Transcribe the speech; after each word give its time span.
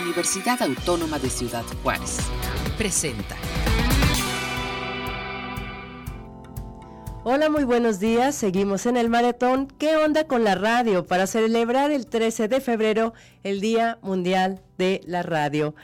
Universidad 0.00 0.60
Autónoma 0.62 1.18
de 1.18 1.30
Ciudad 1.30 1.64
Juárez. 1.82 2.18
Presenta. 2.76 3.36
Hola, 7.24 7.48
muy 7.48 7.64
buenos 7.64 7.98
días. 7.98 8.34
Seguimos 8.34 8.86
en 8.86 8.96
el 8.96 9.08
maratón. 9.08 9.66
¿Qué 9.78 9.96
onda 9.96 10.26
con 10.26 10.44
la 10.44 10.54
radio? 10.54 11.06
Para 11.06 11.26
celebrar 11.26 11.90
el 11.90 12.06
13 12.06 12.48
de 12.48 12.60
febrero, 12.60 13.14
el 13.42 13.60
Día 13.60 13.98
Mundial 14.02 14.62
de 14.78 15.00
la 15.06 15.22
Radio. 15.22 15.74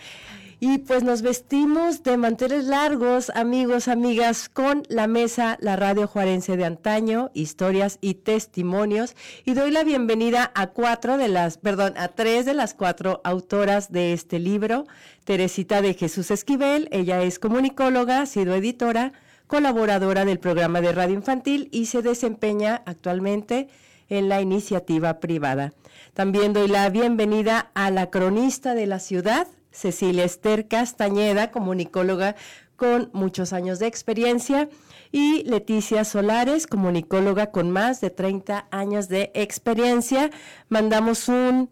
Y 0.65 0.79
pues 0.79 1.03
nos 1.03 1.23
vestimos 1.23 2.05
de 2.05 2.17
manteles 2.17 2.67
largos, 2.67 3.31
amigos, 3.35 3.89
amigas, 3.89 4.49
con 4.49 4.85
la 4.89 5.09
mesa 5.09 5.59
La 5.61 5.75
Radio 5.75 6.07
Juarense 6.07 6.57
de 6.57 6.65
antaño, 6.65 7.33
historias 7.35 7.99
y 8.01 8.15
testimonios. 8.15 9.17
Y 9.45 9.55
doy 9.55 9.73
la 9.73 9.83
bienvenida 9.83 10.53
a 10.55 10.69
cuatro 10.69 11.19
de 11.19 11.27
las, 11.27 11.59
perdón, 11.59 11.95
a 11.97 12.07
tres 12.07 12.47
de 12.47 12.55
las 12.55 12.75
cuatro 12.75 13.21
autoras 13.25 13.91
de 13.91 14.13
este 14.13 14.39
libro. 14.39 14.87
Teresita 15.25 15.83
de 15.83 15.95
Jesús 15.95 16.31
Esquivel, 16.31 16.89
ella 16.93 17.25
es 17.25 17.41
comunicóloga, 17.41 18.21
ha 18.21 18.27
sido 18.27 18.55
editora, 18.55 19.15
colaboradora 19.49 20.25
del 20.25 20.39
programa 20.39 20.81
de 20.81 20.93
radio 20.93 21.17
infantil 21.17 21.71
y 21.73 21.87
se 21.87 22.03
desempeña 22.03 22.83
actualmente 22.87 23.67
en 24.09 24.29
la 24.29 24.41
iniciativa 24.41 25.19
privada. 25.19 25.73
También 26.15 26.53
doy 26.53 26.69
la 26.69 26.89
bienvenida 26.89 27.73
a 27.75 27.91
la 27.91 28.11
cronista 28.11 28.77
de 28.77 28.87
la 28.87 29.01
ciudad, 29.01 29.49
Cecilia 29.73 30.25
Esther 30.25 30.69
Castañeda, 30.69 31.51
comunicóloga 31.51 32.37
con 32.77 33.11
muchos 33.13 33.53
años 33.53 33.79
de 33.79 33.87
experiencia, 33.87 34.69
y 35.13 35.45
Leticia 35.45 36.05
Solares, 36.05 36.67
comunicóloga 36.67 37.51
con 37.51 37.71
más 37.71 38.01
de 38.01 38.11
30 38.11 38.67
años 38.71 39.09
de 39.09 39.31
experiencia. 39.35 40.31
Mandamos 40.69 41.29
un 41.29 41.69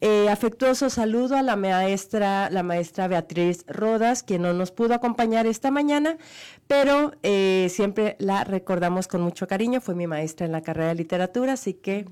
eh, 0.00 0.28
afectuoso 0.28 0.90
saludo 0.90 1.36
a 1.36 1.42
la 1.42 1.56
maestra, 1.56 2.50
la 2.50 2.62
maestra 2.62 3.08
Beatriz 3.08 3.64
Rodas, 3.66 4.22
quien 4.22 4.42
no 4.42 4.52
nos 4.52 4.70
pudo 4.70 4.94
acompañar 4.94 5.46
esta 5.46 5.70
mañana, 5.70 6.18
pero 6.66 7.12
eh, 7.22 7.68
siempre 7.70 8.16
la 8.18 8.44
recordamos 8.44 9.08
con 9.08 9.22
mucho 9.22 9.46
cariño. 9.46 9.80
Fue 9.80 9.94
mi 9.94 10.06
maestra 10.06 10.46
en 10.46 10.52
la 10.52 10.62
carrera 10.62 10.88
de 10.88 10.94
literatura, 10.96 11.54
así 11.54 11.74
que 11.74 12.06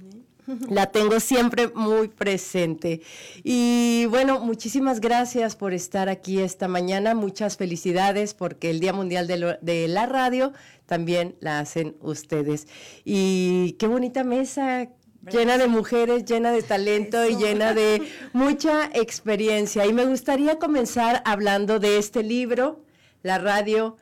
la 0.47 0.87
tengo 0.87 1.21
siempre 1.21 1.69
muy 1.69 2.09
presente. 2.09 3.01
Y 3.45 4.07
bueno, 4.07 4.41
muchísimas 4.41 5.01
gracias 5.01 5.57
por 5.57 5.73
estar 5.73 6.09
aquí 6.09 6.41
esta 6.41 6.69
mañana. 6.69 7.15
Muchas 7.15 7.57
felicidades 7.57 8.35
porque 8.35 8.71
el 8.71 8.81
Día 8.81 8.93
Mundial 8.93 9.27
de, 9.27 9.89
la 9.89 10.07
Radio 10.07 10.53
también 10.87 11.37
la 11.41 11.61
hacen 11.61 11.97
ustedes. 12.01 12.67
Y 13.05 13.77
qué 13.79 13.87
bonita 13.87 14.25
mesa, 14.25 14.89
llena 15.31 15.59
de 15.59 15.69
mujeres, 15.69 16.25
llena 16.25 16.51
de 16.51 16.63
talento 16.63 17.27
y 17.29 17.37
llena 17.37 17.73
de 17.73 18.03
mucha 18.33 18.91
experiencia. 18.95 19.87
Y 19.87 19.93
me 19.93 20.05
gustaría 20.05 20.59
comenzar 20.59 21.23
hablando 21.25 21.79
de 21.79 21.99
este 21.99 22.23
libro, 22.23 22.85
La 23.23 23.39
Radio 23.39 23.97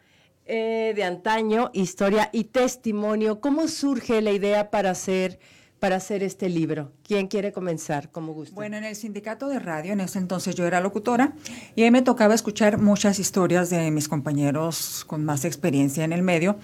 eh, 0.47 0.95
de 0.97 1.05
Antaño, 1.05 1.71
Historia 1.75 2.31
y 2.33 2.45
Testimonio. 2.45 3.41
¿Cómo 3.41 3.69
surge 3.69 4.23
la 4.23 4.33
idea 4.33 4.71
para 4.71 4.91
hacer 4.91 5.39
para 5.81 5.97
hacer 5.97 6.23
este 6.23 6.49
libro? 6.49 6.93
¿Quién 7.03 7.27
quiere 7.27 7.53
comenzar? 7.53 8.11
Como 8.13 8.33
gusta. 8.33 8.55
Bueno, 8.55 8.77
en 8.77 8.85
el 8.85 8.95
sindicato 8.95 9.49
de 9.49 9.59
radio, 9.59 9.95
en 9.95 10.01
ese 10.01 10.19
entonces 10.19 10.55
yo 10.55 10.67
era 10.67 10.81
locutora 10.81 11.33
y 11.75 11.83
ahí 11.83 11.91
me 11.91 12.03
tocaba 12.03 12.35
escuchar 12.35 12.79
muchas 12.79 13.19
historias 13.19 13.71
de 13.71 13.91
mis 13.91 14.09
compañeros 14.09 15.05
con 15.07 15.25
más 15.25 15.45
experiencia 15.45 16.05
en 16.05 16.13
el 16.13 16.23
medio 16.23 16.57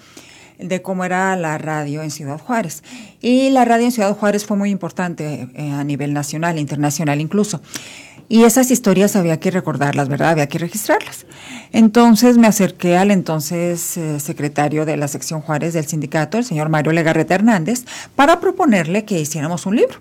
de 0.58 0.82
cómo 0.82 1.04
era 1.04 1.36
la 1.36 1.58
radio 1.58 2.02
en 2.02 2.10
Ciudad 2.10 2.38
Juárez. 2.38 2.82
Y 3.20 3.50
la 3.50 3.64
radio 3.64 3.86
en 3.86 3.92
Ciudad 3.92 4.16
Juárez 4.16 4.44
fue 4.44 4.56
muy 4.56 4.70
importante 4.70 5.48
eh, 5.54 5.70
a 5.70 5.84
nivel 5.84 6.12
nacional, 6.12 6.58
internacional 6.58 7.20
incluso. 7.20 7.60
Y 8.28 8.42
esas 8.42 8.70
historias 8.70 9.14
había 9.14 9.38
que 9.38 9.52
recordarlas, 9.52 10.08
¿verdad? 10.08 10.30
Había 10.30 10.48
que 10.48 10.58
registrarlas. 10.58 11.26
Entonces 11.72 12.38
me 12.38 12.48
acerqué 12.48 12.96
al 12.96 13.12
entonces 13.12 13.96
eh, 13.96 14.18
secretario 14.18 14.84
de 14.84 14.96
la 14.96 15.06
sección 15.06 15.40
Juárez 15.40 15.74
del 15.74 15.86
sindicato, 15.86 16.38
el 16.38 16.44
señor 16.44 16.68
Mario 16.68 16.92
Legarreta 16.92 17.36
Hernández, 17.36 17.84
para 18.16 18.40
proponerle 18.40 19.04
que 19.04 19.20
hiciéramos 19.20 19.66
un 19.66 19.76
libro. 19.76 20.00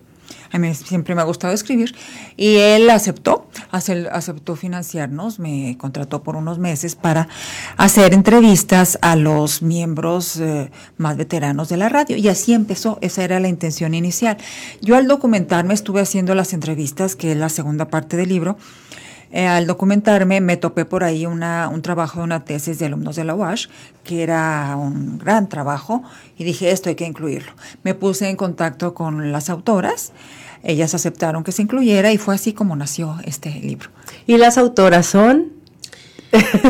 A 0.51 0.57
mí 0.57 0.73
siempre 0.75 1.15
me 1.15 1.21
ha 1.21 1.25
gustado 1.25 1.53
escribir 1.53 1.95
y 2.37 2.55
él 2.57 2.89
aceptó, 2.89 3.47
aceptó 3.71 4.55
financiarnos, 4.55 5.39
me 5.39 5.77
contrató 5.77 6.23
por 6.23 6.35
unos 6.35 6.59
meses 6.59 6.95
para 6.95 7.27
hacer 7.77 8.13
entrevistas 8.13 8.97
a 9.01 9.15
los 9.15 9.61
miembros 9.61 10.37
eh, 10.37 10.71
más 10.97 11.17
veteranos 11.17 11.69
de 11.69 11.77
la 11.77 11.89
radio 11.89 12.17
y 12.17 12.27
así 12.27 12.53
empezó, 12.53 12.97
esa 13.01 13.23
era 13.23 13.39
la 13.39 13.47
intención 13.47 13.93
inicial. 13.93 14.37
Yo 14.81 14.95
al 14.95 15.07
documentarme 15.07 15.73
estuve 15.73 16.01
haciendo 16.01 16.35
las 16.35 16.53
entrevistas, 16.53 17.15
que 17.15 17.31
es 17.31 17.37
la 17.37 17.49
segunda 17.49 17.87
parte 17.87 18.17
del 18.17 18.29
libro, 18.29 18.57
eh, 19.35 19.47
al 19.47 19.67
documentarme 19.67 20.39
me 20.39 20.55
topé 20.55 20.85
por 20.85 21.03
ahí 21.03 21.25
una, 21.25 21.67
un 21.67 21.81
trabajo 21.81 22.19
de 22.19 22.23
una 22.23 22.45
tesis 22.45 22.79
de 22.79 22.85
alumnos 22.85 23.17
de 23.17 23.25
la 23.25 23.35
UASH, 23.35 23.67
que 24.05 24.23
era 24.23 24.77
un 24.77 25.17
gran 25.17 25.49
trabajo, 25.49 26.03
y 26.37 26.45
dije, 26.45 26.71
esto 26.71 26.87
hay 26.87 26.95
que 26.95 27.03
incluirlo. 27.03 27.51
Me 27.83 27.95
puse 27.95 28.29
en 28.29 28.37
contacto 28.37 28.93
con 28.93 29.33
las 29.33 29.49
autoras, 29.49 30.13
ellas 30.63 30.95
aceptaron 30.95 31.43
que 31.43 31.51
se 31.51 31.63
incluyera 31.63 32.13
y 32.13 32.17
fue 32.17 32.33
así 32.33 32.53
como 32.53 32.77
nació 32.77 33.17
este 33.25 33.49
libro. 33.49 33.89
¿Y 34.25 34.37
las 34.37 34.57
autoras 34.57 35.05
son? 35.05 35.51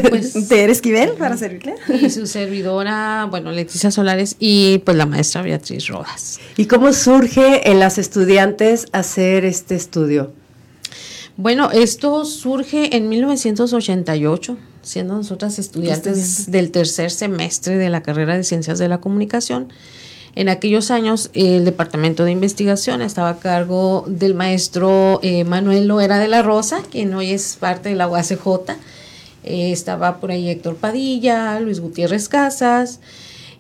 Pues, 0.09 0.33
Tere 0.49 0.71
Esquivel, 0.71 1.11
para 1.19 1.37
servirle. 1.37 1.75
Y 2.01 2.09
su 2.09 2.25
servidora, 2.25 3.27
bueno, 3.29 3.51
Leticia 3.51 3.91
Solares 3.91 4.37
y 4.39 4.79
pues 4.79 4.97
la 4.97 5.05
maestra 5.05 5.43
Beatriz 5.43 5.85
Rojas. 5.85 6.39
¿Y 6.57 6.65
cómo 6.65 6.93
surge 6.93 7.69
en 7.69 7.79
las 7.79 7.99
estudiantes 7.99 8.87
hacer 8.91 9.45
este 9.45 9.75
estudio? 9.75 10.33
Bueno, 11.37 11.69
esto 11.71 12.23
surge 12.23 12.95
en 12.95 13.09
1988, 13.09 14.57
siendo 14.81 15.15
nosotras 15.15 15.59
estudiantes 15.59 16.49
del 16.49 16.71
tercer 16.71 17.11
semestre 17.11 17.77
de 17.77 17.89
la 17.89 18.01
carrera 18.01 18.37
de 18.37 18.45
Ciencias 18.45 18.79
de 18.79 18.87
la 18.87 18.99
Comunicación. 18.99 19.67
En 20.35 20.47
aquellos 20.47 20.91
años 20.91 21.31
el 21.33 21.65
Departamento 21.65 22.23
de 22.23 22.31
Investigación 22.31 23.01
estaba 23.01 23.29
a 23.29 23.39
cargo 23.39 24.05
del 24.07 24.33
maestro 24.33 25.19
eh, 25.23 25.43
Manuel 25.43 25.87
Loera 25.87 26.19
de 26.19 26.29
la 26.29 26.41
Rosa, 26.41 26.81
quien 26.89 27.13
hoy 27.13 27.31
es 27.31 27.57
parte 27.59 27.89
de 27.89 27.95
la 27.95 28.07
UACJ. 28.07 28.47
Eh, 29.43 29.71
estaba 29.73 30.21
por 30.21 30.31
ahí 30.31 30.49
Héctor 30.49 30.77
Padilla, 30.77 31.59
Luis 31.59 31.81
Gutiérrez 31.81 32.29
Casas, 32.29 33.01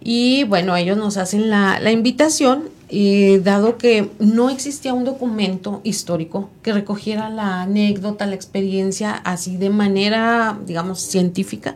y 0.01 0.45
bueno, 0.45 0.77
ellos 0.77 0.97
nos 0.97 1.17
hacen 1.17 1.49
la, 1.49 1.79
la 1.81 1.91
invitación 1.91 2.69
eh, 2.89 3.41
dado 3.43 3.77
que 3.77 4.09
no 4.19 4.49
existía 4.49 4.93
un 4.93 5.05
documento 5.05 5.81
histórico 5.83 6.49
que 6.61 6.71
recogiera 6.71 7.29
la 7.29 7.61
anécdota, 7.61 8.25
la 8.25 8.35
experiencia 8.35 9.13
así 9.13 9.57
de 9.57 9.69
manera, 9.71 10.57
digamos, 10.65 11.01
científica 11.01 11.75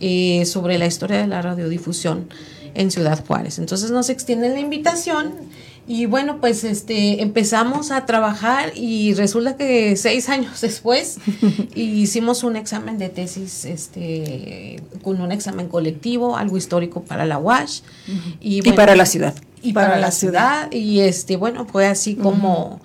eh, 0.00 0.44
sobre 0.44 0.76
la 0.78 0.86
historia 0.86 1.18
de 1.18 1.28
la 1.28 1.40
radiodifusión 1.40 2.28
en 2.74 2.90
Ciudad 2.90 3.24
Juárez. 3.24 3.58
Entonces 3.58 3.92
nos 3.92 4.10
extienden 4.10 4.54
la 4.54 4.60
invitación 4.60 5.34
y 5.86 6.06
bueno, 6.06 6.40
pues 6.40 6.64
este 6.64 7.22
empezamos 7.22 7.90
a 7.90 8.06
trabajar 8.06 8.72
y 8.74 9.14
resulta 9.14 9.56
que 9.56 9.96
seis 9.96 10.28
años 10.30 10.60
después 10.60 11.18
hicimos 11.74 12.42
un 12.42 12.56
examen 12.56 12.98
de 12.98 13.08
tesis 13.08 13.64
este, 13.64 14.82
con 15.02 15.20
un 15.20 15.30
examen 15.30 15.68
colectivo, 15.68 16.36
algo 16.36 16.56
histórico 16.56 17.02
para 17.02 17.24
la 17.24 17.38
UASH. 17.38 17.82
y, 18.40 18.62
para 18.72 18.96
la 18.96 19.06
ciudad. 19.06 19.34
Y 19.64 19.72
para, 19.72 19.98
la 19.98 20.10
ciudad. 20.10 20.70
Y 20.70 21.00
este, 21.00 21.36
bueno, 21.36 21.66
fue 21.66 21.86
así 21.86 22.14
como, 22.14 22.80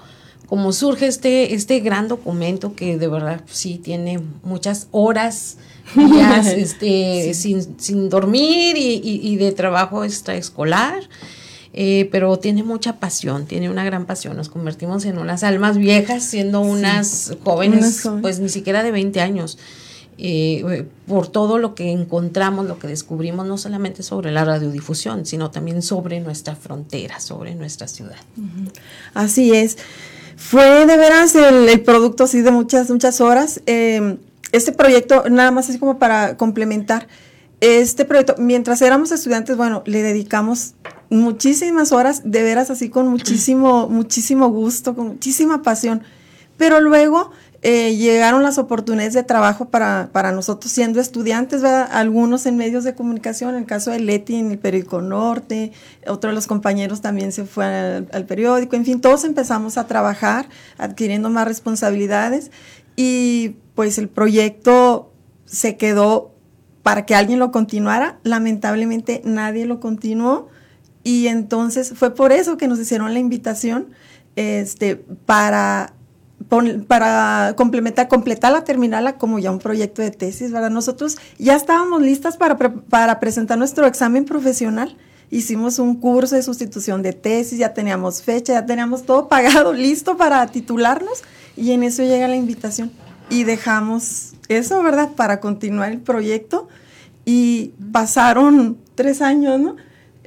como 0.47 0.71
surge 0.73 1.07
este, 1.07 1.53
este 1.53 1.79
gran 1.79 2.07
documento 2.07 2.75
que 2.75 2.97
de 2.97 3.07
verdad 3.07 3.41
sí 3.45 3.79
tiene 3.83 4.19
muchas 4.43 4.87
horas 4.91 5.57
este, 6.55 7.33
sin, 7.33 7.79
sin 7.79 8.09
dormir 8.09 8.77
y, 8.77 9.01
y 9.03 9.35
de 9.37 9.51
trabajo 9.51 10.03
extraescolar. 10.03 11.03
Eh, 11.73 12.09
pero 12.11 12.37
tiene 12.39 12.63
mucha 12.63 12.99
pasión, 12.99 13.45
tiene 13.45 13.69
una 13.69 13.83
gran 13.83 14.05
pasión. 14.05 14.35
Nos 14.35 14.49
convertimos 14.49 15.05
en 15.05 15.17
unas 15.17 15.43
almas 15.43 15.77
viejas 15.77 16.23
siendo 16.23 16.61
unas 16.61 17.35
jóvenes, 17.43 18.09
pues 18.21 18.39
ni 18.39 18.49
siquiera 18.49 18.81
de 18.81 18.91
20 18.91 19.21
años. 19.21 19.57
Eh, 20.21 20.85
por 21.07 21.29
todo 21.29 21.59
lo 21.59 21.75
que 21.75 21.91
encontramos, 21.91 22.67
lo 22.67 22.77
que 22.77 22.87
descubrimos, 22.87 23.47
no 23.47 23.57
solamente 23.57 24.03
sobre 24.03 24.31
la 24.31 24.43
radiodifusión, 24.43 25.25
sino 25.25 25.49
también 25.49 25.81
sobre 25.81 26.19
nuestra 26.19 26.57
frontera, 26.57 27.21
sobre 27.21 27.55
nuestra 27.55 27.87
ciudad. 27.87 28.17
Así 29.13 29.55
es. 29.55 29.77
Fue 30.35 30.85
de 30.85 30.97
veras 30.97 31.35
el, 31.35 31.81
producto 31.81 32.25
así 32.25 32.41
de 32.41 32.51
muchas, 32.51 32.89
muchas 32.89 33.21
horas. 33.21 33.61
Eh, 33.65 34.17
este 34.51 34.73
proyecto, 34.73 35.23
nada 35.29 35.51
más 35.51 35.69
es 35.69 35.77
como 35.77 35.99
para 35.99 36.35
complementar, 36.35 37.07
este 37.61 38.03
proyecto, 38.03 38.35
mientras 38.37 38.81
éramos 38.81 39.11
estudiantes, 39.11 39.55
bueno, 39.55 39.83
le 39.85 40.01
dedicamos 40.01 40.73
muchísimas 41.09 41.93
horas, 41.93 42.21
de 42.25 42.43
veras 42.43 42.69
así 42.69 42.89
con 42.89 43.07
muchísimo, 43.07 43.87
muchísimo 43.87 44.49
gusto, 44.49 44.95
con 44.95 45.07
muchísima 45.07 45.61
pasión. 45.61 46.03
Pero 46.57 46.81
luego 46.81 47.31
eh, 47.61 47.95
llegaron 47.95 48.43
las 48.43 48.57
oportunidades 48.57 49.13
de 49.13 49.23
trabajo 49.23 49.65
para, 49.65 50.09
para 50.11 50.31
nosotros 50.31 50.71
siendo 50.71 51.01
estudiantes, 51.01 51.63
algunos 51.63 52.45
en 52.45 52.55
medios 52.57 52.83
de 52.83 52.95
comunicación, 52.95 53.51
en 53.51 53.61
el 53.61 53.65
caso 53.65 53.91
de 53.91 53.99
Leti 53.99 54.35
en 54.35 54.51
el 54.51 54.59
periódico 54.59 55.01
Norte, 55.01 55.71
otro 56.07 56.29
de 56.29 56.35
los 56.35 56.47
compañeros 56.47 57.01
también 57.01 57.31
se 57.31 57.45
fue 57.45 57.65
al, 57.65 58.07
al 58.11 58.25
periódico, 58.25 58.75
en 58.75 58.85
fin, 58.85 59.01
todos 59.01 59.25
empezamos 59.25 59.77
a 59.77 59.87
trabajar 59.87 60.47
adquiriendo 60.77 61.29
más 61.29 61.47
responsabilidades 61.47 62.51
y 62.95 63.55
pues 63.75 63.97
el 63.97 64.09
proyecto 64.09 65.11
se 65.45 65.77
quedó 65.77 66.35
para 66.83 67.05
que 67.05 67.15
alguien 67.15 67.39
lo 67.39 67.51
continuara. 67.51 68.19
Lamentablemente 68.23 69.21
nadie 69.25 69.65
lo 69.65 69.79
continuó 69.79 70.47
y 71.03 71.27
entonces 71.27 71.93
fue 71.95 72.13
por 72.13 72.31
eso 72.31 72.57
que 72.57 72.67
nos 72.67 72.79
hicieron 72.79 73.13
la 73.13 73.19
invitación 73.19 73.87
este, 74.35 74.95
para, 75.25 75.93
para 76.87 77.53
complementar, 77.55 78.07
completarla, 78.07 78.63
terminarla 78.63 79.17
como 79.17 79.39
ya 79.39 79.51
un 79.51 79.59
proyecto 79.59 80.01
de 80.01 80.11
tesis, 80.11 80.51
¿verdad? 80.51 80.69
Nosotros 80.69 81.17
ya 81.37 81.55
estábamos 81.55 82.01
listas 82.01 82.37
para, 82.37 82.57
para 82.57 83.19
presentar 83.19 83.57
nuestro 83.57 83.85
examen 83.85 84.25
profesional. 84.25 84.95
Hicimos 85.31 85.77
un 85.77 85.95
curso 85.95 86.35
de 86.35 86.41
sustitución 86.41 87.03
de 87.03 87.13
tesis, 87.13 87.59
ya 87.59 87.73
teníamos 87.73 88.23
fecha, 88.23 88.53
ya 88.53 88.65
teníamos 88.65 89.03
todo 89.03 89.27
pagado, 89.27 89.73
listo 89.73 90.17
para 90.17 90.45
titularnos 90.47 91.23
y 91.55 91.71
en 91.71 91.83
eso 91.83 92.03
llega 92.03 92.27
la 92.27 92.35
invitación. 92.35 92.91
Y 93.29 93.43
dejamos 93.43 94.33
eso, 94.47 94.81
¿verdad? 94.81 95.09
Para 95.15 95.39
continuar 95.39 95.91
el 95.91 95.99
proyecto 95.99 96.67
y 97.25 97.73
pasaron 97.91 98.77
tres 98.95 99.21
años, 99.21 99.59
¿no? 99.59 99.75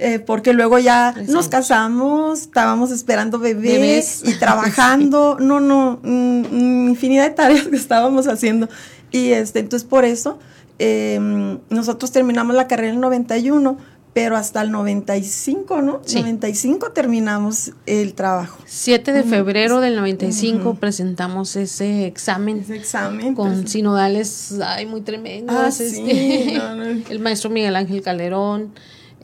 Eh, 0.05 0.19
porque 0.19 0.53
luego 0.53 0.81
ya 0.81 1.15
nos 1.29 1.49
casamos, 1.49 2.41
estábamos 2.41 2.91
esperando 2.91 3.39
bebés, 3.39 4.23
y 4.25 4.35
trabajando, 4.41 5.37
no, 5.39 5.61
no, 5.61 6.01
mm, 6.03 6.89
infinidad 6.89 7.23
de 7.23 7.31
tareas 7.31 7.69
que 7.69 7.77
estábamos 7.77 8.27
haciendo. 8.27 8.69
Y 9.13 9.31
este, 9.31 9.61
entonces 9.61 9.89
por 9.89 10.05
eso 10.05 10.41
em, 10.81 11.61
nosotros 11.71 12.11
terminamos 12.11 12.57
la 12.57 12.67
carrera 12.67 12.89
en 12.89 12.97
el 12.97 13.01
91, 13.01 13.79
pero 14.13 14.37
hasta 14.37 14.61
el 14.63 14.73
95, 14.73 15.83
¿no? 15.83 16.01
Sí. 16.05 16.17
95 16.17 16.91
terminamos 16.91 17.71
el 17.87 18.15
trabajo. 18.15 18.59
7 18.67 19.13
de 19.13 19.23
febrero 19.23 19.81
del 19.81 19.95
95 19.95 20.75
presentamos 20.75 21.55
ese 21.55 22.07
examen. 22.07 22.59
Ese 22.59 22.75
examen. 22.75 23.37
Con 23.37 23.61
pues, 23.61 23.71
sinodales, 23.71 24.57
ay, 24.65 24.85
muy 24.85 25.03
tremendos. 25.03 25.55
Ah, 25.57 25.69
este, 25.69 26.57
el 27.09 27.21
maestro 27.21 27.51
Miguel 27.51 27.77
Ángel 27.77 28.03
Calderón 28.03 28.73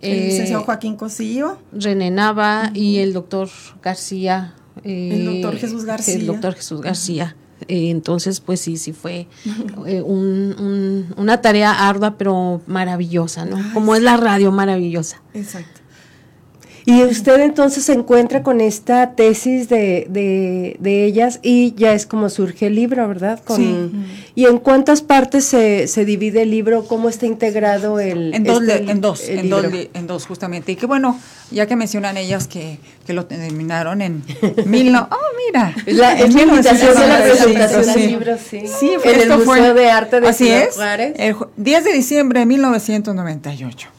el 0.03 0.19
eh, 0.19 0.27
licenciado 0.27 0.65
Joaquín 0.65 0.97
Cosillo. 0.97 1.59
René 1.73 2.11
Nava 2.11 2.71
y 2.75 2.99
el 2.99 3.13
doctor 3.13 3.49
García. 3.83 4.55
el 4.85 5.25
doctor 5.25 5.55
eh, 5.55 5.59
Jesús 5.59 5.85
García. 5.85 6.15
El 6.15 6.27
doctor 6.27 6.55
Jesús 6.55 6.81
García. 6.81 7.37
Eh, 7.67 7.91
entonces, 7.91 8.41
pues 8.41 8.61
sí, 8.61 8.77
sí 8.77 8.93
fue 8.93 9.27
una 10.07 11.41
tarea 11.41 11.89
ardua, 11.89 12.17
pero 12.17 12.63
maravillosa, 12.67 13.45
¿no? 13.45 13.59
Como 13.75 13.97
es 13.97 14.03
la 14.03 14.17
radio 14.17 14.53
maravillosa. 14.53 15.21
Exacto. 15.35 15.78
Y 16.89 17.03
usted 17.03 17.41
entonces 17.41 17.85
se 17.85 17.93
encuentra 17.93 18.43
con 18.43 18.63
esta 18.63 19.11
tesis 19.11 19.69
de, 19.69 20.07
de, 20.09 21.05
ellas 21.05 21.39
y 21.43 21.75
ya 21.75 21.93
es 21.93 22.07
como 22.07 22.31
surge 22.31 22.69
el 22.69 22.77
libro, 22.77 23.07
¿verdad? 23.07 23.43
sí. 23.55 23.91
¿Y 24.35 24.47
en 24.47 24.57
cuántas 24.57 25.03
partes 25.03 25.45
se, 25.45 25.87
se, 25.87 26.07
divide 26.07 26.43
el 26.43 26.51
libro? 26.51 26.85
¿Cómo 26.85 27.11
está 27.11 27.27
integrado 27.27 28.01
el 28.01 28.33
En 28.33 28.43
dos, 28.43 28.63
este, 28.63 28.91
en, 28.91 29.03
dos 29.03 29.29
en, 29.29 29.51
dos 29.51 29.65
en 29.93 30.07
dos, 30.07 30.25
justamente. 30.25 30.73
Y 30.73 30.77
que 30.77 30.87
bueno, 30.87 31.21
ya 31.51 31.67
que 31.67 31.77
mencionan 31.77 32.17
ellas 32.17 32.49
que, 32.49 32.79
que 33.07 33.13
lo 33.13 33.27
terminaron 33.27 34.01
en 34.01 34.25
mil 34.65 34.91
no, 34.91 35.11
oh 35.11 35.37
mira, 35.47 35.75
la, 35.89 36.19
es 36.19 36.35
invitación 36.35 36.99
de 36.99 37.07
la 37.07 37.23
presentación 37.23 37.85
del 37.85 38.07
libro, 38.07 38.39
sí. 38.39 38.63
Sí, 38.67 38.93
fue, 38.99 39.23
en 39.23 39.31
el 39.31 39.39
Museo 39.39 39.75
de 39.75 39.91
Arte 39.91 40.23
de 40.23 40.29
Así 40.29 40.49
es, 40.49 40.79
el 40.79 41.37
10 41.59 41.85
de 41.85 41.93
diciembre 41.93 42.41
de 42.41 42.47
1998. 42.47 43.98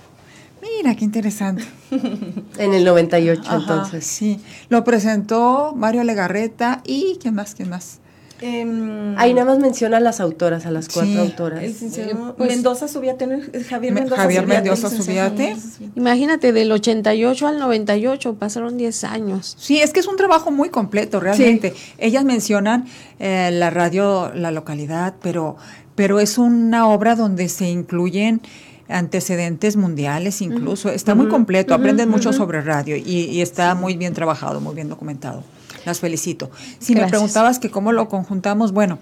Mira, 0.81 0.95
qué 0.95 1.03
interesante. 1.03 1.63
en 2.57 2.73
el 2.73 2.85
98, 2.85 3.41
entonces. 3.51 4.05
Sí, 4.05 4.39
lo 4.69 4.85
presentó 4.85 5.73
Mario 5.75 6.05
Legarreta 6.05 6.81
y 6.85 7.17
¿quién 7.21 7.35
más? 7.35 7.53
¿Quién 7.53 7.69
más? 7.69 7.99
Eh, 8.41 9.15
Ahí 9.17 9.33
nada 9.33 9.45
más 9.51 9.59
menciona 9.59 9.97
a 9.97 9.99
las 9.99 10.21
autoras, 10.21 10.65
a 10.65 10.71
las 10.71 10.87
cuatro 10.87 11.19
autoras. 11.19 11.61
El 11.61 12.15
pues, 12.37 12.49
Mendoza 12.49 12.87
Subiate, 12.87 13.27
Javier 13.69 13.93
Mendoza 13.93 14.21
Javier 14.21 14.47
Mendoza 14.47 14.89
Subiate. 14.89 15.57
Imagínate, 15.97 16.53
del 16.53 16.71
88 16.71 17.47
al 17.47 17.59
98 17.59 18.35
pasaron 18.35 18.77
10 18.77 19.03
años. 19.03 19.57
Sí, 19.59 19.81
es 19.81 19.91
que 19.91 19.99
es 19.99 20.07
un 20.07 20.15
trabajo 20.15 20.51
muy 20.51 20.69
completo, 20.69 21.19
realmente. 21.19 21.73
Ellas 21.97 22.23
mencionan 22.23 22.85
eh, 23.19 23.49
la 23.51 23.69
radio, 23.69 24.31
la 24.33 24.51
localidad, 24.51 25.15
pero, 25.21 25.57
pero 25.95 26.21
es 26.21 26.37
una 26.37 26.87
obra 26.87 27.15
donde 27.15 27.49
se 27.49 27.69
incluyen 27.69 28.41
antecedentes 28.89 29.77
mundiales 29.77 30.41
incluso. 30.41 30.89
Está 30.89 31.15
muy 31.15 31.27
completo, 31.27 31.73
aprenden 31.73 32.09
mucho 32.09 32.33
sobre 32.33 32.61
radio 32.61 32.95
y, 32.97 33.41
está 33.41 33.75
muy 33.75 33.95
bien 33.95 34.13
trabajado, 34.13 34.59
muy 34.59 34.75
bien 34.75 34.89
documentado. 34.89 35.43
Las 35.85 35.99
felicito. 35.99 36.51
Si 36.79 36.93
me 36.93 37.07
preguntabas 37.07 37.57
que 37.57 37.71
cómo 37.71 37.93
lo 37.93 38.09
conjuntamos, 38.09 38.73
bueno, 38.73 38.99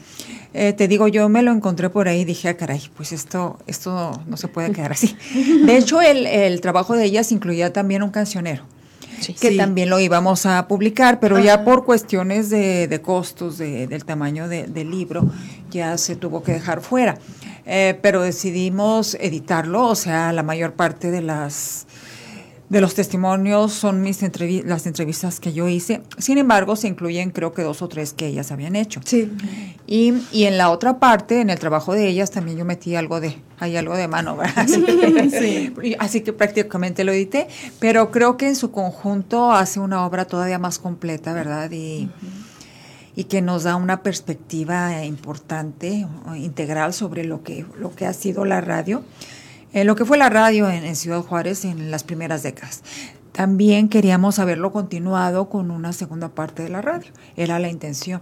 eh, 0.54 0.74
te 0.74 0.88
digo, 0.88 1.08
yo 1.08 1.28
me 1.28 1.42
lo 1.42 1.52
encontré 1.52 1.90
por 1.90 2.08
ahí 2.08 2.22
y 2.22 2.26
dije, 2.26 2.50
ah, 2.50 2.58
caray, 2.58 2.82
pues 2.96 3.12
esto, 3.12 3.58
esto 3.66 4.22
no 4.28 4.38
se 4.38 4.48
puede 4.48 4.72
quedar 4.72 4.92
así. 4.92 5.16
De 5.66 5.78
hecho, 5.78 6.02
el, 6.02 6.62
trabajo 6.62 6.96
de 6.96 7.06
ellas 7.06 7.32
incluía 7.32 7.74
también 7.74 8.04
un 8.04 8.12
cancionero. 8.12 8.64
Que 9.40 9.52
también 9.58 9.90
lo 9.90 10.00
íbamos 10.00 10.46
a 10.46 10.68
publicar, 10.68 11.20
pero 11.20 11.40
ya 11.40 11.64
por 11.64 11.86
cuestiones 11.86 12.50
de, 12.50 13.02
costos, 13.04 13.58
del 13.58 14.06
tamaño 14.06 14.48
del 14.48 14.92
libro, 14.92 15.30
ya 15.72 15.98
se 15.98 16.16
tuvo 16.16 16.44
que 16.44 16.54
dejar 16.54 16.82
fuera. 16.82 17.18
Eh, 17.70 18.00
pero 18.02 18.22
decidimos 18.22 19.16
editarlo, 19.16 19.88
o 19.88 19.96
sea, 19.96 20.32
la 20.32 20.42
mayor 20.42 20.74
parte 20.74 21.12
de 21.12 21.22
las 21.22 21.86
de 22.70 22.82
los 22.82 22.96
testimonios 22.96 23.72
son 23.72 24.02
mis 24.02 24.22
las 24.66 24.86
entrevistas 24.88 25.40
que 25.40 25.54
yo 25.54 25.68
hice. 25.68 26.02
Sin 26.18 26.38
embargo, 26.38 26.76
se 26.76 26.88
incluyen 26.88 27.32
creo 27.32 27.54
que 27.54 27.62
dos 27.62 27.82
o 27.82 27.88
tres 27.88 28.14
que 28.14 28.28
ellas 28.28 28.52
habían 28.52 28.76
hecho. 28.76 29.00
Sí. 29.06 29.32
Y, 29.86 30.14
y 30.32 30.46
en 30.46 30.58
la 30.58 30.70
otra 30.70 31.00
parte, 31.00 31.40
en 31.40 31.50
el 31.50 31.60
trabajo 31.60 31.94
de 31.94 32.08
ellas, 32.08 32.32
también 32.32 32.58
yo 32.58 32.66
metí 32.66 32.96
algo 32.96 33.22
de, 33.22 33.38
hay 33.58 33.78
algo 33.78 33.96
de 33.96 34.08
mano, 34.08 34.36
¿verdad? 34.36 34.58
Así 34.66 34.84
que, 34.84 35.30
sí. 35.30 35.96
así 36.00 36.22
que 36.22 36.34
prácticamente 36.34 37.04
lo 37.04 37.14
edité, 37.14 37.48
pero 37.80 38.12
creo 38.12 38.36
que 38.36 38.48
en 38.48 38.56
su 38.56 38.72
conjunto 38.72 39.52
hace 39.52 39.80
una 39.80 40.06
obra 40.06 40.26
todavía 40.26 40.60
más 40.60 40.80
completa, 40.80 41.34
¿verdad? 41.34 41.72
Y 41.72 42.10
y 43.18 43.24
que 43.24 43.42
nos 43.42 43.64
da 43.64 43.76
una 43.76 44.04
perspectiva 44.04 45.04
importante, 45.04 46.06
integral 46.36 46.94
sobre 46.94 47.24
lo 47.24 47.42
que, 47.42 47.66
lo 47.80 47.96
que 47.96 48.06
ha 48.06 48.14
sido 48.14 48.46
la 48.46 48.62
radio, 48.62 49.02
lo 49.74 49.96
que 49.96 50.06
fue 50.06 50.18
la 50.18 50.30
radio 50.30 50.70
en, 50.70 50.96
Ciudad 50.96 51.22
Juárez 51.22 51.66
en 51.66 51.92
las 51.92 52.04
primeras 52.04 52.44
décadas. 52.44 52.84
También 53.32 53.88
queríamos 53.88 54.40
haberlo 54.40 54.72
continuado 54.72 55.48
con 55.48 55.70
una 55.70 55.94
segunda 55.94 56.30
parte 56.30 56.64
de 56.64 56.70
la 56.70 56.82
radio, 56.82 57.12
era 57.36 57.60
la 57.60 57.70
intención, 57.70 58.20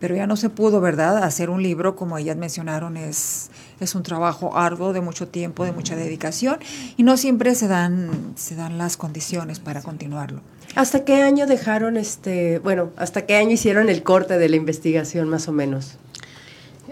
pero 0.00 0.16
ya 0.16 0.26
no 0.26 0.34
se 0.36 0.50
pudo, 0.50 0.80
¿verdad? 0.80 1.22
Hacer 1.22 1.50
un 1.50 1.62
libro, 1.62 1.94
como 1.94 2.18
ellas 2.18 2.36
mencionaron, 2.36 2.96
es, 2.96 3.50
es 3.78 3.94
un 3.94 4.02
trabajo 4.02 4.58
arduo 4.58 4.92
de 4.92 5.00
mucho 5.00 5.28
tiempo, 5.28 5.64
de 5.64 5.70
mucha 5.70 5.94
dedicación, 5.94 6.58
y 6.96 7.04
no 7.04 7.16
siempre 7.16 7.54
se 7.54 7.68
dan, 7.68 8.32
se 8.34 8.56
dan 8.56 8.76
las 8.76 8.96
condiciones 8.96 9.60
para 9.60 9.82
continuarlo. 9.82 10.40
¿Hasta 10.74 11.04
qué 11.04 11.22
año 11.22 11.46
dejaron 11.46 11.96
este, 11.96 12.58
bueno, 12.58 12.90
hasta 12.96 13.26
qué 13.26 13.36
año 13.36 13.52
hicieron 13.52 13.88
el 13.88 14.02
corte 14.02 14.36
de 14.36 14.48
la 14.48 14.56
investigación 14.56 15.28
más 15.28 15.46
o 15.46 15.52
menos? 15.52 15.96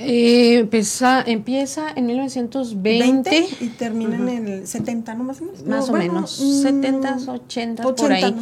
Eh, 0.00 0.59
empieza, 0.61 1.23
empieza 1.26 1.90
en 1.95 2.07
1920 2.07 3.49
y 3.61 3.67
termina 3.71 4.17
en 4.17 4.49
el 4.49 4.67
70, 4.67 5.14
¿no? 5.17 5.25
Más 5.25 5.40
o 5.40 5.45
menos. 5.45 5.64
Más 5.67 5.88
o 5.88 5.93
menos, 5.93 6.31
70, 6.31 7.17
80, 7.26 7.87
80 7.87 7.95
por 7.95 8.12
ahí. 8.12 8.37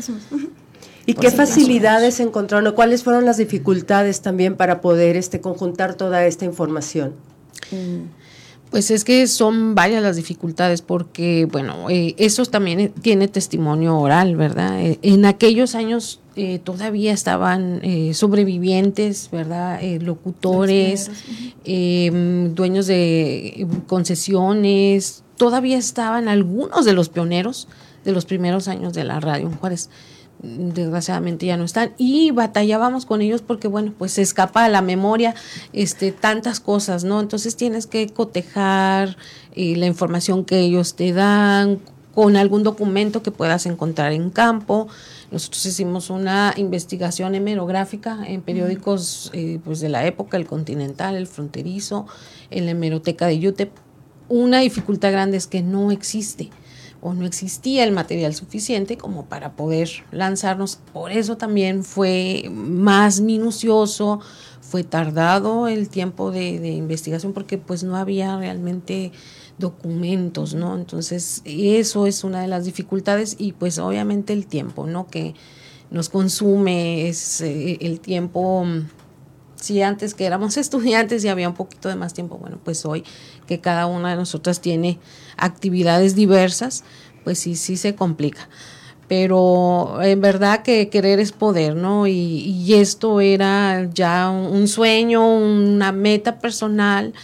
¿Y 1.07 1.15
qué 1.15 1.31
facilidades 1.31 2.21
encontraron? 2.21 2.75
¿Cuáles 2.75 3.05
fueron 3.05 3.25
las 3.25 3.39
dificultades 3.39 4.21
también 4.21 4.57
para 4.57 4.81
poder 4.83 5.17
este, 5.17 5.41
conjuntar 5.41 5.95
toda 5.95 6.27
esta 6.27 6.45
información? 6.45 7.15
Mm. 7.71 8.09
Pues 8.71 8.91
es 8.91 9.05
que 9.05 9.27
son 9.27 9.75
varias 9.75 10.03
las 10.03 10.17
dificultades 10.17 10.83
porque, 10.83 11.49
bueno, 11.51 11.89
eh, 11.89 12.15
eso 12.19 12.45
también 12.45 12.93
tiene 13.01 13.29
testimonio 13.29 13.97
oral, 13.99 14.37
¿verdad? 14.37 14.81
Eh, 14.83 14.99
en 15.03 15.25
aquellos 15.25 15.75
años 15.75 16.21
eh, 16.37 16.59
todavía 16.59 17.13
estaban 17.13 17.81
eh, 17.83 18.15
sobrevivientes, 18.15 19.31
¿verdad? 19.33 19.81
locutores, 20.01 21.11
dueños 21.65 22.87
de 22.87 23.67
concesiones, 23.87 25.25
todavía 25.37 25.79
estaban 25.79 26.29
algunos 26.29 26.85
de 26.85 26.93
los 26.93 27.09
pioneros 27.09 27.69
de 28.07 28.13
los 28.13 28.25
primeros 28.25 28.69
años 28.69 28.95
de 28.95 29.05
la 29.05 29.21
radio 29.21 29.49
en 29.49 29.57
Juárez. 29.57 29.91
Desgraciadamente 30.43 31.47
ya 31.47 31.57
no 31.57 31.65
están. 31.65 31.93
Y 31.99 32.31
batallábamos 32.31 33.05
con 33.05 33.21
ellos 33.21 33.43
porque 33.43 33.69
bueno 33.69 33.93
pues 33.99 34.13
se 34.13 34.23
escapa 34.23 34.65
a 34.65 34.69
la 34.69 34.81
memoria 34.81 35.35
este 35.73 36.13
tantas 36.13 36.61
cosas 36.61 37.05
no 37.05 37.21
entonces 37.21 37.57
tienes 37.57 37.87
que 37.87 38.09
cotejar 38.09 39.17
eh, 39.55 39.75
la 39.77 39.87
información 39.87 40.45
que 40.45 40.61
ellos 40.61 40.95
te 40.95 41.13
dan 41.13 41.81
con 42.15 42.37
algún 42.37 42.63
documento 42.63 43.23
que 43.23 43.31
puedas 43.31 43.67
encontrar 43.67 44.13
en 44.13 44.31
campo 44.31 44.89
nosotros 45.31 45.65
hicimos 45.67 46.11
una 46.11 46.55
investigación 46.57 47.35
hemerográfica 47.35 48.25
en 48.27 48.43
periódicos 48.43 49.31
eh, 49.35 49.59
pues 49.65 49.81
de 49.81 49.89
la 49.89 50.07
época 50.07 50.37
el 50.37 50.47
continental 50.47 51.17
el 51.17 51.27
fronterizo 51.27 52.07
en 52.51 52.67
la 52.67 52.73
hemeroteca 52.73 53.27
de 53.27 53.49
UTEP 53.49 53.71
una 54.29 54.61
dificultad 54.61 55.13
grande 55.13 55.37
es 55.37 55.47
que 55.47 55.63
no 55.63 55.91
existe 55.91 56.51
o 57.01 57.15
no 57.15 57.27
existía 57.27 57.85
el 57.85 57.93
material 57.93 58.35
suficiente 58.35 58.97
como 58.97 59.27
para 59.27 59.53
poder 59.53 59.89
lanzarnos. 60.11 60.81
Por 60.93 61.13
eso 61.13 61.37
también 61.37 61.85
fue 61.85 62.49
más 62.51 63.21
minucioso, 63.21 64.21
fue 64.61 64.83
tardado 64.83 65.69
el 65.69 65.89
tiempo 65.89 66.33
de, 66.33 66.59
de 66.59 66.71
investigación 66.71 67.33
porque 67.33 67.59
pues 67.59 67.85
no 67.85 67.97
había 67.97 68.37
realmente 68.39 69.13
documentos, 69.59 70.55
¿no? 70.55 70.77
Entonces, 70.77 71.43
eso 71.45 72.07
es 72.07 72.25
una 72.25 72.43
de 72.43 72.49
las 72.49 72.65
dificultades 72.65 73.37
y 73.39 73.53
pues 73.53 73.79
obviamente 73.79 74.33
el 74.33 74.47
tiempo, 74.47 74.87
¿no? 74.87 75.07
Que 75.07 75.35
nos 75.91 76.09
consume 76.09 77.09
es 77.09 77.41
eh, 77.41 77.79
el 77.81 78.01
tiempo 78.01 78.67
si 79.57 79.83
antes 79.83 80.15
que 80.15 80.27
éramos 80.27 80.57
estudiantes 80.57 81.25
y 81.25 81.29
había 81.29 81.49
un 81.49 81.55
poquito 81.55 81.89
de 81.89 81.97
más 81.97 82.15
tiempo, 82.15 82.39
bueno, 82.39 82.59
pues 82.63 82.85
hoy 82.87 83.05
que 83.47 83.61
cada 83.61 83.87
una 83.87 84.11
de 84.11 84.17
nosotras 84.17 84.61
tiene 84.61 84.99
actividades 85.37 86.15
diversas, 86.15 86.85
pues 87.25 87.39
sí, 87.39 87.57
sí 87.57 87.77
se 87.77 87.95
complica. 87.95 88.49
Pero 89.09 90.03
en 90.03 90.21
verdad 90.21 90.63
que 90.63 90.89
querer 90.89 91.21
es 91.21 91.31
poder, 91.31 91.77
¿no? 91.77 92.09
Y, 92.09 92.75
esto 92.75 93.21
era 93.21 93.89
ya 93.95 94.29
un 94.31 94.67
sueño, 94.67 95.25
una 95.25 95.93
meta 95.93 96.41
personal 96.41 97.15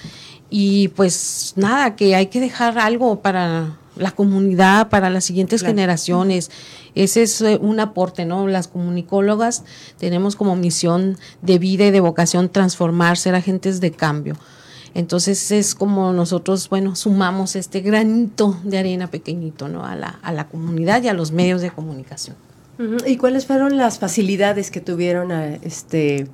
y 0.55 0.89
pues 0.89 1.55
nada, 1.57 1.97
que 1.97 2.15
hay 2.15 2.27
que 2.27 2.39
dejar 2.39 2.79
algo 2.79 3.23
para 3.23 3.79
la 3.97 4.11
comunidad, 4.11 4.91
para 4.91 5.09
las 5.09 5.25
siguientes 5.25 5.63
generaciones. 5.63 6.51
Ese 6.95 7.23
es 7.23 7.41
eh, 7.41 7.59
un 7.59 7.81
aporte, 7.81 8.27
¿no? 8.27 8.47
Las 8.47 8.69
comunicólogas 8.69 9.65
tenemos 9.99 10.37
como 10.37 10.55
misión 10.55 11.17
de 11.41 11.59
vida 11.59 11.87
y 11.87 11.91
de 11.91 12.01
vocación 12.01 12.51
transformar, 12.51 13.17
ser 13.17 13.35
agentes 13.35 13.81
de 13.81 13.93
cambio. 13.93 14.37
Entonces 14.93 15.51
es 15.53 15.75
como 15.75 16.13
nosotros, 16.13 16.69
bueno, 16.69 16.97
sumamos 16.97 17.57
este 17.57 17.81
granito 17.81 18.61
de 18.63 18.77
arena 18.77 19.07
pequeñito, 19.07 19.69
¿no? 19.69 19.87
A 19.87 19.97
la, 19.97 20.19
a 20.23 20.33
la 20.33 20.49
comunidad 20.49 21.03
y 21.03 21.09
a 21.09 21.15
los 21.15 21.33
medios 21.33 21.63
de 21.63 21.71
comunicación. 21.71 22.37
¿Y 23.07 23.17
cuáles 23.17 23.47
fueron 23.47 23.79
las 23.79 23.99
facilidades 23.99 24.71
que 24.71 24.83
tuvieron 24.83 25.33
a, 25.33 25.55
este, 25.55 26.27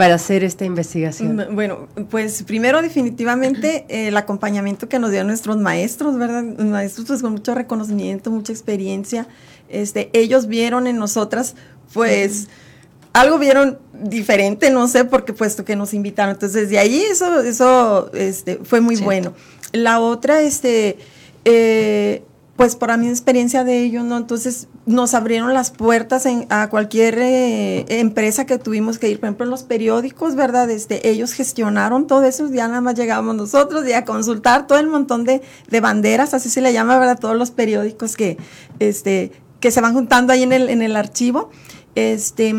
para 0.00 0.14
hacer 0.14 0.44
esta 0.44 0.64
investigación? 0.64 1.36
Mm, 1.36 1.54
bueno, 1.54 1.86
pues 2.08 2.42
primero 2.44 2.80
definitivamente 2.80 3.84
el 4.08 4.16
acompañamiento 4.16 4.88
que 4.88 4.98
nos 4.98 5.10
dieron 5.10 5.26
nuestros 5.26 5.58
maestros, 5.58 6.16
¿verdad? 6.16 6.42
Maestros 6.42 7.06
pues 7.06 7.20
con 7.20 7.32
mucho 7.32 7.54
reconocimiento, 7.54 8.30
mucha 8.30 8.50
experiencia. 8.50 9.26
Este, 9.68 10.08
ellos 10.14 10.46
vieron 10.46 10.86
en 10.86 10.96
nosotras, 10.96 11.54
pues, 11.92 12.48
algo 13.12 13.38
vieron 13.38 13.78
diferente, 13.92 14.70
no 14.70 14.88
sé, 14.88 15.04
porque 15.04 15.34
puesto 15.34 15.66
que 15.66 15.76
nos 15.76 15.92
invitaron. 15.92 16.32
Entonces, 16.32 16.70
de 16.70 16.78
ahí 16.78 17.02
eso, 17.02 17.42
eso 17.42 18.10
este, 18.14 18.58
fue 18.64 18.80
muy 18.80 18.96
bueno. 18.96 19.34
La 19.72 20.00
otra, 20.00 20.40
este, 20.40 20.96
eh, 21.44 22.22
pues 22.56 22.76
por 22.76 22.96
mi 22.98 23.08
experiencia 23.08 23.64
de 23.64 23.82
ellos, 23.82 24.04
¿no? 24.04 24.18
Entonces 24.18 24.68
nos 24.84 25.14
abrieron 25.14 25.54
las 25.54 25.70
puertas 25.70 26.26
a 26.50 26.68
cualquier 26.68 27.18
eh, 27.18 27.86
empresa 28.00 28.44
que 28.44 28.58
tuvimos 28.58 28.98
que 28.98 29.08
ir, 29.08 29.18
por 29.18 29.28
ejemplo, 29.28 29.44
en 29.44 29.50
los 29.50 29.62
periódicos, 29.62 30.34
¿verdad? 30.34 30.68
Este, 30.70 31.08
ellos 31.08 31.32
gestionaron 31.32 32.06
todo 32.06 32.24
eso, 32.24 32.50
ya 32.50 32.68
nada 32.68 32.82
más 32.82 32.96
llegábamos 32.96 33.36
nosotros 33.36 33.88
y 33.88 33.92
a 33.92 34.04
consultar 34.04 34.66
todo 34.66 34.78
el 34.78 34.88
montón 34.88 35.24
de, 35.24 35.40
banderas, 35.80 36.34
así 36.34 36.50
se 36.50 36.60
le 36.60 36.72
llama, 36.72 36.98
¿verdad? 36.98 37.18
Todos 37.18 37.36
los 37.36 37.50
periódicos 37.50 38.16
que, 38.16 38.36
este, 38.78 39.32
que 39.60 39.70
se 39.70 39.80
van 39.80 39.94
juntando 39.94 40.32
ahí 40.32 40.42
en 40.42 40.52
el, 40.52 40.68
en 40.68 40.82
el 40.82 40.96
archivo. 40.96 41.50
Este, 41.94 42.54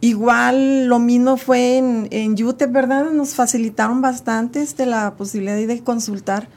igual 0.00 0.86
lo 0.86 0.98
mismo 1.00 1.36
fue 1.36 1.76
en, 1.76 2.08
en 2.12 2.42
UTEP, 2.42 2.72
¿verdad? 2.72 3.10
Nos 3.10 3.34
facilitaron 3.34 4.00
bastante 4.00 4.62
este, 4.62 4.86
la 4.86 5.16
posibilidad 5.16 5.56
de 5.56 5.84
consultar 5.84 6.48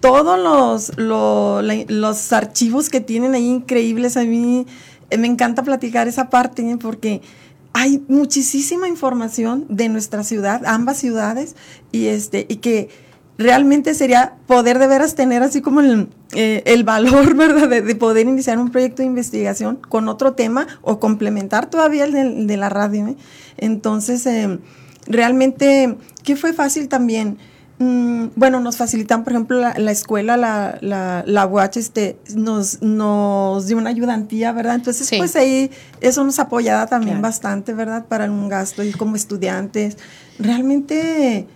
todos 0.00 0.38
los, 0.38 0.92
los, 0.98 2.32
archivos 2.32 2.88
que 2.88 3.00
tienen 3.00 3.34
ahí 3.34 3.46
increíbles. 3.46 4.16
A 4.16 4.24
mí 4.24 4.66
eh, 5.10 5.18
me 5.18 5.26
encanta 5.26 5.62
platicar 5.62 6.08
esa 6.08 6.30
parte 6.30 6.68
¿eh? 6.68 6.76
porque 6.78 7.20
hay 7.72 8.02
muchísima 8.08 8.88
información 8.88 9.66
de 9.68 9.88
nuestra 9.88 10.24
ciudad, 10.24 10.62
ambas 10.66 10.96
ciudades, 10.96 11.54
y, 11.92 12.06
este, 12.06 12.46
y 12.48 12.56
que 12.56 12.88
realmente 13.38 13.94
sería 13.94 14.34
poder 14.46 14.78
de 14.78 14.88
veras 14.88 15.14
tener 15.14 15.42
así 15.42 15.60
como 15.60 15.80
el, 15.80 16.08
eh, 16.32 16.82
valor, 16.84 17.34
¿verdad?, 17.36 17.68
de, 17.68 17.94
poder 17.94 18.26
iniciar 18.26 18.58
un 18.58 18.70
proyecto 18.70 19.02
de 19.02 19.06
investigación 19.06 19.76
con 19.76 20.08
otro 20.08 20.32
tema 20.32 20.66
o 20.82 20.98
complementar 20.98 21.70
todavía 21.70 22.04
el 22.04 22.46
de, 22.46 22.56
la 22.56 22.70
radio. 22.70 23.14
Entonces, 23.56 24.26
realmente, 25.06 25.96
¿qué 26.24 26.36
fue 26.36 26.52
fácil 26.52 26.88
también? 26.88 27.38
Mm, 27.82 28.32
bueno, 28.36 28.60
nos 28.60 28.76
facilitan, 28.76 29.24
por 29.24 29.32
ejemplo, 29.32 29.58
la, 29.58 29.90
escuela, 29.90 30.36
la, 30.36 30.76
la, 30.82 31.24
la 31.26 31.46
UH, 31.46 31.78
este, 31.78 32.18
nos, 32.34 32.82
nos 32.82 33.66
dio 33.68 33.78
una 33.78 33.88
ayudantía, 33.88 34.52
¿verdad? 34.52 34.74
Entonces, 34.74 35.10
pues 35.16 35.34
ahí 35.34 35.70
eso 36.02 36.22
nos 36.22 36.38
apoyaba 36.38 36.86
también 36.86 37.22
bastante, 37.22 37.72
¿verdad? 37.72 38.04
Para 38.04 38.30
un 38.30 38.50
gasto 38.50 38.84
y 38.84 38.92
como 38.92 39.16
estudiantes. 39.16 39.96
Realmente 40.38 41.46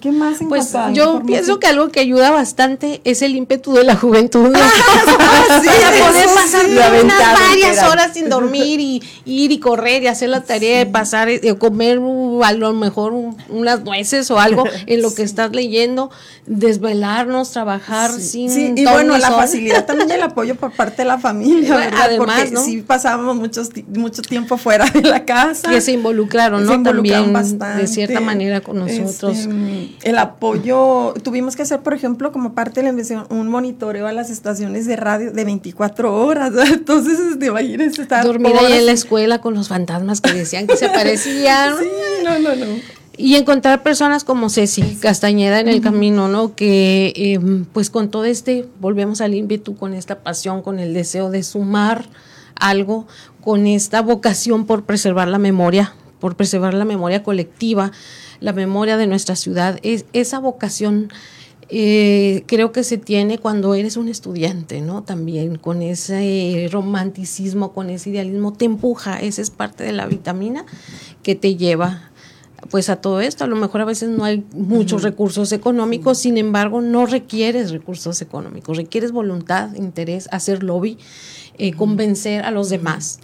¿Qué 0.00 0.12
más? 0.12 0.38
pues 0.48 0.72
yo 0.94 1.22
pienso 1.26 1.60
que 1.60 1.66
algo 1.66 1.90
que 1.90 2.00
ayuda 2.00 2.30
bastante 2.30 3.02
es 3.04 3.20
el 3.20 3.36
ímpetu 3.36 3.74
de 3.74 3.84
la 3.84 3.96
juventud. 4.00 4.50
Ah, 4.54 5.60
sí, 5.62 5.68
poder 6.02 6.26
pasar 6.34 6.64
unas 7.04 7.18
varias 7.34 7.82
horas 7.82 8.12
sin 8.14 8.30
dormir 8.30 8.80
y 8.80 9.02
ir 9.26 9.52
y 9.52 9.58
correr 9.58 10.02
y 10.02 10.06
hacer 10.06 10.30
la 10.30 10.42
tarea 10.42 10.78
de 10.78 10.86
pasar, 10.86 11.28
de 11.28 11.58
comer 11.58 12.00
a 12.42 12.52
lo 12.52 12.72
mejor 12.72 13.12
unas 13.50 13.84
nueces 13.84 14.30
o 14.30 14.40
algo 14.40 14.64
en 14.86 15.02
lo 15.02 15.14
que 15.14 15.22
estás 15.22 15.52
leyendo, 15.52 16.10
desvelarnos, 16.46 17.50
trabajar 17.50 18.10
sin. 18.10 18.50
Sí, 18.50 18.72
y 18.74 18.84
bueno, 18.86 19.18
la 19.18 19.32
facilidad 19.32 19.84
también 19.84 20.10
el 20.12 20.22
apoyo 20.22 20.54
por 20.54 20.72
parte 20.72 21.02
de 21.02 21.08
la 21.08 21.18
familia, 21.18 21.76
¿verdad? 21.76 22.00
Además, 22.04 22.44
Porque 22.46 22.56
sí 22.64 22.78
pasábamos 22.78 23.36
muchos, 23.36 23.68
mucho 23.94 24.22
tiempo 24.22 24.56
fuera 24.56 24.86
de 24.86 25.02
la 25.02 25.26
casa. 25.26 25.68
Que 25.68 25.82
se 25.82 25.92
involucraron, 25.92 26.64
¿no? 26.64 26.82
también 26.82 27.34
de 27.76 27.86
cierta 27.86 28.20
manera 28.20 28.62
con 28.62 28.78
nosotros. 28.78 29.36
Este, 29.36 29.57
el 30.02 30.18
apoyo, 30.18 31.14
tuvimos 31.22 31.56
que 31.56 31.62
hacer, 31.62 31.80
por 31.80 31.94
ejemplo, 31.94 32.32
como 32.32 32.54
parte 32.54 32.80
de 32.80 32.84
la 32.84 32.90
investigación, 32.90 33.38
un 33.38 33.48
monitoreo 33.48 34.06
a 34.06 34.12
las 34.12 34.30
estaciones 34.30 34.86
de 34.86 34.96
radio 34.96 35.32
de 35.32 35.44
24 35.44 36.14
horas. 36.14 36.52
Entonces, 36.72 37.18
te 37.18 37.28
este, 37.32 37.46
imaginas 37.46 37.98
estar. 37.98 38.24
Dormir 38.24 38.52
ahí 38.58 38.72
en 38.72 38.86
la 38.86 38.92
escuela 38.92 39.40
con 39.40 39.54
los 39.54 39.68
fantasmas 39.68 40.20
que 40.20 40.32
decían 40.32 40.66
que 40.66 40.76
se 40.76 40.86
aparecían. 40.90 41.76
sí, 41.78 41.88
no, 42.24 42.38
no, 42.38 42.54
no. 42.54 42.66
Y 43.20 43.34
encontrar 43.34 43.82
personas 43.82 44.22
como 44.22 44.48
Ceci 44.48 44.96
Castañeda 45.00 45.58
en 45.58 45.68
el 45.68 45.80
camino, 45.80 46.28
¿no? 46.28 46.54
Que 46.54 47.12
em, 47.16 47.64
pues 47.64 47.90
con 47.90 48.10
todo 48.10 48.24
este, 48.24 48.66
volvemos 48.80 49.20
al 49.20 49.34
ímpetu, 49.34 49.76
con 49.76 49.92
esta 49.92 50.20
pasión, 50.20 50.62
con 50.62 50.78
el 50.78 50.94
deseo 50.94 51.28
de 51.28 51.42
sumar 51.42 52.08
algo, 52.54 53.08
con 53.40 53.66
esta 53.66 54.02
vocación 54.02 54.66
por 54.66 54.84
preservar 54.84 55.26
la 55.26 55.38
memoria, 55.38 55.94
por 56.20 56.36
preservar 56.36 56.74
la 56.74 56.84
memoria 56.84 57.22
colectiva, 57.22 57.92
la 58.40 58.52
memoria 58.52 58.96
de 58.96 59.06
nuestra 59.06 59.36
ciudad. 59.36 59.78
Es, 59.82 60.04
esa 60.12 60.38
vocación 60.38 61.10
eh, 61.70 62.44
creo 62.46 62.72
que 62.72 62.82
se 62.82 62.96
tiene 62.96 63.38
cuando 63.38 63.74
eres 63.74 63.98
un 63.98 64.08
estudiante, 64.08 64.80
¿no? 64.80 65.02
También 65.02 65.56
con 65.56 65.82
ese 65.82 66.66
romanticismo, 66.72 67.72
con 67.72 67.90
ese 67.90 68.10
idealismo, 68.10 68.54
te 68.54 68.64
empuja, 68.64 69.20
esa 69.20 69.42
es 69.42 69.50
parte 69.50 69.84
de 69.84 69.92
la 69.92 70.06
vitamina 70.06 70.64
que 71.22 71.34
te 71.34 71.56
lleva 71.56 72.10
pues 72.70 72.88
a 72.88 72.96
todo 72.96 73.20
esto. 73.20 73.44
A 73.44 73.46
lo 73.46 73.56
mejor 73.56 73.82
a 73.82 73.84
veces 73.84 74.08
no 74.08 74.24
hay 74.24 74.44
muchos 74.54 75.02
recursos 75.02 75.52
económicos, 75.52 76.18
sin 76.18 76.38
embargo, 76.38 76.80
no 76.80 77.04
requieres 77.04 77.70
recursos 77.70 78.22
económicos, 78.22 78.78
requieres 78.78 79.12
voluntad, 79.12 79.74
interés, 79.74 80.28
hacer 80.32 80.62
lobby, 80.62 80.98
eh, 81.58 81.74
convencer 81.74 82.44
a 82.44 82.50
los 82.50 82.70
demás. 82.70 83.20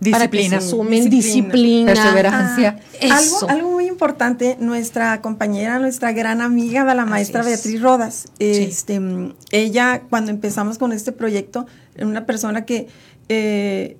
Disciplina. 0.00 0.58
Para 0.58 1.10
disciplina, 1.10 1.92
perseverancia. 1.92 2.80
Ah, 3.10 3.18
algo, 3.18 3.48
algo 3.48 3.70
muy 3.72 3.86
importante, 3.86 4.56
nuestra 4.60 5.20
compañera, 5.20 5.80
nuestra 5.80 6.12
gran 6.12 6.40
amiga, 6.40 6.84
la 6.94 7.04
maestra 7.04 7.42
Beatriz 7.42 7.80
Rodas, 7.82 8.28
este, 8.38 9.00
ella 9.50 10.02
cuando 10.08 10.30
empezamos 10.30 10.78
con 10.78 10.92
este 10.92 11.10
proyecto, 11.10 11.66
era 11.96 12.06
una 12.06 12.26
persona 12.26 12.64
que 12.64 12.86
eh, 13.28 13.96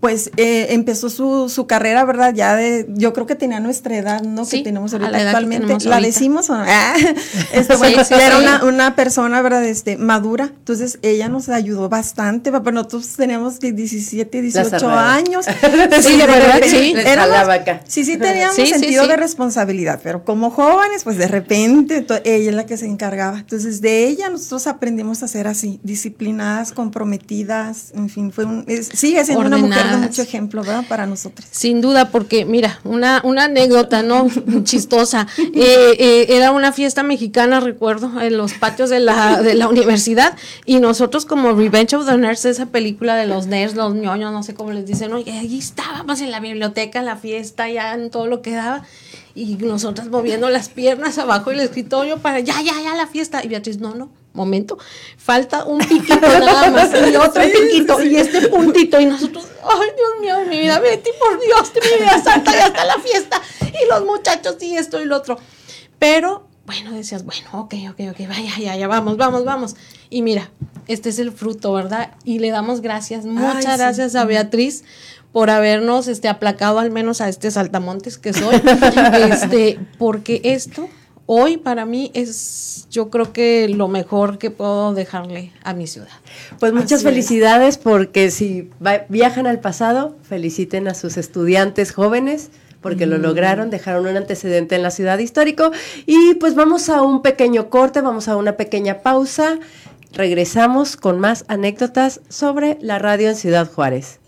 pues 0.00 0.30
eh, 0.36 0.68
empezó 0.70 1.08
su, 1.08 1.48
su, 1.48 1.66
carrera, 1.66 2.04
¿verdad? 2.04 2.34
Ya 2.34 2.56
de, 2.56 2.86
yo 2.90 3.12
creo 3.12 3.26
que 3.26 3.36
tenía 3.36 3.60
nuestra 3.60 3.96
edad, 3.96 4.22
¿no? 4.22 4.46
que 4.46 4.62
tenemos 4.62 4.92
ahorita 4.92 5.16
actualmente. 5.16 5.88
¿La 5.88 6.00
decimos 6.00 6.50
o 6.50 6.56
no? 6.56 6.64
Ah, 6.66 6.94
este, 7.52 7.76
bueno, 7.76 8.02
era 8.10 8.38
una, 8.38 8.64
una, 8.64 8.96
persona, 8.96 9.40
¿verdad? 9.42 9.64
Este, 9.64 9.96
madura. 9.96 10.46
Entonces, 10.58 10.98
ella 11.02 11.28
nos 11.28 11.48
ayudó 11.48 11.88
bastante. 11.88 12.50
Pero 12.50 12.72
nosotros 12.72 13.08
teníamos 13.16 13.60
17, 13.60 14.42
18 14.42 14.88
años. 14.90 15.46
sí, 16.00 16.16
de 16.16 16.26
verdad, 16.26 16.60
sí. 16.64 16.94
sí, 17.86 18.04
sí, 18.04 18.16
teníamos 18.16 18.56
sentido 18.56 19.06
de 19.06 19.16
responsabilidad. 19.16 20.00
Pero 20.02 20.24
como 20.24 20.50
jóvenes, 20.50 21.04
pues 21.04 21.16
de 21.16 21.28
repente, 21.28 22.04
ella 22.24 22.50
es 22.50 22.56
la 22.56 22.66
que 22.66 22.76
se 22.76 22.86
encargaba. 22.86 23.38
Entonces, 23.38 23.80
de 23.80 24.06
ella 24.06 24.28
nosotros 24.30 24.66
aprendimos 24.66 25.22
a 25.22 25.28
ser 25.28 25.46
así, 25.46 25.80
disciplinadas, 25.82 26.72
comprometidas, 26.72 27.92
en 27.94 28.08
fin, 28.08 28.32
fue 28.32 28.44
un, 28.44 28.66
sigue 28.92 29.24
siendo 29.24 29.46
una 29.46 29.58
mujer 29.58 29.75
recuerdo 29.76 29.98
mucho 29.98 30.22
ejemplo, 30.22 30.62
¿verdad? 30.62 30.84
Para 30.88 31.06
nosotros. 31.06 31.46
Sin 31.50 31.80
duda, 31.80 32.10
porque 32.10 32.44
mira, 32.44 32.80
una, 32.84 33.20
una 33.24 33.44
anécdota, 33.44 34.02
¿no? 34.02 34.28
Chistosa. 34.64 35.26
Eh, 35.38 35.96
eh, 35.98 36.26
era 36.30 36.52
una 36.52 36.72
fiesta 36.72 37.02
mexicana, 37.02 37.60
recuerdo, 37.60 38.20
en 38.20 38.36
los 38.36 38.54
patios 38.54 38.90
de 38.90 39.00
la, 39.00 39.42
de 39.42 39.54
la 39.54 39.68
universidad, 39.68 40.36
y 40.64 40.80
nosotros 40.80 41.26
como 41.26 41.52
Revenge 41.52 41.94
of 41.96 42.06
the 42.06 42.16
Nerds, 42.16 42.44
esa 42.44 42.66
película 42.66 43.16
de 43.16 43.26
los 43.26 43.46
nerds, 43.46 43.74
los 43.74 43.94
ñoños, 43.94 44.32
no 44.32 44.42
sé 44.42 44.54
cómo 44.54 44.72
les 44.72 44.86
dicen, 44.86 45.12
oye, 45.12 45.32
ahí 45.32 45.58
estábamos 45.58 46.20
en 46.20 46.30
la 46.30 46.40
biblioteca, 46.40 47.00
en 47.00 47.06
la 47.06 47.16
fiesta, 47.16 47.68
ya 47.68 47.94
en 47.94 48.10
todo 48.10 48.26
lo 48.26 48.42
que 48.42 48.52
daba, 48.52 48.84
y 49.36 49.56
nosotras 49.56 50.08
moviendo 50.08 50.48
las 50.48 50.70
piernas 50.70 51.18
abajo 51.18 51.50
del 51.50 51.60
escritorio 51.60 52.18
para, 52.18 52.40
ya, 52.40 52.62
ya, 52.62 52.72
ya, 52.82 52.96
la 52.96 53.06
fiesta. 53.06 53.44
Y 53.44 53.48
Beatriz, 53.48 53.78
no, 53.78 53.94
no, 53.94 54.08
momento, 54.32 54.78
falta 55.18 55.64
un 55.66 55.78
piquito 55.78 56.18
nada 56.20 56.70
más, 56.72 56.90
y 56.90 57.14
otro 57.16 57.42
piquito, 57.42 58.02
y 58.02 58.16
este 58.16 58.48
puntito, 58.48 58.98
y 58.98 59.04
nosotros, 59.04 59.46
ay, 59.62 59.88
Dios 59.94 60.10
mío, 60.22 60.48
mi 60.48 60.58
vida, 60.58 60.80
Betty, 60.80 61.10
por 61.20 61.38
Dios, 61.38 61.70
mi 61.74 61.98
vida 62.02 62.22
santa, 62.22 62.50
ya 62.50 62.68
está 62.68 62.86
la 62.86 62.98
fiesta, 62.98 63.42
y 63.60 63.88
los 63.90 64.06
muchachos, 64.06 64.56
y 64.62 64.74
esto 64.74 65.02
y 65.02 65.04
lo 65.04 65.16
otro. 65.16 65.38
Pero, 65.98 66.48
bueno, 66.64 66.92
decías, 66.92 67.22
bueno, 67.24 67.46
ok, 67.52 67.74
ok, 67.90 68.00
ok, 68.12 68.28
vaya, 68.28 68.58
ya, 68.58 68.74
ya, 68.74 68.88
vamos, 68.88 69.18
vamos, 69.18 69.44
vamos. 69.44 69.76
Y 70.08 70.22
mira, 70.22 70.50
este 70.88 71.10
es 71.10 71.18
el 71.18 71.30
fruto, 71.30 71.74
¿verdad? 71.74 72.14
Y 72.24 72.38
le 72.38 72.50
damos 72.50 72.80
gracias, 72.80 73.26
muchas 73.26 73.78
gracias 73.78 74.14
a 74.14 74.24
Beatriz 74.24 74.82
por 75.32 75.50
habernos 75.50 76.08
este, 76.08 76.28
aplacado 76.28 76.78
al 76.78 76.90
menos 76.90 77.20
a 77.20 77.28
este 77.28 77.50
saltamontes 77.50 78.18
que 78.18 78.32
soy, 78.32 78.56
este, 79.30 79.78
porque 79.98 80.40
esto 80.44 80.88
hoy 81.26 81.56
para 81.56 81.84
mí 81.84 82.10
es 82.14 82.86
yo 82.90 83.10
creo 83.10 83.32
que 83.32 83.68
lo 83.68 83.88
mejor 83.88 84.38
que 84.38 84.50
puedo 84.50 84.94
dejarle 84.94 85.52
a 85.62 85.74
mi 85.74 85.86
ciudad. 85.86 86.08
Pues 86.58 86.72
muchas 86.72 87.02
felicidades 87.02 87.78
porque 87.78 88.30
si 88.30 88.70
viajan 89.08 89.46
al 89.46 89.60
pasado, 89.60 90.16
feliciten 90.22 90.88
a 90.88 90.94
sus 90.94 91.16
estudiantes 91.16 91.92
jóvenes 91.92 92.50
porque 92.80 93.06
lo 93.06 93.18
mm. 93.18 93.22
lograron, 93.22 93.70
dejaron 93.70 94.06
un 94.06 94.16
antecedente 94.16 94.76
en 94.76 94.82
la 94.82 94.90
ciudad 94.90 95.18
histórico 95.18 95.72
y 96.06 96.34
pues 96.34 96.54
vamos 96.54 96.88
a 96.88 97.02
un 97.02 97.20
pequeño 97.20 97.68
corte, 97.68 98.00
vamos 98.00 98.28
a 98.28 98.36
una 98.36 98.56
pequeña 98.56 99.00
pausa, 99.00 99.58
regresamos 100.12 100.96
con 100.96 101.18
más 101.18 101.44
anécdotas 101.48 102.20
sobre 102.28 102.78
la 102.80 102.98
radio 102.98 103.28
en 103.28 103.36
Ciudad 103.36 103.70
Juárez. 103.70 104.20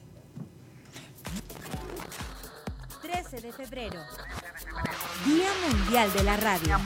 Mundial 5.88 6.12
de 6.12 6.22
la 6.22 6.36
Radio. 6.36 6.76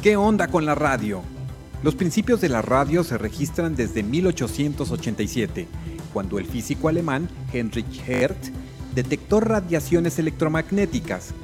¿Qué 0.00 0.16
onda 0.16 0.46
con 0.46 0.64
la 0.64 0.76
radio? 0.76 1.22
Los 1.82 1.96
principios 1.96 2.40
de 2.40 2.48
la 2.48 2.62
radio 2.62 3.02
se 3.02 3.18
registran 3.18 3.74
desde 3.74 4.04
1887, 4.04 5.66
cuando 6.12 6.38
el 6.38 6.46
físico 6.46 6.88
alemán 6.88 7.28
Heinrich 7.52 8.00
Hertz 8.06 8.52
detectó 8.94 9.40
radiaciones 9.40 10.20
electromagnéticas. 10.20 11.34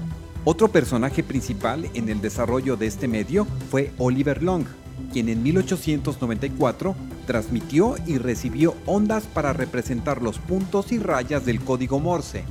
Otro 0.45 0.69
personaje 0.69 1.25
principal 1.25 1.91
en 1.95 2.09
el 2.09 2.21
desarrollo 2.21 2.77
de 2.77 2.87
este 2.87 3.09
medio 3.09 3.49
fue 3.73 3.93
Oliver 3.99 4.41
Long, 4.41 4.67
quien 5.13 5.31
en 5.31 5.43
1894 5.43 6.95
transmitió 7.27 7.97
y 8.07 8.19
recibió 8.19 8.77
ondas 8.87 9.25
para 9.25 9.53
representar 9.53 10.23
los 10.23 10.39
puntos 10.39 10.93
y 10.93 11.01
rayas 11.01 11.45
del 11.45 11.61
código 11.61 11.99
Morse. 11.99 12.45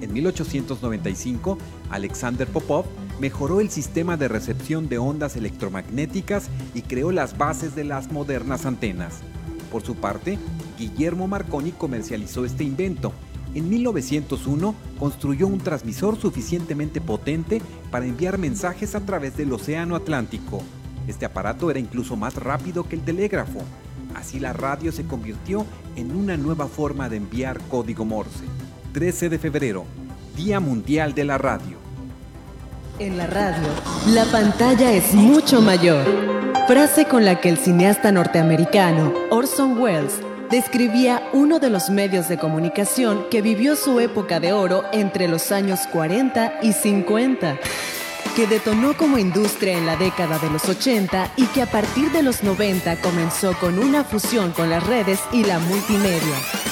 En 0.00 0.12
1895, 0.12 1.58
Alexander 1.90 2.46
Popov 2.46 2.86
mejoró 3.20 3.60
el 3.60 3.70
sistema 3.70 4.16
de 4.16 4.28
recepción 4.28 4.88
de 4.88 4.98
ondas 4.98 5.36
electromagnéticas 5.36 6.48
y 6.74 6.82
creó 6.82 7.12
las 7.12 7.38
bases 7.38 7.74
de 7.74 7.84
las 7.84 8.10
modernas 8.10 8.66
antenas. 8.66 9.20
Por 9.70 9.82
su 9.82 9.94
parte, 9.94 10.38
Guillermo 10.78 11.26
Marconi 11.28 11.72
comercializó 11.72 12.44
este 12.44 12.64
invento. 12.64 13.12
En 13.54 13.68
1901 13.68 14.74
construyó 14.98 15.46
un 15.46 15.58
transmisor 15.58 16.20
suficientemente 16.20 17.00
potente 17.00 17.62
para 17.90 18.06
enviar 18.06 18.38
mensajes 18.38 18.94
a 18.94 19.00
través 19.00 19.36
del 19.36 19.52
Océano 19.52 19.94
Atlántico. 19.94 20.62
Este 21.06 21.24
aparato 21.24 21.70
era 21.70 21.78
incluso 21.78 22.16
más 22.16 22.34
rápido 22.34 22.88
que 22.88 22.96
el 22.96 23.02
telégrafo. 23.02 23.60
Así 24.14 24.40
la 24.40 24.52
radio 24.52 24.90
se 24.92 25.04
convirtió 25.04 25.66
en 25.96 26.16
una 26.16 26.36
nueva 26.36 26.66
forma 26.66 27.08
de 27.08 27.16
enviar 27.18 27.60
código 27.68 28.04
Morse. 28.04 28.44
13 28.94 29.28
de 29.28 29.40
febrero, 29.40 29.86
Día 30.36 30.60
Mundial 30.60 31.14
de 31.14 31.24
la 31.24 31.36
Radio. 31.36 31.78
En 33.00 33.18
la 33.18 33.26
radio, 33.26 33.66
la 34.10 34.24
pantalla 34.26 34.92
es 34.92 35.12
mucho 35.14 35.60
mayor. 35.60 36.06
Frase 36.68 37.04
con 37.06 37.24
la 37.24 37.40
que 37.40 37.48
el 37.48 37.58
cineasta 37.58 38.12
norteamericano 38.12 39.12
Orson 39.30 39.80
Welles 39.80 40.20
describía 40.48 41.28
uno 41.32 41.58
de 41.58 41.70
los 41.70 41.90
medios 41.90 42.28
de 42.28 42.38
comunicación 42.38 43.24
que 43.32 43.42
vivió 43.42 43.74
su 43.74 43.98
época 43.98 44.38
de 44.38 44.52
oro 44.52 44.84
entre 44.92 45.26
los 45.26 45.50
años 45.50 45.80
40 45.90 46.60
y 46.62 46.72
50 46.72 47.58
que 48.36 48.46
detonó 48.46 48.96
como 48.96 49.18
industria 49.18 49.76
en 49.76 49.86
la 49.86 49.96
década 49.96 50.38
de 50.38 50.50
los 50.50 50.68
80 50.68 51.32
y 51.36 51.46
que 51.46 51.62
a 51.62 51.66
partir 51.66 52.10
de 52.12 52.22
los 52.22 52.44
90 52.44 53.00
comenzó 53.00 53.54
con 53.58 53.78
una 53.78 54.04
fusión 54.04 54.52
con 54.52 54.70
las 54.70 54.84
redes 54.86 55.20
y 55.32 55.44
la 55.44 55.58
multimedia. 55.58 56.63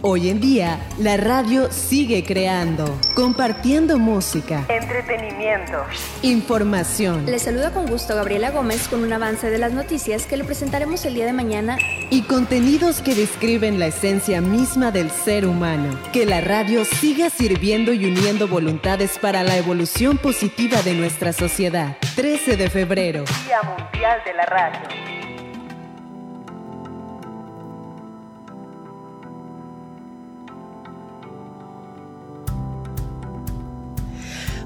Hoy 0.00 0.28
en 0.28 0.40
día, 0.40 0.78
la 0.98 1.16
radio 1.16 1.72
sigue 1.72 2.22
creando, 2.22 2.96
compartiendo 3.16 3.98
música, 3.98 4.64
entretenimiento, 4.68 5.84
información. 6.22 7.26
Le 7.26 7.40
saluda 7.40 7.72
con 7.72 7.86
gusto 7.86 8.14
Gabriela 8.14 8.52
Gómez 8.52 8.86
con 8.86 9.02
un 9.02 9.12
avance 9.12 9.50
de 9.50 9.58
las 9.58 9.72
noticias 9.72 10.26
que 10.26 10.36
le 10.36 10.44
presentaremos 10.44 11.04
el 11.04 11.14
día 11.14 11.26
de 11.26 11.32
mañana 11.32 11.78
y 12.10 12.22
contenidos 12.22 13.02
que 13.02 13.16
describen 13.16 13.80
la 13.80 13.88
esencia 13.88 14.40
misma 14.40 14.92
del 14.92 15.10
ser 15.10 15.44
humano. 15.44 15.98
Que 16.12 16.26
la 16.26 16.42
radio 16.42 16.84
siga 16.84 17.28
sirviendo 17.28 17.92
y 17.92 18.06
uniendo 18.06 18.46
voluntades 18.46 19.18
para 19.18 19.42
la 19.42 19.56
evolución 19.56 20.16
positiva 20.16 20.80
de 20.82 20.94
nuestra 20.94 21.32
sociedad. 21.32 21.96
13 22.14 22.56
de 22.56 22.70
febrero. 22.70 23.24
Día 23.44 23.62
Mundial 23.62 24.20
de 24.24 24.34
la 24.34 24.46
Radio. 24.46 25.27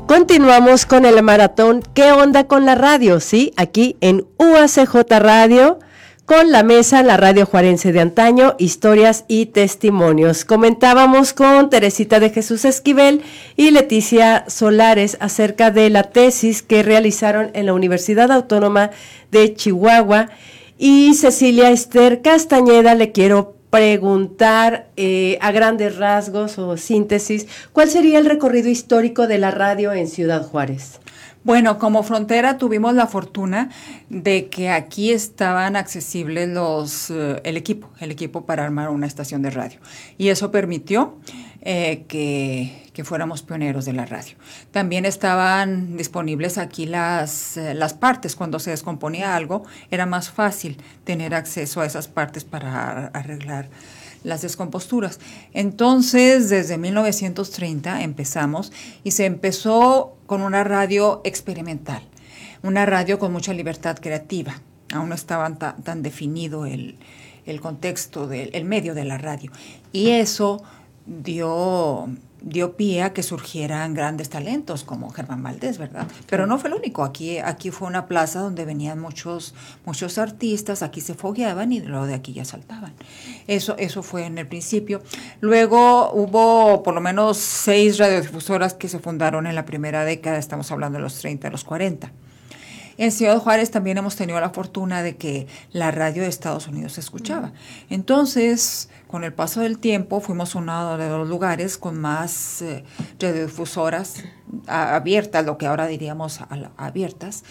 Continuamos 0.07 0.85
con 0.85 1.05
el 1.05 1.23
maratón 1.23 1.83
¿Qué 1.95 2.13
onda 2.13 2.45
con 2.45 2.67
la 2.67 2.75
radio? 2.75 3.21
Sí, 3.21 3.53
aquí 3.57 3.97
en 4.01 4.27
UACJ 4.39 4.95
Radio 5.19 5.79
con 6.25 6.51
la 6.51 6.63
mesa, 6.63 7.03
la 7.03 7.17
radio 7.17 7.47
juarense 7.47 7.93
de 7.93 8.01
antaño, 8.01 8.55
historias 8.59 9.25
y 9.29 9.47
testimonios. 9.47 10.45
Comentábamos 10.45 11.33
con 11.33 11.69
Teresita 11.69 12.21
de 12.21 12.31
Jesús 12.31 12.65
Esquivel 12.65 13.23
y 13.57 13.71
Leticia 13.71 14.45
Solares 14.49 15.17
acerca 15.21 15.71
de 15.71 15.91
la 15.91 16.05
tesis 16.05 16.63
que 16.63 16.83
realizaron 16.83 17.51
en 17.55 17.67
la 17.67 17.75
Universidad 17.75 18.31
Autónoma 18.31 18.91
de 19.31 19.55
Chihuahua 19.55 20.31
y 20.79 21.15
Cecilia 21.15 21.71
Esther 21.71 22.23
Castañeda 22.23 22.95
le 22.95 23.13
quiero 23.13 23.57
preguntar 23.73 24.91
eh, 24.99 25.39
a 25.41 25.51
grandes 25.51 25.97
rasgos 25.97 26.59
o 26.59 26.77
síntesis, 26.77 27.49
¿cuál 27.73 27.89
sería 27.89 28.19
el 28.19 28.27
recorrido 28.27 28.69
histórico 28.69 29.27
de 29.27 29.39
la 29.39 29.51
radio 29.51 29.95
en 29.95 30.09
Ciudad 30.09 30.47
Juárez? 30.47 31.01
Bueno, 31.43 31.79
como 31.79 32.03
frontera 32.03 32.59
tuvimos 32.59 32.95
la 32.95 33.07
fortuna 33.07 33.71
de 34.11 34.49
que 34.49 34.69
aquí 34.69 35.11
estaban 35.11 35.75
accesibles 35.75 36.51
los 36.51 37.09
eh, 37.09 37.41
el 37.45 37.57
equipo, 37.57 37.89
el 37.99 38.11
equipo 38.11 38.45
para 38.45 38.63
armar 38.63 38.91
una 38.91 39.07
estación 39.07 39.41
de 39.41 39.49
radio. 39.49 39.81
Y 40.19 40.29
eso 40.29 40.51
permitió 40.51 41.17
eh, 41.65 42.05
que, 42.09 43.05
fuéramos 43.05 43.43
pioneros 43.43 43.85
de 43.85 43.93
la 43.93 44.05
radio. 44.05 44.37
También 44.73 45.05
estaban 45.05 45.97
disponibles 45.97 46.59
aquí 46.59 46.87
las, 46.87 47.57
eh, 47.57 47.75
las 47.75 47.95
partes. 47.95 48.37
Cuando 48.37 48.59
se 48.59 48.71
descomponía 48.71 49.37
algo, 49.37 49.65
era 49.91 50.05
más 50.05 50.31
fácil 50.31 50.77
tener 51.05 51.35
acceso 51.35 51.81
a 51.81 51.87
esas 51.87 52.09
partes 52.09 52.45
para 52.45 53.07
arreglar 53.09 53.71
las 54.25 54.43
descomposturas. 54.43 55.21
Entonces, 55.53 56.49
desde 56.49 56.79
1930 56.79 58.03
empezamos 58.03 58.73
y 59.05 59.13
se 59.13 59.27
empezó 59.27 60.17
con 60.27 60.43
una 60.43 60.65
radio 60.65 61.21
experimental, 61.25 62.03
una 62.63 62.87
radio 62.87 63.19
con 63.19 63.33
mucha 63.33 63.53
libertad 63.53 63.99
creativa. 64.01 64.61
Aún 64.93 65.09
no 65.09 65.15
estaba 65.15 65.49
tan, 65.57 66.03
definido 66.03 66.67
el, 66.67 66.99
el 67.47 67.61
contexto 67.61 68.27
del 68.27 68.51
el 68.53 68.65
medio 68.65 68.95
de 68.95 69.05
la 69.05 69.19
radio. 69.19 69.51
Y 69.93 70.11
eso 70.11 70.63
dio, 71.07 72.09
dio 72.41 72.77
pie 72.77 73.03
a 73.03 73.13
que 73.13 73.23
surgieran 73.23 73.95
grandes 73.95 74.31
talentos 74.31 74.85
como 74.85 75.11
Germán 75.11 75.43
Valdés, 75.43 75.79
¿verdad? 75.79 76.07
Pero 76.29 76.47
no 76.47 76.59
fue 76.59 76.71
el 76.71 76.77
único. 76.77 77.05
Aquí, 77.05 77.39
aquí 77.39 77.71
fue 77.71 77.89
una 77.89 78.07
plaza 78.07 78.41
donde 78.41 78.65
venían 78.65 78.99
muchos, 78.99 79.55
muchos 79.85 80.19
artistas, 80.19 80.83
aquí 80.83 81.01
se 81.01 81.15
fogueaban 81.15 81.73
y 81.73 81.81
luego 81.81 82.07
de 82.07 82.15
aquí 82.15 82.33
ya 82.33 82.45
saltaban. 82.45 82.95
Eso, 83.47 83.77
eso 83.79 84.03
fue 84.03 84.27
en 84.27 84.39
el 84.39 84.47
principio. 84.47 85.03
Luego 85.41 86.13
hubo 86.13 86.83
por 86.83 86.95
lo 86.95 87.01
menos 87.01 87.39
seis 87.39 87.99
radiodifusoras 87.99 88.75
que 88.75 88.89
se 88.89 88.99
fundaron 88.99 89.47
en 89.47 89.55
la 89.55 89.65
primera 89.65 90.05
década, 90.05 90.39
estamos 90.39 90.71
hablando 90.71 90.99
de 90.99 91.03
los 91.03 91.19
30, 91.19 91.51
los 91.51 91.65
40. 91.65 92.13
En 92.99 93.11
Ciudad 93.13 93.39
Juárez 93.39 93.71
también 93.71 93.99
hemos 93.99 94.17
tenido 94.17 94.39
la 94.41 94.51
fortuna 94.51 95.03
de 95.03 95.17
que 95.17 95.47
la 95.73 95.91
radio 95.91 96.23
de 96.23 96.29
Estados 96.29 96.67
Unidos 96.69 96.93
se 96.93 97.01
escuchaba. 97.01 97.53
Entonces, 97.91 98.89
con 99.09 99.25
el 99.25 99.33
paso 99.33 99.61
del 99.61 99.79
tiempo, 99.79 100.21
fuimos 100.21 100.55
uno 100.55 100.97
de 100.97 101.09
los 101.09 101.29
lugares 101.29 101.79
con 101.79 101.99
más 101.99 102.63
eh, 102.63 102.85
radiodifusoras 103.19 104.23
abiertas, 104.67 105.45
lo 105.45 105.59
que 105.59 105.67
ahora 105.67 105.87
diríamos 105.87 106.41
al- 106.49 106.71
abiertas, 106.77 107.45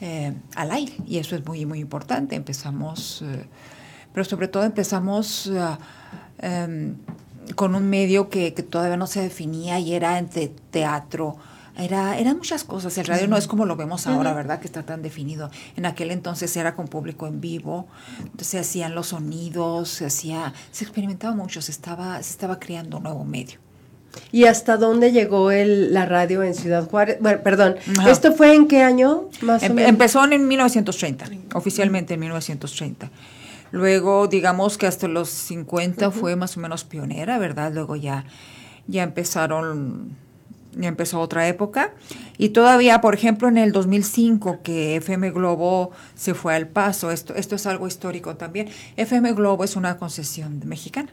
eh, 0.00 0.32
al 0.54 0.70
aire. 0.72 0.94
Y 1.06 1.18
eso 1.18 1.36
es 1.36 1.44
muy, 1.46 1.64
muy 1.66 1.78
importante. 1.80 2.36
Empezamos, 2.36 3.22
eh, 3.22 3.44
pero 4.12 4.24
sobre 4.24 4.48
todo 4.48 4.64
empezamos 4.64 5.50
ah, 5.56 5.78
em, 6.38 6.96
con 7.54 7.74
un 7.74 7.88
medio 7.88 8.28
que, 8.28 8.52
que 8.54 8.62
todavía 8.62 8.96
no 8.96 9.06
se 9.06 9.20
definía 9.22 9.78
y 9.78 9.94
era 9.94 10.18
entre 10.18 10.48
teatro. 10.70 11.36
Era, 11.78 12.18
eran 12.18 12.36
muchas 12.36 12.64
cosas. 12.64 12.98
El 12.98 13.06
radio 13.06 13.28
no 13.28 13.36
es 13.36 13.46
como 13.46 13.64
lo 13.64 13.76
vemos 13.76 14.06
ahora, 14.06 14.32
¿verdad? 14.34 14.58
Que 14.60 14.66
está 14.66 14.82
tan 14.82 15.00
definido. 15.00 15.50
En 15.76 15.86
aquel 15.86 16.10
entonces 16.10 16.54
era 16.56 16.74
con 16.74 16.88
público 16.88 17.26
en 17.28 17.40
vivo. 17.40 17.86
Entonces 18.18 18.48
se 18.48 18.58
hacían 18.58 18.94
los 18.94 19.08
sonidos, 19.08 19.88
se 19.88 20.06
hacía, 20.06 20.52
se 20.72 20.84
experimentaba 20.84 21.34
mucho, 21.36 21.62
se 21.62 21.70
estaba, 21.70 22.22
se 22.22 22.30
estaba 22.32 22.58
creando 22.58 22.96
un 22.96 23.04
nuevo 23.04 23.24
medio. 23.24 23.58
¿Y 24.32 24.44
hasta 24.46 24.76
dónde 24.76 25.12
llegó 25.12 25.50
el, 25.52 25.94
la 25.94 26.04
radio 26.04 26.42
en 26.42 26.54
Ciudad 26.54 26.88
Juárez? 26.88 27.18
Bueno, 27.20 27.40
perdón, 27.44 27.76
Ajá. 27.98 28.10
¿esto 28.10 28.32
fue 28.34 28.54
en 28.54 28.66
qué 28.66 28.82
año? 28.82 29.28
Más 29.42 29.62
o 29.62 29.66
Em- 29.66 29.74
menos? 29.74 29.88
empezó 29.90 30.24
en 30.24 30.48
1930, 30.48 31.26
oficialmente 31.54 32.14
en 32.14 32.20
1930. 32.20 33.10
Luego, 33.70 34.26
digamos 34.26 34.78
que 34.78 34.86
hasta 34.86 35.06
los 35.08 35.28
50 35.28 36.10
fue 36.10 36.34
más 36.36 36.56
o 36.56 36.60
menos 36.60 36.84
pionera, 36.84 37.38
¿verdad? 37.38 37.70
Luego 37.72 37.96
ya, 37.96 38.24
ya 38.88 39.02
empezaron, 39.04 40.16
ya 40.78 40.88
empezó 40.88 41.20
otra 41.20 41.46
época. 41.48 41.92
Y 42.38 42.50
todavía, 42.50 43.00
por 43.02 43.14
ejemplo, 43.14 43.48
en 43.48 43.58
el 43.58 43.72
2005, 43.72 44.60
que 44.62 44.96
FM 44.96 45.30
Globo 45.32 45.90
se 46.14 46.32
fue 46.34 46.54
al 46.54 46.68
paso, 46.68 47.10
esto, 47.10 47.34
esto 47.34 47.56
es 47.56 47.66
algo 47.66 47.86
histórico 47.86 48.36
también. 48.36 48.68
FM 48.96 49.32
Globo 49.34 49.64
es 49.64 49.76
una 49.76 49.98
concesión 49.98 50.60
mexicana. 50.64 51.12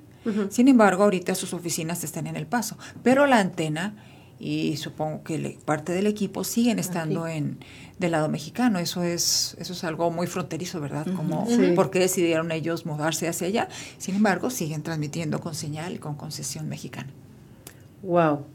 Sin 0.49 0.67
embargo, 0.69 1.04
ahorita 1.04 1.36
sus 1.36 1.54
oficinas 1.54 2.04
están 2.04 2.25
en 2.25 2.36
el 2.36 2.47
paso, 2.47 2.78
pero 3.04 3.28
la 3.28 3.39
antena 3.39 3.93
y 4.39 4.75
supongo 4.78 5.23
que 5.23 5.38
le- 5.38 5.58
parte 5.65 5.93
del 5.93 6.08
equipo 6.08 6.43
siguen 6.43 6.80
estando 6.80 7.28
en 7.28 7.60
del 7.99 8.12
lado 8.12 8.28
mexicano. 8.28 8.80
Eso 8.80 9.04
es 9.04 9.56
eso 9.60 9.73
es 9.73 9.84
algo 9.84 10.10
muy 10.12 10.25
fronterizo, 10.28 10.82
¿verdad? 10.82 11.06
Como 11.15 11.45
Sí. 11.47 11.71
por 11.75 11.91
qué 11.91 11.99
decidieron 11.99 12.51
ellos 12.51 12.86
mudarse 12.88 13.28
hacia 13.28 13.47
allá. 13.47 13.69
Sin 13.99 14.15
embargo, 14.15 14.49
siguen 14.49 14.82
transmitiendo 14.84 15.39
con 15.39 15.54
señal 15.56 15.93
y 15.93 15.99
con 15.99 16.15
concesión 16.15 16.67
mexicana. 16.69 17.12
Wow. 18.01 18.45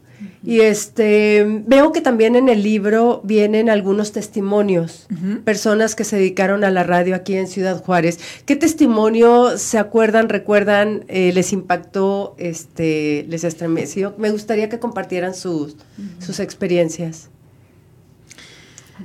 Y 0.43 0.61
este 0.61 1.45
veo 1.65 1.91
que 1.91 2.01
también 2.01 2.35
en 2.35 2.49
el 2.49 2.63
libro 2.63 3.21
vienen 3.23 3.69
algunos 3.69 4.11
testimonios, 4.11 5.07
personas 5.43 5.95
que 5.95 6.03
se 6.03 6.15
dedicaron 6.15 6.63
a 6.63 6.71
la 6.71 6.83
radio 6.83 7.15
aquí 7.15 7.35
en 7.35 7.47
Ciudad 7.47 7.83
Juárez. 7.83 8.19
¿Qué 8.45 8.55
testimonio 8.55 9.57
se 9.57 9.77
acuerdan, 9.77 10.29
recuerdan, 10.29 11.05
eh, 11.07 11.31
les 11.33 11.53
impactó, 11.53 12.35
este, 12.37 13.25
les 13.29 13.43
estremeció? 13.43 14.15
Me 14.17 14.31
gustaría 14.31 14.69
que 14.69 14.79
compartieran 14.79 15.35
sus, 15.35 15.75
sus 16.19 16.39
experiencias. 16.39 17.29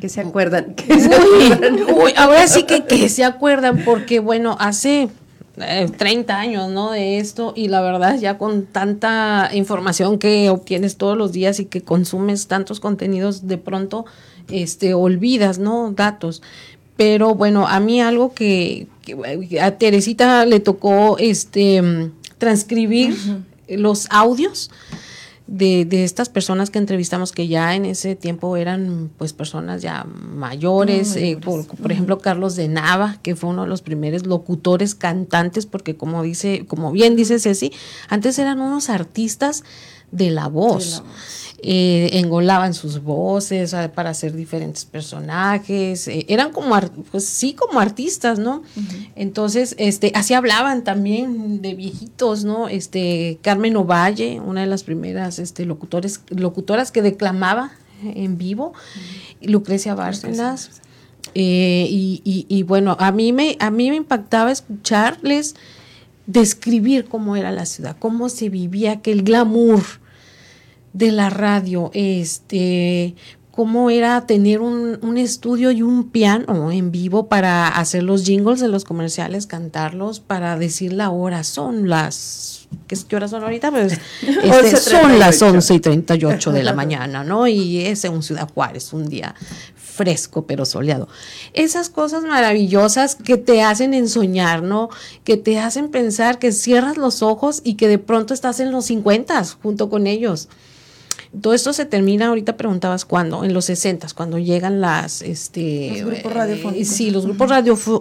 Que 0.00 0.08
se 0.08 0.20
acuerdan. 0.20 0.74
que 0.74 1.00
se 1.00 1.14
acuerdan. 1.14 1.74
Uy, 1.74 1.92
uy, 1.92 2.12
ahora 2.16 2.46
sí 2.48 2.64
que, 2.64 2.84
que 2.84 3.08
se 3.08 3.24
acuerdan, 3.24 3.82
porque 3.84 4.20
bueno, 4.20 4.56
hace 4.58 5.08
eh, 5.58 5.88
30 5.96 6.38
años, 6.38 6.70
¿no? 6.70 6.90
De 6.90 7.18
esto, 7.18 7.52
y 7.56 7.68
la 7.68 7.80
verdad, 7.80 8.18
ya 8.18 8.38
con 8.38 8.66
tanta 8.66 9.50
información 9.52 10.18
que 10.18 10.50
obtienes 10.50 10.96
todos 10.96 11.16
los 11.16 11.32
días 11.32 11.60
y 11.60 11.64
que 11.66 11.82
consumes 11.82 12.46
tantos 12.46 12.80
contenidos, 12.80 13.46
de 13.46 13.58
pronto, 13.58 14.04
este, 14.50 14.94
olvidas, 14.94 15.58
¿no? 15.58 15.92
Datos. 15.92 16.42
Pero 16.96 17.34
bueno, 17.34 17.66
a 17.66 17.80
mí 17.80 18.00
algo 18.00 18.32
que, 18.32 18.86
que 19.04 19.60
a 19.60 19.78
Teresita 19.78 20.46
le 20.46 20.60
tocó, 20.60 21.16
este, 21.18 21.82
mm, 21.82 22.12
transcribir 22.38 23.16
los 23.68 24.06
audios 24.10 24.70
de, 25.46 25.84
de 25.84 26.02
estas 26.04 26.28
personas 26.28 26.70
que 26.70 26.78
entrevistamos 26.78 27.30
que 27.32 27.46
ya 27.46 27.74
en 27.74 27.84
ese 27.84 28.16
tiempo 28.16 28.56
eran 28.56 29.10
pues 29.16 29.32
personas 29.32 29.80
ya 29.80 30.04
mayores, 30.04 31.14
eh, 31.16 31.38
por, 31.40 31.66
por 31.66 31.92
ejemplo 31.92 32.18
Carlos 32.18 32.56
de 32.56 32.68
Nava, 32.68 33.18
que 33.22 33.36
fue 33.36 33.50
uno 33.50 33.62
de 33.62 33.68
los 33.68 33.82
primeros 33.82 34.26
locutores 34.26 34.94
cantantes, 34.94 35.66
porque 35.66 35.96
como 35.96 36.22
dice, 36.22 36.66
como 36.66 36.90
bien 36.90 37.14
dice 37.14 37.38
Ceci, 37.38 37.72
antes 38.08 38.38
eran 38.38 38.60
unos 38.60 38.90
artistas 38.90 39.62
de 40.10 40.30
la 40.30 40.48
voz. 40.48 41.02
Eh, 41.62 42.10
engolaban 42.18 42.74
sus 42.74 43.02
voces 43.02 43.74
para 43.94 44.10
hacer 44.10 44.34
diferentes 44.34 44.84
personajes, 44.84 46.06
eh, 46.06 46.26
eran 46.28 46.52
como, 46.52 46.78
pues 47.10 47.24
sí, 47.24 47.54
como 47.54 47.80
artistas, 47.80 48.38
¿no? 48.38 48.62
Entonces, 49.14 49.74
este, 49.78 50.12
así 50.14 50.34
hablaban 50.34 50.84
también 50.84 51.62
de 51.62 51.74
viejitos, 51.74 52.44
¿no? 52.44 52.68
Este, 52.68 53.38
Carmen 53.40 53.74
Ovalle, 53.76 54.38
una 54.40 54.60
de 54.60 54.66
las 54.66 54.82
primeras, 54.84 55.38
este, 55.38 55.64
locutores, 55.64 56.20
locutoras 56.28 56.92
que 56.92 57.00
declamaba 57.00 57.70
en 58.04 58.36
vivo, 58.36 58.74
Lucrecia 59.40 59.94
Bárcenas, 59.94 60.82
eh, 61.34 61.86
y, 61.88 62.20
y- 62.22 62.44
y 62.50 62.64
bueno, 62.64 62.96
a 63.00 63.12
mí 63.12 63.32
me, 63.32 63.56
a 63.60 63.70
mí 63.70 63.88
me 63.88 63.96
impactaba 63.96 64.52
escucharles 64.52 65.54
describir 66.26 67.06
cómo 67.06 67.34
era 67.36 67.50
la 67.50 67.66
ciudad, 67.66 67.96
cómo 67.98 68.28
se 68.28 68.48
vivía 68.50 68.92
aquel 68.92 69.22
glamour 69.22 69.82
de 70.96 71.12
la 71.12 71.28
radio, 71.28 71.90
este, 71.92 73.14
cómo 73.50 73.90
era 73.90 74.26
tener 74.26 74.62
un, 74.62 74.98
un 75.02 75.18
estudio 75.18 75.70
y 75.70 75.82
un 75.82 76.10
piano 76.10 76.72
en 76.72 76.90
vivo 76.90 77.28
para 77.28 77.68
hacer 77.68 78.02
los 78.02 78.24
jingles 78.24 78.60
de 78.60 78.68
los 78.68 78.84
comerciales, 78.84 79.46
cantarlos, 79.46 80.20
para 80.20 80.58
decir 80.58 80.94
la 80.94 81.10
hora. 81.10 81.44
Son 81.44 81.90
las, 81.90 82.66
¿qué, 82.86 82.96
qué 83.06 83.16
horas 83.16 83.30
son 83.30 83.42
ahorita? 83.42 83.70
Pues, 83.70 83.98
este, 84.42 84.76
son 84.78 85.18
las 85.18 85.40
11 85.42 85.74
y 85.74 85.80
38 85.80 86.52
de 86.52 86.62
la 86.62 86.72
mañana, 86.74 87.24
¿no? 87.24 87.46
Y 87.46 87.84
es 87.84 88.02
en 88.06 88.22
Ciudad 88.22 88.48
Juárez, 88.50 88.94
un 88.94 89.06
día 89.06 89.34
fresco 89.74 90.46
pero 90.46 90.64
soleado. 90.64 91.08
Esas 91.52 91.90
cosas 91.90 92.22
maravillosas 92.24 93.16
que 93.16 93.36
te 93.36 93.62
hacen 93.62 93.92
ensoñar, 93.92 94.62
¿no? 94.62 94.88
Que 95.24 95.36
te 95.36 95.58
hacen 95.58 95.90
pensar 95.90 96.38
que 96.38 96.52
cierras 96.52 96.96
los 96.96 97.22
ojos 97.22 97.60
y 97.64 97.74
que 97.74 97.88
de 97.88 97.98
pronto 97.98 98.32
estás 98.32 98.60
en 98.60 98.70
los 98.72 98.86
50 98.86 99.42
junto 99.62 99.90
con 99.90 100.06
ellos. 100.06 100.48
Todo 101.40 101.52
esto 101.54 101.72
se 101.72 101.84
termina, 101.84 102.28
ahorita 102.28 102.56
preguntabas 102.56 103.04
cuándo, 103.04 103.44
en 103.44 103.52
los 103.52 103.66
60, 103.66 104.06
cuando 104.14 104.38
llegan 104.38 104.80
las, 104.80 105.20
este, 105.22 105.88
Los 105.90 106.02
grupos 106.02 106.32
eh, 106.32 106.34
radiofónicos. 106.34 106.88
sí, 106.88 107.10
los 107.10 107.24
grupos 107.26 107.50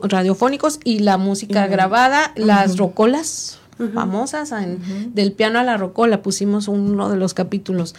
radiofónicos 0.04 0.80
y 0.84 1.00
la 1.00 1.18
música 1.18 1.68
grabada, 1.68 2.32
las 2.36 2.78
rocolas 2.78 3.60
famosas, 3.94 4.52
en- 4.54 5.14
del 5.14 5.34
piano 5.34 5.60
a 5.60 5.64
la 5.64 5.76
rocola, 5.76 6.22
pusimos 6.22 6.70
uno 6.70 7.10
de 7.10 7.18
los 7.18 7.34
capítulos, 7.34 7.94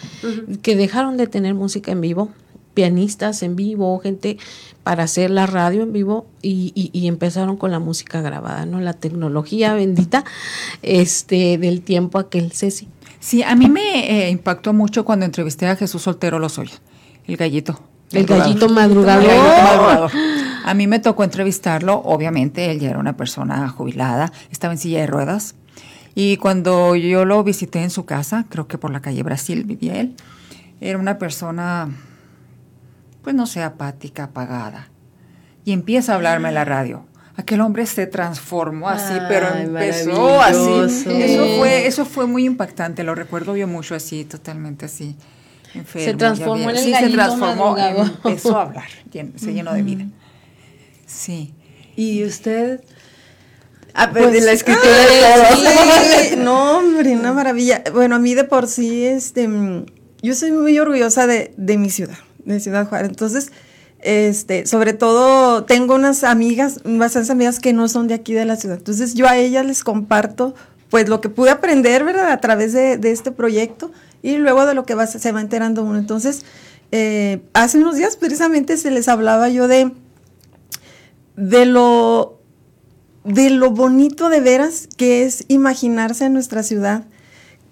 que 0.63 0.75
dejaron 0.75 1.17
de 1.19 1.27
tener 1.27 1.53
música 1.55 1.93
en 1.93 2.01
vivo, 2.01 2.31
pianistas 2.73 3.43
en 3.43 3.57
vivo, 3.57 3.99
gente 4.01 4.39
para 4.83 5.05
hacer 5.05 5.31
la 5.31 5.47
radio 5.47 5.83
en 5.83 5.93
vivo 5.93 6.27
y, 6.43 6.73
y- 6.75 6.91
y 6.99 7.09
empezaron 7.09 7.57
con 7.57 7.71
la 7.73 7.79
música 7.79 8.21
grabada, 8.23 8.65
¿no? 8.67 8.81
La 8.81 8.93
tecnología 8.95 9.75
bendita 9.75 10.25
este, 10.83 11.59
del 11.59 11.83
tiempo 11.83 12.19
aquel, 12.19 12.53
Ceci. 12.53 12.89
Sí, 13.21 13.43
a 13.43 13.55
mí 13.55 13.69
me 13.69 14.27
eh, 14.27 14.31
impactó 14.31 14.73
mucho 14.73 15.05
cuando 15.05 15.25
entrevisté 15.25 15.67
a 15.67 15.77
Jesús 15.77 16.03
Soltero 16.03 16.39
Lozoya, 16.39 16.75
el 17.27 17.37
gallito. 17.37 17.81
El 18.13 18.27
gallito 18.27 18.69
madrugador. 18.69 19.25
El 19.25 19.29
gallito 19.29 19.63
madrugador. 19.63 20.11
A 20.65 20.75
mí 20.75 20.87
me 20.87 20.99
tocó 20.99 21.25
entrevistarlo, 21.25 22.01
obviamente 22.05 22.71
él 22.71 22.81
ya 22.81 22.91
era 22.91 22.99
una 22.99 23.17
persona 23.17 23.69
jubilada, 23.69 24.33
estaba 24.51 24.75
en 24.75 24.79
silla 24.79 25.01
de 25.01 25.07
ruedas. 25.07 25.55
Y 26.15 26.39
cuando 26.39 26.97
yo 26.97 27.25
lo 27.25 27.45
visité 27.45 27.83
en 27.83 27.91
su 27.91 28.05
casa, 28.05 28.47
creo 28.49 28.67
que 28.67 28.79
por 28.79 28.91
la 28.91 29.01
calle 29.01 29.23
Brasil 29.23 29.65
vivía 29.65 30.01
él, 30.01 30.17
era 30.81 30.99
una 30.99 31.19
persona, 31.19 31.89
pues 33.23 33.35
no 33.37 33.47
sé, 33.47 33.63
apática, 33.63 34.25
apagada. 34.25 34.89
Y 35.65 35.73
empieza 35.73 36.13
a 36.13 36.15
hablarme 36.17 36.49
en 36.49 36.55
la 36.55 36.65
radio. 36.65 37.05
Aquel 37.39 37.61
hombre 37.61 37.85
se 37.85 38.07
transformó 38.07 38.89
así, 38.89 39.13
pero 39.29 39.55
empezó 39.55 40.41
así. 40.41 41.05
Eso 41.11 41.59
fue, 41.59 41.87
eso 41.87 42.05
fue 42.07 42.27
muy 42.27 42.47
impactante, 42.47 43.05
lo 43.05 43.15
recuerdo 43.15 43.57
yo 43.57 43.69
mucho 43.69 43.95
así, 43.95 44.25
totalmente 44.25 44.87
así. 44.87 45.17
Enfermo, 45.75 46.07
Se 46.07 46.15
transformó 46.15 46.65
ya 46.65 46.71
en 46.71 46.77
el. 46.77 46.83
Sí, 46.83 46.95
se 46.95 47.09
transformó, 47.11 47.77
empezó 47.77 48.57
a 48.57 48.63
hablar, 48.63 48.89
se 49.37 49.53
llenó 49.53 49.75
de 49.75 49.83
vida. 49.83 50.07
Sí. 51.07 51.53
¿Y 51.95 52.25
usted? 52.25 52.81
Ah, 53.95 54.11
Pues, 54.13 54.33
de 54.33 54.41
la 54.43 54.53
escritura 54.53 54.87
ah, 54.87 55.07
de 55.07 55.63
todo. 55.63 56.31
sí, 56.31 56.37
no, 56.37 56.79
hombre, 56.79 57.17
una 57.17 57.33
maravilla. 57.33 57.83
Bueno, 57.93 58.17
a 58.17 58.19
mí 58.19 58.35
de 58.35 58.45
por 58.45 58.67
sí, 58.67 59.05
este, 59.07 59.49
yo 60.23 60.35
soy 60.35 60.53
muy 60.53 60.79
orgullosa 60.79 61.27
de, 61.27 61.55
de 61.57 61.79
mi 61.79 61.89
ciudad, 61.91 62.19
de 62.45 62.61
Ciudad 62.61 62.87
Juárez. 62.89 63.09
Entonces, 63.11 63.53
este, 64.07 64.67
sobre 64.67 64.93
todo, 64.93 65.65
tengo 65.65 65.95
unas 65.95 66.25
amigas, 66.25 66.81
bastantes 66.85 67.31
amigas 67.31 67.61
que 67.61 67.73
no 67.73 67.89
son 67.89 68.09
de 68.09 68.15
aquí 68.15 68.33
de 68.33 68.45
la 68.45 68.57
ciudad. 68.57 68.79
Entonces, 68.79 69.15
yo 69.15 69.27
a 69.29 69.37
ellas 69.37 69.67
les 69.67 69.85
comparto, 69.85 70.55
pues, 70.91 71.09
lo 71.09 71.21
que 71.21 71.29
pude 71.29 71.51
aprender, 71.51 72.05
¿verdad? 72.05 72.31
A 72.31 72.41
través 72.41 72.73
de, 72.73 72.99
este 73.03 73.33
proyecto 73.33 73.91
y 74.23 74.37
luego 74.37 74.65
de 74.67 74.75
lo 74.75 74.85
que 74.85 74.95
se 75.07 75.33
va 75.33 75.41
enterando 75.41 75.83
uno. 75.83 75.99
Entonces, 75.99 76.45
eh, 76.93 77.43
hace 77.53 77.79
unos 77.79 77.97
días 77.97 78.17
precisamente 78.17 78.77
se 78.77 78.91
les 78.91 79.09
hablaba 79.09 79.49
yo 79.49 79.69
de 79.69 79.93
de 81.37 81.67
lo, 81.67 82.41
de 83.25 83.51
lo 83.51 83.71
bonito 83.71 84.29
de 84.29 84.41
veras 84.41 84.89
que 84.97 85.25
es 85.25 85.45
imaginarse 85.49 86.25
en 86.25 86.33
nuestra 86.33 86.63
ciudad. 86.63 87.05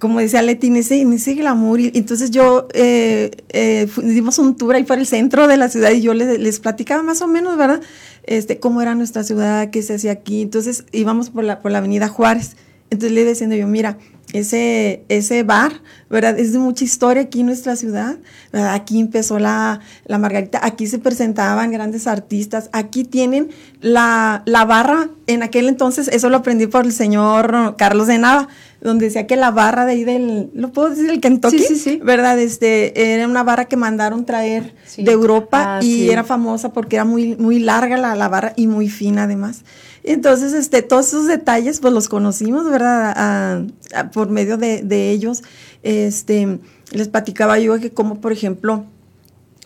Como 0.04 0.20
decía 0.20 0.42
Leti, 0.42 0.66
en 0.66 0.76
ese, 0.76 1.00
en 1.00 1.14
ese 1.14 1.32
glamour. 1.32 1.80
Y, 1.80 1.90
entonces 1.94 2.30
yo 2.30 2.68
eh, 2.74 3.30
eh, 3.48 3.88
dimos 4.02 4.38
un 4.38 4.54
tour 4.54 4.74
ahí 4.74 4.84
por 4.84 4.98
el 4.98 5.06
centro 5.06 5.48
de 5.48 5.56
la 5.56 5.70
ciudad 5.70 5.92
y 5.92 6.02
yo 6.02 6.12
les, 6.12 6.38
les 6.38 6.60
platicaba 6.60 7.02
más 7.02 7.22
o 7.22 7.26
menos, 7.26 7.56
¿verdad? 7.56 7.80
Este, 8.24 8.60
cómo 8.60 8.82
era 8.82 8.94
nuestra 8.94 9.24
ciudad, 9.24 9.70
qué 9.70 9.80
se 9.80 9.94
hacía 9.94 10.12
aquí. 10.12 10.42
Entonces 10.42 10.84
íbamos 10.92 11.30
por 11.30 11.44
la, 11.44 11.62
por 11.62 11.72
la 11.72 11.78
avenida 11.78 12.06
Juárez. 12.08 12.54
Entonces 12.90 13.12
le 13.12 13.22
iba 13.22 13.30
diciendo 13.30 13.56
yo, 13.56 13.66
mira, 13.66 13.96
ese, 14.32 15.04
ese 15.08 15.42
bar, 15.42 15.80
¿verdad? 16.10 16.38
Es 16.38 16.52
de 16.52 16.58
mucha 16.58 16.84
historia 16.84 17.22
aquí 17.22 17.40
en 17.40 17.46
nuestra 17.46 17.76
ciudad, 17.76 18.16
¿verdad? 18.52 18.74
Aquí 18.74 18.98
empezó 18.98 19.38
la, 19.38 19.80
la 20.06 20.18
Margarita, 20.18 20.60
aquí 20.62 20.86
se 20.86 20.98
presentaban 20.98 21.70
grandes 21.70 22.06
artistas, 22.06 22.68
aquí 22.72 23.04
tienen 23.04 23.50
la, 23.80 24.42
la, 24.46 24.64
barra, 24.64 25.08
en 25.26 25.42
aquel 25.42 25.68
entonces, 25.68 26.08
eso 26.08 26.30
lo 26.30 26.38
aprendí 26.38 26.66
por 26.66 26.84
el 26.84 26.92
señor 26.92 27.76
Carlos 27.76 28.06
de 28.06 28.18
Nava, 28.18 28.48
donde 28.80 29.06
decía 29.06 29.26
que 29.26 29.36
la 29.36 29.50
barra 29.50 29.86
de 29.86 29.92
ahí 29.92 30.04
del, 30.04 30.50
¿lo 30.54 30.72
puedo 30.72 30.90
decir? 30.90 31.08
El 31.10 31.20
Kentucky, 31.20 31.58
sí, 31.58 31.64
sí, 31.68 31.76
sí. 31.76 32.00
¿verdad? 32.02 32.38
Este, 32.38 33.14
era 33.14 33.26
una 33.26 33.42
barra 33.42 33.64
que 33.66 33.76
mandaron 33.76 34.26
traer 34.26 34.74
de 34.96 35.10
Europa 35.10 35.54
Ah, 35.56 35.80
y 35.82 36.10
era 36.10 36.24
famosa 36.24 36.72
porque 36.72 36.96
era 36.96 37.04
muy, 37.04 37.36
muy 37.36 37.58
larga 37.58 37.96
la, 37.96 38.14
la 38.14 38.28
barra 38.28 38.52
y 38.56 38.66
muy 38.66 38.88
fina 38.88 39.24
además. 39.24 39.62
Entonces, 40.06 40.52
este, 40.52 40.82
todos 40.82 41.08
esos 41.08 41.26
detalles, 41.26 41.80
pues 41.80 41.92
los 41.94 42.08
conocimos, 42.08 42.68
¿verdad? 42.70 43.12
A- 43.16 43.62
a- 43.94 44.10
por 44.10 44.28
medio 44.28 44.58
de, 44.58 44.82
de 44.82 45.10
ellos. 45.10 45.42
Este, 45.82 46.58
les 46.92 47.08
platicaba 47.08 47.58
yo 47.58 47.78
que 47.80 47.90
como, 47.90 48.20
por 48.20 48.30
ejemplo, 48.30 48.84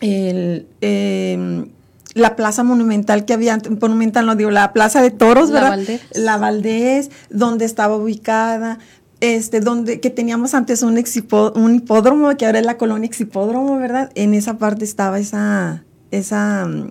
el, 0.01 0.67
em, 0.81 1.67
la 2.15 2.37
plaza 2.37 2.63
monumental 2.65 3.25
que 3.25 3.33
había, 3.35 3.55
antes- 3.55 3.73
monumental 3.81 4.27
no 4.27 4.37
digo, 4.37 4.51
la 4.51 4.73
plaza 4.73 5.03
de 5.03 5.11
toros, 5.11 5.51
La 5.51 5.55
¿verdad? 5.55 5.71
Valdés. 5.71 6.01
La 6.15 6.37
Valdés, 6.37 7.11
donde 7.31 7.65
estaba 7.65 7.97
ubicada, 7.97 8.79
este, 9.21 9.61
donde, 9.61 9.99
que 10.01 10.11
teníamos 10.11 10.55
antes 10.55 10.83
un, 10.83 10.97
exipo- 10.97 11.53
un 11.57 11.75
hipódromo, 11.75 12.37
que 12.37 12.47
ahora 12.47 12.61
es 12.61 12.67
la 12.67 12.77
colonia 12.77 13.07
exhipódromo, 13.07 13.77
¿verdad? 13.79 14.11
En 14.15 14.35
esa 14.35 14.59
parte 14.59 14.85
estaba 14.85 15.19
esa, 15.19 15.83
esa, 16.13 16.67
mm, 16.67 16.91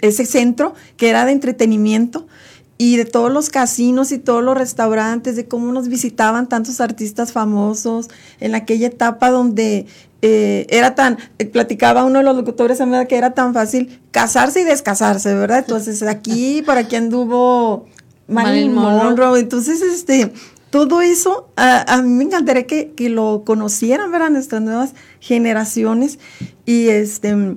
ese 0.00 0.26
centro 0.26 0.74
que 0.96 1.08
era 1.08 1.24
de 1.24 1.32
entretenimiento 1.32 2.26
y 2.78 2.96
de 2.96 3.04
todos 3.04 3.32
los 3.32 3.50
casinos 3.50 4.12
y 4.12 4.18
todos 4.18 4.42
los 4.42 4.56
restaurantes, 4.56 5.34
de 5.34 5.46
cómo 5.46 5.72
nos 5.72 5.88
visitaban 5.88 6.48
tantos 6.48 6.80
artistas 6.80 7.32
famosos 7.32 8.08
en 8.38 8.54
aquella 8.54 8.86
etapa 8.86 9.30
donde 9.30 9.86
eh, 10.22 10.66
era 10.70 10.94
tan, 10.94 11.18
eh, 11.38 11.46
platicaba 11.46 12.04
uno 12.04 12.20
de 12.20 12.24
los 12.24 12.36
locutores 12.36 12.80
a 12.80 12.86
mí 12.86 12.96
que 13.08 13.16
era 13.16 13.34
tan 13.34 13.52
fácil 13.52 14.00
casarse 14.12 14.60
y 14.60 14.64
descasarse, 14.64 15.34
¿verdad? 15.34 15.58
Entonces 15.58 16.02
aquí, 16.02 16.62
por 16.62 16.78
aquí 16.78 16.94
anduvo 16.94 17.86
Marilyn. 18.28 18.72
Monroe, 18.74 19.40
entonces 19.40 19.82
este, 19.82 20.32
todo 20.70 21.00
eso, 21.00 21.48
a, 21.56 21.92
a 21.92 22.02
mí 22.02 22.10
me 22.10 22.24
encantaría 22.24 22.66
que, 22.66 22.92
que 22.92 23.08
lo 23.08 23.42
conocieran, 23.44 24.12
¿verdad? 24.12 24.30
Nuestras 24.30 24.62
nuevas 24.62 24.94
generaciones 25.18 26.18
y 26.64 26.88
este, 26.88 27.56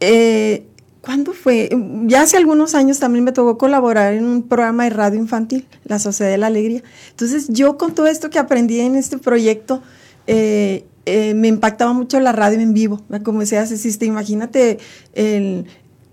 eh, 0.00 0.66
¿Cuándo 1.06 1.34
fue? 1.34 1.70
Ya 2.06 2.22
hace 2.22 2.36
algunos 2.36 2.74
años 2.74 2.98
también 2.98 3.24
me 3.24 3.30
tocó 3.30 3.56
colaborar 3.56 4.14
en 4.14 4.24
un 4.24 4.42
programa 4.42 4.82
de 4.82 4.90
radio 4.90 5.20
infantil, 5.20 5.64
La 5.84 6.00
Sociedad 6.00 6.32
de 6.32 6.36
la 6.36 6.48
Alegría. 6.48 6.82
Entonces 7.10 7.46
yo 7.48 7.78
con 7.78 7.94
todo 7.94 8.08
esto 8.08 8.28
que 8.28 8.40
aprendí 8.40 8.80
en 8.80 8.96
este 8.96 9.16
proyecto, 9.16 9.84
eh, 10.26 10.84
eh, 11.04 11.34
me 11.34 11.46
impactaba 11.46 11.92
mucho 11.92 12.18
la 12.18 12.32
radio 12.32 12.58
en 12.58 12.74
vivo. 12.74 13.02
Como 13.22 13.38
decía 13.38 13.64
Ceciste, 13.66 14.04
imagínate 14.04 14.78
el, 15.14 15.66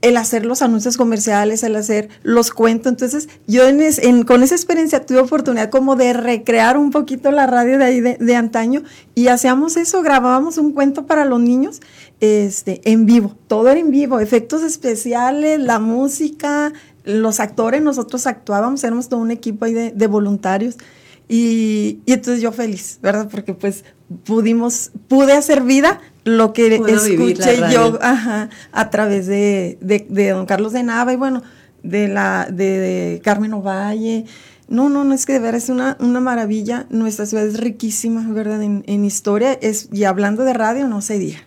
el 0.04 0.18
hacer 0.18 0.46
los 0.46 0.62
anuncios 0.62 0.98
comerciales, 0.98 1.64
el 1.64 1.76
hacer 1.78 2.10
los 2.24 2.52
cuentos. 2.52 2.92
Entonces 2.92 3.30
yo 3.48 3.64
en 3.68 4.24
con 4.24 4.44
esa 4.44 4.54
experiencia 4.54 5.06
tuve 5.06 5.20
oportunidad 5.20 5.70
como 5.70 5.96
de 5.96 6.12
recrear 6.12 6.78
un 6.78 6.92
poquito 6.92 7.32
la 7.32 7.48
radio 7.48 7.80
de 7.80 8.36
antaño 8.36 8.84
y 9.16 9.30
hacíamos 9.30 9.78
eso, 9.78 10.04
grabábamos 10.04 10.58
un 10.58 10.74
cuento 10.74 11.06
para 11.06 11.24
los 11.24 11.40
niños 11.40 11.80
este, 12.20 12.82
en 12.84 13.06
vivo, 13.06 13.36
todo 13.48 13.70
era 13.70 13.80
en 13.80 13.92
vivo, 13.92 14.20
efectos 14.20 14.62
especiales, 14.62 15.60
la 15.60 15.80
música, 15.80 16.74
los 17.06 17.40
actores, 17.40 17.82
nosotros 17.82 18.28
actuábamos, 18.28 18.84
éramos 18.84 19.08
todo 19.08 19.22
un 19.22 19.32
equipo 19.32 19.66
de 19.66 20.08
voluntarios. 20.08 20.78
Y, 21.28 22.00
y 22.06 22.14
entonces 22.14 22.42
yo 22.42 22.52
feliz, 22.52 23.00
¿verdad? 23.02 23.28
Porque 23.32 23.54
pues 23.54 23.86
pudimos, 24.26 24.92
pude 25.08 25.34
hacer 25.34 25.64
vida 25.64 26.02
lo 26.26 26.54
que 26.54 26.76
escuché 26.88 27.58
yo 27.72 27.98
ajá, 28.02 28.50
a 28.72 28.90
través 28.90 29.28
de, 29.28 29.78
de, 29.82 30.06
de 30.10 30.30
don 30.30 30.46
Carlos 30.46 30.74
de 30.74 30.84
Nava 30.84 31.14
y 31.14 31.16
bueno, 31.16 31.42
de 31.82 32.08
la 32.08 32.48
de, 32.52 32.80
de 32.80 33.22
Carmen 33.24 33.54
Ovalle. 33.54 34.26
No, 34.70 34.90
no, 34.90 35.04
no, 35.04 35.14
es 35.14 35.26
que 35.26 35.34
de 35.34 35.40
verdad 35.40 35.58
es 35.58 35.70
una, 35.70 35.98
una 36.00 36.20
maravilla. 36.20 36.88
Nuestra 36.90 37.26
ciudad 37.26 37.46
es 37.46 37.60
riquísima, 37.60 38.26
¿verdad? 38.32 38.62
En, 38.64 38.84
en 38.88 39.06
historia. 39.06 39.54
Es, 39.54 39.90
y 39.92 40.06
hablando 40.06 40.44
de 40.46 40.54
radio, 40.54 40.88
no 40.88 41.02
se 41.02 41.20
diga. 41.20 41.40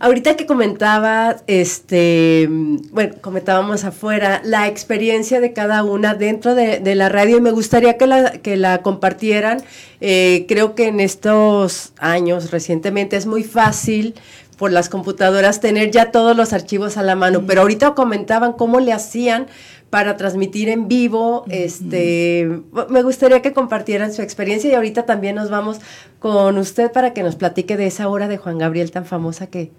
Ahorita 0.00 0.36
que 0.36 0.46
comentaba, 0.46 1.36
este, 1.46 2.48
bueno, 2.50 3.14
comentábamos 3.20 3.84
afuera 3.84 4.40
la 4.44 4.68
experiencia 4.68 5.40
de 5.40 5.52
cada 5.52 5.82
una 5.82 6.14
dentro 6.14 6.54
de, 6.54 6.80
de 6.80 6.94
la 6.94 7.08
radio 7.08 7.38
y 7.38 7.40
me 7.40 7.50
gustaría 7.50 7.96
que 7.96 8.06
la, 8.06 8.32
que 8.32 8.56
la 8.56 8.82
compartieran. 8.82 9.62
Eh, 10.00 10.44
creo 10.48 10.74
que 10.74 10.88
en 10.88 11.00
estos 11.00 11.92
años, 11.98 12.50
recientemente, 12.50 13.16
es 13.16 13.26
muy 13.26 13.44
fácil 13.44 14.14
por 14.56 14.72
las 14.72 14.88
computadoras 14.88 15.60
tener 15.60 15.90
ya 15.90 16.10
todos 16.10 16.36
los 16.36 16.52
archivos 16.52 16.96
a 16.96 17.02
la 17.02 17.14
mano, 17.14 17.44
pero 17.46 17.60
ahorita 17.60 17.94
comentaban 17.94 18.54
cómo 18.54 18.80
le 18.80 18.92
hacían 18.92 19.46
para 19.90 20.16
transmitir 20.16 20.68
en 20.68 20.88
vivo, 20.88 21.44
este, 21.48 22.60
me 22.90 23.02
gustaría 23.02 23.40
que 23.40 23.52
compartieran 23.52 24.12
su 24.12 24.20
experiencia 24.20 24.70
y 24.70 24.74
ahorita 24.74 25.06
también 25.06 25.36
nos 25.36 25.48
vamos 25.48 25.78
con 26.18 26.58
usted 26.58 26.90
para 26.90 27.12
que 27.14 27.22
nos 27.22 27.36
platique 27.36 27.76
de 27.76 27.86
esa 27.86 28.08
hora 28.08 28.26
de 28.26 28.36
Juan 28.36 28.58
Gabriel 28.58 28.90
tan 28.90 29.04
famosa 29.04 29.46
que, 29.46 29.70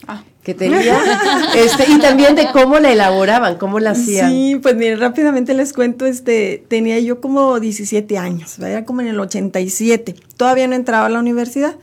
que 0.43 0.53
tenía, 0.53 0.97
este, 1.55 1.91
y 1.91 1.99
también 1.99 2.35
de 2.35 2.47
cómo 2.53 2.79
la 2.79 2.91
elaboraban, 2.93 3.57
cómo 3.57 3.79
la 3.79 3.91
hacían. 3.91 4.31
Sí, 4.31 4.59
pues 4.61 4.75
miren, 4.75 4.99
rápidamente 4.99 5.53
les 5.53 5.73
cuento, 5.73 6.05
este, 6.05 6.63
tenía 6.69 6.99
yo 6.99 7.19
como 7.19 7.59
17 7.59 8.17
años, 8.17 8.57
era 8.59 8.85
como 8.85 9.01
en 9.01 9.07
el 9.07 9.19
87, 9.19 10.15
todavía 10.37 10.67
no 10.67 10.75
entraba 10.75 11.07
a 11.07 11.09
la 11.09 11.19
universidad. 11.19 11.75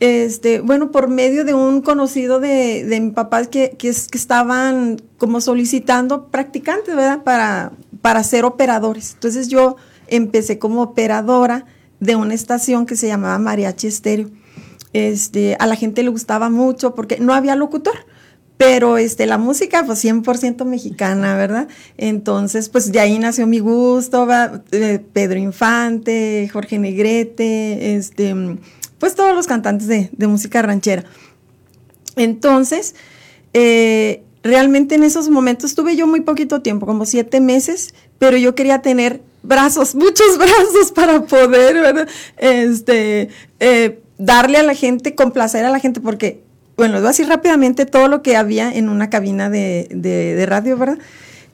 Este, 0.00 0.60
bueno, 0.60 0.92
por 0.92 1.08
medio 1.08 1.44
de 1.44 1.54
un 1.54 1.80
conocido 1.82 2.38
de, 2.38 2.84
de 2.84 3.00
mi 3.00 3.10
papá 3.10 3.44
que, 3.46 3.70
que, 3.76 3.88
es- 3.88 4.06
que 4.08 4.18
estaban 4.18 4.96
como 5.16 5.40
solicitando 5.40 6.26
practicantes, 6.28 6.94
¿verdad? 6.94 7.24
Para, 7.24 7.72
para 8.00 8.22
ser 8.22 8.44
operadores. 8.44 9.14
Entonces 9.14 9.48
yo 9.48 9.76
empecé 10.06 10.58
como 10.60 10.82
operadora 10.82 11.66
de 11.98 12.14
una 12.14 12.34
estación 12.34 12.86
que 12.86 12.94
se 12.96 13.08
llamaba 13.08 13.38
Mariachi 13.38 13.88
Estéreo. 13.88 14.30
Este, 14.92 15.56
a 15.58 15.66
la 15.66 15.74
gente 15.74 16.02
le 16.02 16.10
gustaba 16.10 16.48
mucho 16.48 16.94
porque 16.94 17.18
no 17.18 17.34
había 17.34 17.54
locutor 17.56 17.94
pero 18.56 18.98
este 18.98 19.26
la 19.26 19.38
música 19.38 19.84
pues 19.86 20.04
100% 20.04 20.64
mexicana, 20.64 21.36
¿verdad? 21.36 21.68
Entonces, 21.96 22.68
pues 22.68 22.90
de 22.90 22.98
ahí 22.98 23.16
nació 23.20 23.46
mi 23.46 23.60
gusto. 23.60 24.26
Eh, 24.72 24.98
Pedro 25.12 25.38
Infante, 25.38 26.50
Jorge 26.52 26.76
Negrete, 26.80 27.94
este 27.94 28.34
pues 28.98 29.14
todos 29.14 29.34
los 29.34 29.46
cantantes 29.46 29.86
de, 29.88 30.26
música 30.26 30.62
ranchera. 30.62 31.04
Entonces, 32.16 32.94
eh, 33.54 34.22
realmente 34.42 34.94
en 34.94 35.04
esos 35.04 35.28
momentos 35.28 35.74
tuve 35.74 35.96
yo 35.96 36.06
muy 36.06 36.20
poquito 36.20 36.62
tiempo, 36.62 36.86
como 36.86 37.06
siete 37.06 37.40
meses, 37.40 37.94
pero 38.18 38.36
yo 38.36 38.54
quería 38.54 38.82
tener 38.82 39.22
brazos, 39.42 39.94
muchos 39.94 40.38
brazos 40.38 40.92
para 40.94 41.22
poder. 41.22 42.08
Este, 42.36 43.28
eh, 43.60 44.00
darle 44.18 44.58
a 44.58 44.62
la 44.62 44.74
gente, 44.74 45.14
complacer 45.14 45.64
a 45.64 45.70
la 45.70 45.78
gente, 45.78 46.00
porque, 46.00 46.42
bueno, 46.76 46.94
les 46.94 47.02
voy 47.02 47.08
a 47.08 47.10
decir 47.10 47.28
rápidamente 47.28 47.86
todo 47.86 48.08
lo 48.08 48.22
que 48.22 48.36
había 48.36 48.72
en 48.72 48.88
una 48.88 49.08
cabina 49.10 49.48
de, 49.48 50.44
radio, 50.46 50.76
¿verdad? 50.76 50.98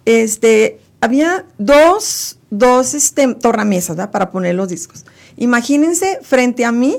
Este, 0.06 0.78
había 1.00 1.44
dos, 1.58 2.38
dos 2.50 2.94
este, 2.94 3.34
tornamesas, 3.34 3.96
¿verdad? 3.96 4.10
Para 4.10 4.30
poner 4.30 4.54
los 4.54 4.68
discos. 4.68 5.04
Imagínense 5.36 6.18
frente 6.22 6.64
a 6.64 6.72
mí, 6.72 6.96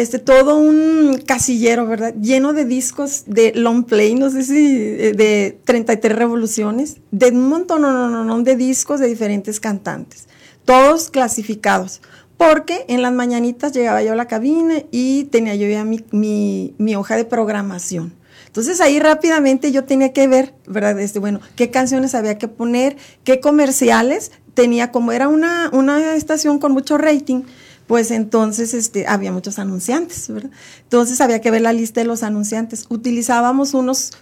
este, 0.00 0.18
todo 0.18 0.56
un 0.56 1.22
casillero, 1.26 1.86
¿verdad? 1.86 2.14
Lleno 2.20 2.52
de 2.52 2.64
discos 2.64 3.24
de 3.26 3.52
long 3.54 3.84
play, 3.84 4.14
no 4.14 4.30
sé 4.30 4.42
si 4.44 4.76
eh, 4.76 5.12
de 5.16 5.58
33 5.64 6.16
revoluciones, 6.16 6.98
de 7.10 7.28
un 7.28 7.48
montón 7.48 7.82
no, 7.82 7.92
no, 7.92 8.08
no, 8.08 8.24
no, 8.24 8.42
de 8.42 8.56
discos 8.56 9.00
de 9.00 9.08
diferentes 9.08 9.60
cantantes, 9.60 10.26
todos 10.64 11.10
clasificados. 11.10 12.00
Porque 12.36 12.84
en 12.88 13.00
las 13.00 13.12
mañanitas 13.12 13.72
llegaba 13.72 14.02
yo 14.02 14.12
a 14.12 14.16
la 14.16 14.26
cabina 14.26 14.82
y 14.90 15.24
tenía 15.24 15.54
yo 15.54 15.68
ya 15.68 15.84
mi, 15.84 16.04
mi, 16.10 16.74
mi 16.78 16.96
hoja 16.96 17.16
de 17.16 17.24
programación. 17.24 18.12
Entonces 18.54 18.80
ahí 18.80 18.98
rápidamente 18.98 19.72
yo 19.72 19.84
tenía 19.84 20.12
que 20.12 20.26
ver, 20.28 20.54
¿verdad? 20.66 20.98
Este, 21.00 21.18
bueno, 21.18 21.40
qué 21.56 21.70
canciones 21.70 22.14
había 22.14 22.38
que 22.38 22.48
poner, 22.48 22.96
qué 23.24 23.40
comerciales 23.40 24.32
tenía, 24.54 24.92
como 24.92 25.12
era 25.12 25.28
una, 25.28 25.70
una 25.72 26.14
estación 26.14 26.58
con 26.58 26.72
mucho 26.72 26.96
rating, 26.96 27.42
pues 27.86 28.10
entonces 28.10 28.74
este, 28.74 29.06
había 29.06 29.32
muchos 29.32 29.58
anunciantes, 29.58 30.28
¿verdad? 30.28 30.50
Entonces 30.82 31.20
había 31.20 31.40
que 31.40 31.50
ver 31.50 31.62
la 31.62 31.72
lista 31.72 32.00
de 32.00 32.06
los 32.06 32.22
anunciantes. 32.22 32.86
Utilizábamos 32.88 33.74
unos 33.74 34.12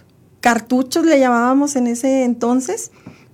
cartuchos, 0.41 1.05
le 1.05 1.19
llamábamos 1.19 1.75
en 1.75 1.87
ese 1.87 2.23
entonces, 2.23 2.91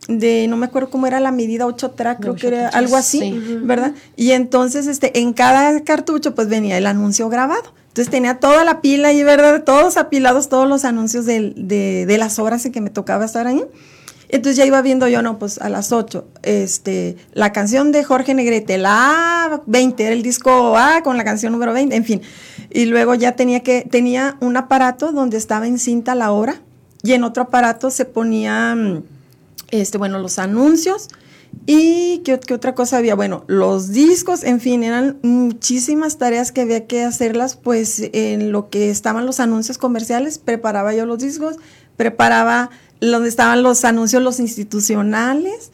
de, 0.08 0.48
no 0.48 0.58
me 0.58 0.68
acuerdo 0.68 0.90
cómo 0.90 1.08
era 1.08 1.20
la 1.20 1.32
medida, 1.32 1.66
8 1.66 1.92
track, 1.92 2.20
creo 2.20 2.36
que 2.36 2.48
era 2.48 2.70
algo 2.70 2.96
así, 2.96 3.60
¿verdad? 3.64 3.94
Y 4.16 4.32
entonces, 4.32 4.88
este, 4.88 5.20
en 5.20 5.34
cada 5.34 5.84
cartucho, 5.84 6.36
pues 6.36 6.48
venía 6.48 6.78
el 6.78 6.86
anuncio 6.86 7.30
grabado. 7.30 7.74
Entonces 7.88 8.12
tenía 8.12 8.40
toda 8.40 8.64
la 8.64 8.82
pila 8.82 9.10
ahí, 9.10 9.24
¿verdad? 9.24 9.64
Todos 9.64 9.98
apilados, 9.98 10.48
todos 10.50 10.70
los 10.70 10.86
anuncios 10.86 11.26
de, 11.26 11.54
de, 11.56 12.06
de 12.06 12.18
las 12.18 12.40
horas 12.40 12.66
en 12.66 12.72
que 12.72 12.82
me 12.82 12.92
tocaba 12.92 13.26
estar 13.26 13.48
ahí. 13.48 13.64
Entonces 14.30 14.58
ya 14.58 14.66
iba 14.66 14.82
viendo 14.84 15.08
yo, 15.08 15.24
no, 15.24 15.40
pues 15.40 15.58
a 15.58 15.70
las 15.70 15.92
8, 15.92 16.28
este, 16.44 17.18
la 17.34 17.52
canción 17.52 17.92
de 17.92 18.04
Jorge 18.04 18.36
Negrete, 18.36 18.78
la 18.78 19.62
20, 19.66 20.04
era 20.04 20.14
el 20.14 20.22
disco 20.22 20.78
A 20.78 21.02
con 21.02 21.18
la 21.18 21.24
canción 21.24 21.52
número 21.52 21.74
20, 21.74 21.96
en 21.96 22.06
fin. 22.06 22.22
Y 22.70 22.86
luego 22.86 23.16
ya 23.16 23.36
tenía 23.36 23.62
que, 23.62 23.88
tenía 23.90 24.38
un 24.40 24.56
aparato 24.56 25.12
donde 25.12 25.38
estaba 25.38 25.68
en 25.68 25.80
cinta 25.80 26.14
la 26.14 26.32
hora 26.32 26.62
y 27.02 27.14
en 27.14 27.24
otro 27.24 27.44
aparato 27.44 27.90
se 27.90 28.06
ponían, 28.06 29.04
este, 29.72 29.98
bueno, 29.98 30.20
los 30.20 30.38
anuncios 30.38 31.10
y 31.66 32.20
¿qué, 32.20 32.40
qué 32.40 32.54
otra 32.54 32.76
cosa 32.76 32.98
había, 32.98 33.16
bueno, 33.16 33.44
los 33.48 33.90
discos, 33.90 34.44
en 34.44 34.60
fin, 34.60 34.84
eran 34.84 35.18
muchísimas 35.24 36.20
tareas 36.20 36.52
que 36.52 36.62
había 36.62 36.86
que 36.86 37.04
hacerlas, 37.04 37.56
pues 37.56 38.10
en 38.14 38.52
lo 38.52 38.70
que 38.70 38.92
estaban 38.92 39.26
los 39.26 39.40
anuncios 39.40 39.78
comerciales, 39.78 40.38
preparaba 40.38 40.94
yo 40.94 41.08
los 41.08 41.20
discos, 41.20 41.58
preparaba 41.96 42.70
donde 43.02 43.30
estaban 43.30 43.64
los 43.64 43.86
anuncios, 43.86 44.22
los 44.22 44.40
institucionales, 44.40 45.72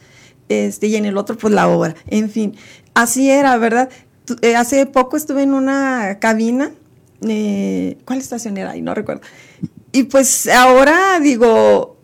este, 0.48 0.86
y 0.86 0.96
en 0.96 1.04
el 1.06 1.16
otro, 1.16 1.36
pues 1.36 1.52
la 1.52 1.68
obra. 1.68 1.94
En 2.06 2.30
fin, 2.30 2.56
así 2.94 3.30
era, 3.30 3.56
¿verdad? 3.58 3.88
Eh, 4.42 4.56
hace 4.56 4.86
poco 4.86 5.16
estuve 5.16 5.42
en 5.42 5.54
una 5.54 6.18
cabina, 6.20 6.72
eh, 7.22 7.98
¿cuál 8.04 8.18
estación 8.18 8.56
era 8.56 8.72
ahí? 8.72 8.82
No 8.82 8.94
recuerdo. 8.94 9.22
Y 9.92 10.04
pues 10.04 10.48
ahora 10.48 11.18
digo, 11.20 11.96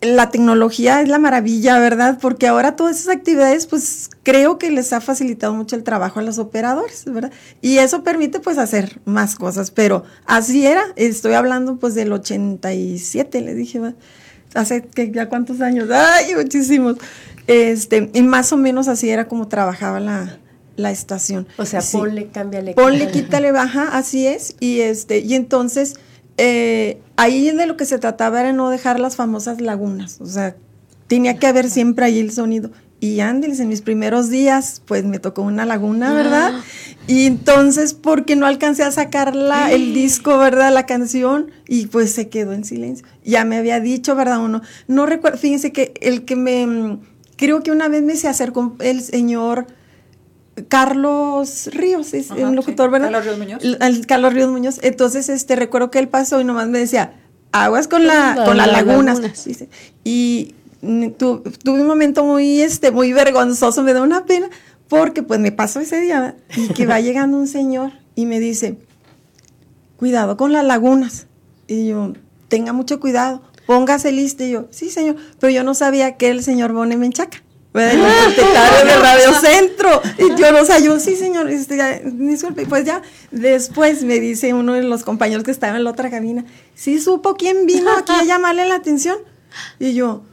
la 0.00 0.30
tecnología 0.30 1.00
es 1.02 1.08
la 1.08 1.18
maravilla, 1.18 1.78
¿verdad? 1.78 2.18
Porque 2.20 2.46
ahora 2.46 2.74
todas 2.74 3.00
esas 3.00 3.14
actividades, 3.16 3.66
pues 3.66 4.10
creo 4.22 4.58
que 4.58 4.70
les 4.70 4.92
ha 4.92 5.00
facilitado 5.00 5.54
mucho 5.54 5.76
el 5.76 5.82
trabajo 5.82 6.20
a 6.20 6.22
los 6.22 6.38
operadores, 6.38 7.04
¿verdad? 7.06 7.32
Y 7.60 7.78
eso 7.78 8.02
permite 8.02 8.40
pues 8.40 8.58
hacer 8.58 9.00
más 9.04 9.36
cosas, 9.36 9.70
pero 9.70 10.04
así 10.26 10.66
era, 10.66 10.82
estoy 10.96 11.34
hablando 11.34 11.76
pues 11.76 11.94
del 11.94 12.12
87, 12.12 13.40
le 13.42 13.54
dije, 13.54 13.78
¿verdad? 13.78 13.98
Hace 14.54 14.82
que 14.82 15.10
ya 15.10 15.28
cuántos 15.28 15.60
años, 15.60 15.88
ay, 15.90 16.34
muchísimos. 16.34 16.96
Este, 17.46 18.10
y 18.12 18.22
más 18.22 18.52
o 18.52 18.56
menos 18.56 18.88
así 18.88 19.10
era 19.10 19.26
como 19.26 19.48
trabajaba 19.48 20.00
la, 20.00 20.38
la 20.76 20.90
estación. 20.90 21.46
O 21.56 21.64
sea, 21.64 21.80
ponle, 21.92 22.28
cámbiale. 22.28 22.74
Ponle, 22.74 23.10
quítale, 23.10 23.52
baja, 23.52 23.96
así 23.96 24.26
es. 24.26 24.56
Y 24.60 24.80
este, 24.80 25.20
y 25.20 25.34
entonces, 25.34 25.94
eh, 26.36 27.00
ahí 27.16 27.50
de 27.50 27.66
lo 27.66 27.76
que 27.76 27.86
se 27.86 27.98
trataba 27.98 28.40
era 28.40 28.52
no 28.52 28.70
dejar 28.70 29.00
las 29.00 29.16
famosas 29.16 29.60
lagunas. 29.60 30.20
O 30.20 30.26
sea, 30.26 30.56
tenía 31.06 31.38
que 31.38 31.46
haber 31.46 31.68
siempre 31.68 32.04
ahí 32.04 32.18
el 32.18 32.32
sonido. 32.32 32.70
Y 33.00 33.20
Ángeles, 33.20 33.60
en 33.60 33.68
mis 33.68 33.80
primeros 33.80 34.28
días, 34.28 34.82
pues 34.84 35.04
me 35.04 35.18
tocó 35.18 35.40
una 35.40 35.64
laguna, 35.64 36.12
¿verdad? 36.12 36.52
Y 37.10 37.26
entonces, 37.26 37.92
porque 37.92 38.36
no 38.36 38.46
alcancé 38.46 38.84
a 38.84 38.92
sacar 38.92 39.34
la, 39.34 39.72
el 39.72 39.92
disco, 39.92 40.38
¿verdad? 40.38 40.72
La 40.72 40.86
canción, 40.86 41.50
y 41.66 41.88
pues 41.88 42.12
se 42.12 42.28
quedó 42.28 42.52
en 42.52 42.64
silencio. 42.64 43.04
Ya 43.24 43.44
me 43.44 43.56
había 43.56 43.80
dicho, 43.80 44.14
¿verdad? 44.14 44.38
Uno, 44.38 44.62
no 44.86 45.06
recuerdo, 45.06 45.36
fíjense 45.36 45.72
que 45.72 45.92
el 46.00 46.24
que 46.24 46.36
me, 46.36 47.00
creo 47.34 47.64
que 47.64 47.72
una 47.72 47.88
vez 47.88 48.04
me 48.04 48.14
se 48.14 48.28
acercó 48.28 48.76
el 48.78 49.02
señor 49.02 49.66
Carlos 50.68 51.70
Ríos, 51.72 52.14
es 52.14 52.30
el 52.30 52.52
locutor, 52.52 52.92
¿verdad? 52.92 53.10
Carlos 53.10 53.24
Ríos 53.24 53.38
Muñoz. 53.38 53.64
El, 53.80 54.06
Carlos 54.06 54.32
Ríos 54.32 54.50
Muñoz. 54.50 54.78
Entonces, 54.82 55.28
este, 55.28 55.56
recuerdo 55.56 55.90
que 55.90 55.98
él 55.98 56.06
pasó 56.06 56.40
y 56.40 56.44
nomás 56.44 56.68
me 56.68 56.78
decía, 56.78 57.14
aguas 57.50 57.88
con 57.88 58.06
la, 58.06 58.40
con 58.44 58.56
las 58.56 58.70
lagunas. 58.70 59.20
Y 60.04 60.54
tuve 60.80 61.80
un 61.80 61.86
momento 61.86 62.24
muy, 62.24 62.62
este, 62.62 62.90
muy 62.90 63.12
vergonzoso, 63.12 63.82
me 63.82 63.92
da 63.92 64.02
una 64.02 64.24
pena, 64.24 64.48
porque 64.90 65.22
pues 65.22 65.40
me 65.40 65.52
pasó 65.52 65.80
ese 65.80 66.00
día 66.00 66.36
y 66.54 66.68
que 66.68 66.84
va 66.84 67.00
llegando 67.00 67.38
un 67.38 67.46
señor 67.46 67.92
y 68.14 68.26
me 68.26 68.40
dice, 68.40 68.76
cuidado 69.96 70.36
con 70.36 70.52
las 70.52 70.64
lagunas. 70.66 71.28
Y 71.68 71.88
yo, 71.88 72.12
tenga 72.48 72.74
mucho 72.74 72.98
cuidado, 73.00 73.40
póngase 73.66 74.10
listo. 74.12 74.44
Y 74.44 74.50
yo, 74.50 74.66
sí, 74.70 74.90
señor, 74.90 75.16
pero 75.38 75.52
yo 75.52 75.62
no 75.62 75.74
sabía 75.74 76.16
que 76.16 76.28
el 76.28 76.42
señor 76.42 76.72
Bone 76.72 76.98
Menchaca. 76.98 77.42
Secretario 77.72 78.84
de 78.84 78.96
Radio 78.96 79.32
Centro. 79.40 80.02
Y 80.18 80.34
yo 80.34 80.50
no 80.50 80.66
sabía, 80.66 80.86
yo, 80.86 80.98
sí, 80.98 81.14
señor, 81.14 81.48
este, 81.48 82.02
disculpe. 82.04 82.66
Pues 82.66 82.84
ya, 82.84 83.00
después 83.30 84.02
me 84.02 84.18
dice 84.18 84.52
uno 84.54 84.72
de 84.72 84.82
los 84.82 85.04
compañeros 85.04 85.44
que 85.44 85.52
estaba 85.52 85.76
en 85.76 85.84
la 85.84 85.90
otra 85.90 86.10
cabina, 86.10 86.44
¿sí 86.74 86.98
supo 86.98 87.36
quién 87.36 87.66
vino 87.66 87.92
aquí 87.96 88.12
a 88.12 88.24
llamarle 88.24 88.66
la 88.66 88.74
atención? 88.74 89.18
Y 89.78 89.94
yo, 89.94 90.24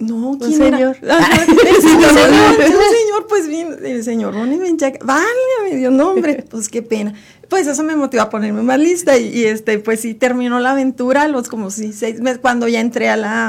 no, 0.00 0.38
¿quién 0.38 0.54
señor? 0.54 0.96
Era? 1.02 1.18
el 1.44 1.82
señor, 1.82 2.10
señor, 2.10 3.26
pues 3.28 3.46
bien, 3.46 3.76
el 3.84 4.02
señor 4.02 4.34
Ronnie 4.34 4.58
Benchaca, 4.58 4.98
vale, 5.04 5.26
me 5.64 5.76
dio 5.76 5.90
nombre, 5.90 6.44
pues 6.50 6.68
qué 6.68 6.82
pena. 6.82 7.14
Pues 7.48 7.66
eso 7.66 7.82
me 7.82 7.94
motivó 7.96 8.22
a 8.22 8.30
ponerme 8.30 8.62
más 8.62 8.78
lista 8.78 9.18
y, 9.18 9.44
este, 9.44 9.78
pues 9.78 10.00
sí, 10.00 10.14
terminó 10.14 10.58
la 10.58 10.70
aventura 10.70 11.28
los 11.28 11.48
como 11.48 11.70
sí, 11.70 11.92
seis 11.92 12.20
meses 12.20 12.38
cuando 12.38 12.66
ya 12.66 12.80
entré 12.80 13.10
a 13.10 13.16
la, 13.16 13.48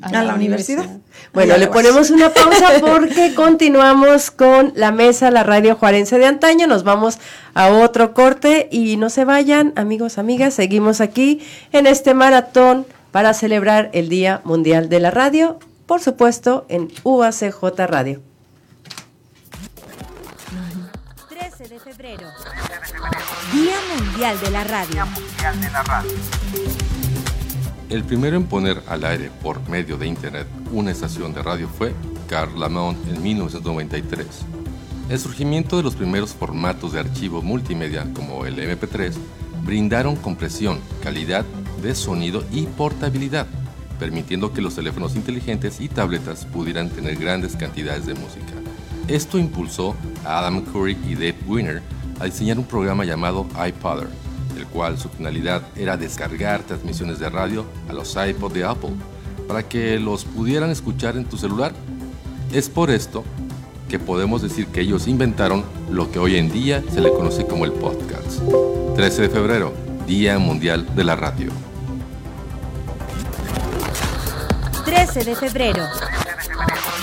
a, 0.00 0.22
la, 0.24 0.34
universidad. 0.34 0.86
Bueno, 1.34 1.58
le 1.58 1.66
ponemos 1.66 2.10
una 2.10 2.30
pausa 2.30 2.68
porque 2.80 3.34
continuamos 3.34 4.30
con 4.30 4.72
la 4.76 4.92
mesa, 4.92 5.30
la 5.30 5.42
radio 5.42 5.76
juarense 5.76 6.18
de 6.18 6.26
antaño. 6.26 6.66
Nos 6.66 6.84
vamos 6.84 7.18
a 7.52 7.68
otro 7.68 8.14
corte 8.14 8.68
y 8.70 8.96
no 8.96 9.10
se 9.10 9.24
vayan, 9.24 9.72
amigos, 9.76 10.16
amigas. 10.16 10.54
Seguimos 10.54 11.02
aquí 11.02 11.42
en 11.72 11.86
este 11.86 12.14
maratón 12.14 12.86
para 13.16 13.32
celebrar 13.32 13.88
el 13.94 14.10
Día 14.10 14.42
Mundial 14.44 14.90
de 14.90 15.00
la 15.00 15.10
Radio, 15.10 15.58
por 15.86 16.02
supuesto 16.02 16.66
en 16.68 16.92
UACJ 17.02 17.62
Radio. 17.86 18.20
13 21.30 21.66
de 21.66 21.80
febrero, 21.80 22.28
Día 23.54 23.76
Mundial 23.96 24.38
de 24.38 24.50
la 24.50 24.64
Radio. 24.64 25.06
El 27.88 28.04
primero 28.04 28.36
en 28.36 28.44
poner 28.44 28.82
al 28.86 29.02
aire 29.06 29.30
por 29.42 29.66
medio 29.66 29.96
de 29.96 30.06
Internet 30.06 30.46
una 30.70 30.90
estación 30.90 31.32
de 31.32 31.42
radio 31.42 31.68
fue 31.68 31.94
Carl 32.28 32.60
Lamont 32.60 32.98
en 33.08 33.22
1993. 33.22 34.26
El 35.08 35.18
surgimiento 35.18 35.78
de 35.78 35.84
los 35.84 35.94
primeros 35.94 36.34
formatos 36.34 36.92
de 36.92 37.00
archivo 37.00 37.40
multimedia 37.40 38.06
como 38.12 38.44
el 38.44 38.58
MP3 38.58 39.14
brindaron 39.66 40.14
compresión, 40.14 40.78
calidad 41.02 41.44
de 41.82 41.94
sonido 41.94 42.44
y 42.52 42.66
portabilidad, 42.66 43.46
permitiendo 43.98 44.52
que 44.52 44.62
los 44.62 44.76
teléfonos 44.76 45.16
inteligentes 45.16 45.80
y 45.80 45.88
tabletas 45.88 46.46
pudieran 46.46 46.88
tener 46.88 47.16
grandes 47.16 47.56
cantidades 47.56 48.06
de 48.06 48.14
música. 48.14 48.52
Esto 49.08 49.38
impulsó 49.38 49.94
a 50.24 50.38
Adam 50.38 50.62
Curry 50.62 50.96
y 51.06 51.14
Dave 51.14 51.36
Winner 51.46 51.82
a 52.20 52.24
diseñar 52.24 52.58
un 52.58 52.64
programa 52.64 53.04
llamado 53.04 53.46
iPodder, 53.66 54.08
el 54.56 54.66
cual 54.66 54.98
su 54.98 55.08
finalidad 55.08 55.62
era 55.76 55.96
descargar 55.96 56.62
transmisiones 56.62 57.18
de 57.18 57.28
radio 57.28 57.66
a 57.88 57.92
los 57.92 58.16
iPod 58.16 58.52
de 58.52 58.64
Apple 58.64 58.92
para 59.46 59.68
que 59.68 59.98
los 59.98 60.24
pudieran 60.24 60.70
escuchar 60.70 61.16
en 61.16 61.24
tu 61.24 61.36
celular. 61.36 61.72
Es 62.52 62.68
por 62.68 62.90
esto 62.90 63.24
que 63.88 63.98
podemos 63.98 64.42
decir 64.42 64.66
que 64.68 64.80
ellos 64.80 65.06
inventaron 65.06 65.64
lo 65.90 66.10
que 66.10 66.18
hoy 66.18 66.36
en 66.36 66.50
día 66.50 66.82
se 66.92 67.00
le 67.00 67.12
conoce 67.12 67.46
como 67.46 67.64
el 67.64 67.72
podcast. 67.72 68.40
13 68.96 69.22
de 69.22 69.28
febrero, 69.28 69.74
Día 70.06 70.38
Mundial 70.38 70.96
de 70.96 71.04
la 71.04 71.16
Radio. 71.16 71.50
13 74.86 75.22
de 75.22 75.36
febrero, 75.36 75.84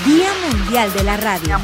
Día 0.04 0.30
Mundial 0.50 0.92
de 0.92 1.04
la 1.04 1.18
Radio. 1.18 1.60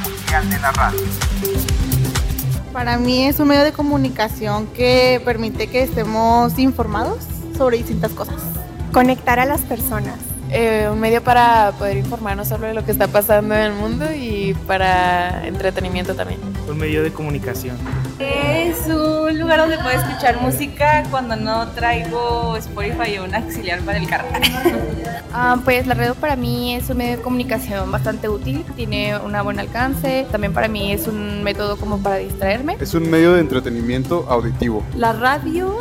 Para 2.71 2.99
mí 2.99 3.25
es 3.25 3.39
un 3.39 3.47
medio 3.47 3.63
de 3.63 3.71
comunicación 3.71 4.67
que 4.67 5.19
permite 5.25 5.65
que 5.65 5.81
estemos 5.81 6.59
informados 6.59 7.23
sobre 7.57 7.77
distintas 7.77 8.11
cosas. 8.11 8.39
Conectar 8.93 9.39
a 9.39 9.45
las 9.45 9.61
personas. 9.61 10.19
Eh, 10.51 10.89
un 10.91 10.99
medio 10.99 11.23
para 11.23 11.71
poder 11.79 11.97
informarnos 11.97 12.47
sobre 12.47 12.75
lo 12.75 12.85
que 12.85 12.91
está 12.91 13.07
pasando 13.07 13.55
en 13.55 13.61
el 13.61 13.73
mundo 13.73 14.05
y 14.13 14.55
para 14.67 15.47
entretenimiento 15.47 16.13
también. 16.13 16.39
Un 16.67 16.77
medio 16.77 17.01
de 17.01 17.11
comunicación. 17.11 17.77
Es 18.19 18.85
un 18.87 19.39
lugar 19.39 19.59
donde 19.59 19.77
puedo 19.77 19.91
escuchar 19.91 20.41
música 20.41 21.03
cuando 21.09 21.37
no 21.37 21.69
traigo 21.69 22.57
Spotify 22.57 23.17
o 23.17 23.23
un 23.23 23.33
auxiliar 23.33 23.79
para 23.81 23.97
el 23.97 24.07
carro. 24.07 24.27
Ah, 25.31 25.59
pues 25.63 25.85
la 25.85 25.93
radio 25.93 26.15
para 26.15 26.35
mí 26.35 26.73
es 26.73 26.89
un 26.89 26.97
medio 26.97 27.17
de 27.17 27.21
comunicación 27.21 27.91
bastante 27.91 28.27
útil, 28.27 28.65
tiene 28.75 29.15
un 29.19 29.31
buen 29.43 29.59
alcance, 29.59 30.25
también 30.31 30.53
para 30.53 30.67
mí 30.67 30.91
es 30.91 31.07
un 31.07 31.43
método 31.43 31.77
como 31.77 31.99
para 31.99 32.15
distraerme. 32.15 32.77
Es 32.79 32.95
un 32.95 33.07
medio 33.11 33.33
de 33.33 33.41
entretenimiento 33.41 34.25
auditivo. 34.27 34.83
La 34.95 35.13
radio 35.13 35.77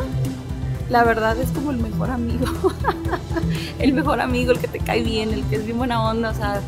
la 0.89 1.03
verdad 1.03 1.37
es 1.39 1.49
como 1.49 1.71
el 1.71 1.77
mejor 1.77 2.11
amigo. 2.11 2.45
el 3.79 3.93
mejor 3.93 4.21
amigo, 4.21 4.51
el 4.51 4.59
que 4.59 4.67
te 4.67 4.79
cae 4.79 5.01
bien, 5.01 5.33
el 5.33 5.43
que 5.45 5.55
es 5.55 5.65
bien 5.65 5.79
buena 5.79 6.07
onda, 6.07 6.29
o 6.29 6.33
sea, 6.35 6.61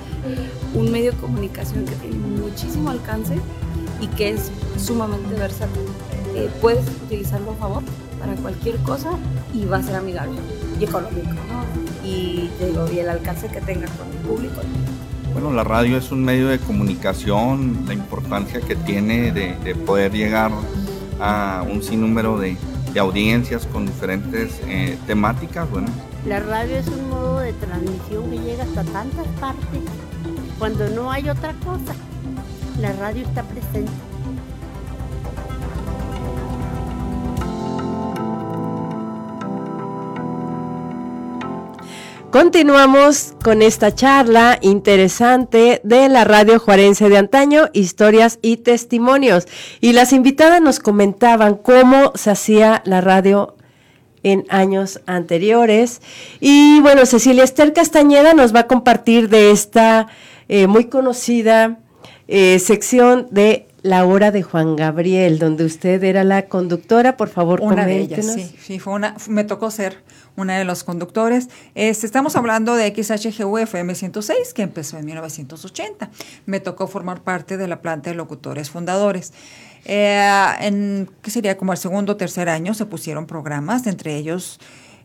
un 0.73 0.91
medio 0.91 1.11
de 1.11 1.17
comunicación 1.17 1.85
que 1.85 1.95
tiene 1.95 2.15
muchísimo 2.15 2.89
alcance 2.89 3.35
y 4.01 4.07
que 4.07 4.31
es 4.31 4.51
sumamente 4.77 5.33
versátil. 5.35 5.83
Eh, 6.35 6.49
puedes 6.59 6.85
utilizarlo 7.05 7.51
a 7.51 7.55
favor 7.55 7.83
para 8.19 8.33
cualquier 8.35 8.77
cosa 8.77 9.11
y 9.53 9.65
va 9.65 9.77
a 9.77 9.83
ser 9.83 9.95
amigable 9.95 10.39
y 10.79 10.83
económico, 10.83 11.29
¿no? 11.29 12.07
Y, 12.07 12.49
te 12.57 12.67
digo, 12.67 12.87
y 12.91 12.99
el 12.99 13.09
alcance 13.09 13.47
que 13.47 13.61
tenga 13.61 13.87
con 13.87 14.07
el 14.09 14.17
público. 14.27 14.61
Bueno, 15.33 15.53
la 15.53 15.63
radio 15.63 15.97
es 15.97 16.11
un 16.11 16.23
medio 16.23 16.49
de 16.49 16.59
comunicación, 16.59 17.85
la 17.87 17.93
importancia 17.93 18.59
que 18.59 18.75
tiene 18.75 19.31
de, 19.31 19.55
de 19.63 19.75
poder 19.75 20.11
llegar 20.11 20.51
a 21.21 21.63
un 21.69 21.81
sinnúmero 21.81 22.37
de, 22.37 22.57
de 22.93 22.99
audiencias 22.99 23.65
con 23.67 23.85
diferentes 23.85 24.59
eh, 24.67 24.97
temáticas, 25.07 25.69
bueno. 25.69 25.87
La 26.25 26.39
radio 26.39 26.75
es 26.77 26.87
un 26.87 27.09
modo 27.09 27.39
de 27.39 27.53
transmisión 27.53 28.29
que 28.29 28.37
llega 28.39 28.63
hasta 28.63 28.83
tantas 28.83 29.27
partes. 29.39 29.79
Cuando 30.59 30.89
no 30.89 31.11
hay 31.11 31.29
otra 31.29 31.53
cosa, 31.63 31.95
la 32.79 32.93
radio 32.93 33.25
está 33.25 33.43
presente. 33.43 33.91
Continuamos 42.31 43.33
con 43.43 43.61
esta 43.61 43.93
charla 43.93 44.57
interesante 44.61 45.81
de 45.83 46.07
la 46.07 46.23
radio 46.23 46.59
juarense 46.59 47.09
de 47.09 47.17
antaño, 47.17 47.67
historias 47.73 48.39
y 48.41 48.57
testimonios. 48.57 49.49
Y 49.81 49.91
las 49.91 50.13
invitadas 50.13 50.61
nos 50.61 50.79
comentaban 50.79 51.55
cómo 51.55 52.13
se 52.15 52.31
hacía 52.31 52.83
la 52.85 53.01
radio 53.01 53.57
en 54.23 54.45
años 54.47 55.01
anteriores. 55.07 56.01
Y 56.39 56.79
bueno, 56.79 57.05
Cecilia 57.05 57.43
Esther 57.43 57.73
Castañeda 57.73 58.33
nos 58.33 58.55
va 58.55 58.61
a 58.61 58.67
compartir 58.67 59.27
de 59.27 59.51
esta 59.51 60.07
eh, 60.47 60.67
muy 60.67 60.85
conocida 60.85 61.79
eh, 62.27 62.59
sección 62.59 63.27
de 63.31 63.67
la 63.83 64.05
hora 64.05 64.31
de 64.31 64.43
Juan 64.43 64.75
Gabriel, 64.75 65.39
donde 65.39 65.65
usted 65.65 66.03
era 66.03 66.23
la 66.23 66.43
conductora, 66.43 67.17
por 67.17 67.29
favor, 67.29 67.61
una 67.61 67.85
de 67.85 67.99
ellas, 67.99 68.25
sí, 68.25 68.55
sí, 68.61 68.79
fue 68.79 68.93
una, 68.93 69.15
me 69.27 69.43
tocó 69.43 69.71
ser 69.71 70.03
una 70.35 70.57
de 70.57 70.65
los 70.65 70.83
conductores. 70.83 71.49
Estamos 71.75 72.35
hablando 72.35 72.75
de 72.75 72.93
XHGU 72.93 73.57
FM 73.57 73.95
106, 73.95 74.53
que 74.53 74.61
empezó 74.61 74.97
en 74.97 75.05
1980. 75.05 76.09
Me 76.45 76.59
tocó 76.59 76.87
formar 76.87 77.21
parte 77.21 77.57
de 77.57 77.67
la 77.67 77.81
planta 77.81 78.11
de 78.11 78.15
locutores 78.15 78.69
fundadores. 78.69 79.33
Eh, 79.85 80.45
en, 80.61 81.09
¿qué 81.21 81.31
sería? 81.31 81.57
Como 81.57 81.71
el 81.71 81.77
segundo 81.77 82.13
o 82.13 82.17
tercer 82.17 82.49
año 82.49 82.73
se 82.73 82.85
pusieron 82.85 83.25
programas, 83.25 83.87
entre 83.87 84.15
ellos 84.15 84.59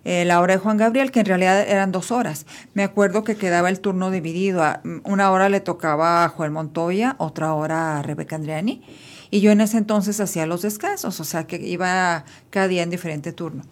eh, 0.09 0.25
la 0.25 0.41
hora 0.41 0.55
de 0.55 0.61
Juan 0.61 0.77
Gabriel, 0.77 1.11
que 1.11 1.19
en 1.19 1.27
realidad 1.27 1.69
eran 1.69 1.91
dos 1.91 2.13
horas. 2.13 2.47
Me 2.75 2.85
acuerdo 2.85 3.25
que 3.25 3.35
quedaba 3.35 3.69
el 3.69 3.81
turno 3.81 4.13
dividido. 4.13 4.63
Una 5.03 5.33
hora 5.33 5.49
le 5.49 5.59
tocaba 5.59 6.23
a 6.23 6.29
Joel 6.29 6.53
Montoya, 6.53 7.17
otra 7.19 7.55
hora 7.55 7.99
a 7.99 8.03
Rebeca 8.03 8.37
Andriani. 8.37 8.85
Y 9.33 9.41
yo 9.41 9.51
en 9.51 9.61
ese 9.61 9.79
entonces 9.79 10.21
hacía 10.21 10.47
los 10.47 10.63
descansos, 10.63 11.19
o 11.19 11.25
sea 11.25 11.49
que 11.49 11.57
iba 11.57 12.25
cada 12.51 12.69
día 12.69 12.85
en 12.85 12.91
diferente 12.91 13.33
turno. 13.33 13.65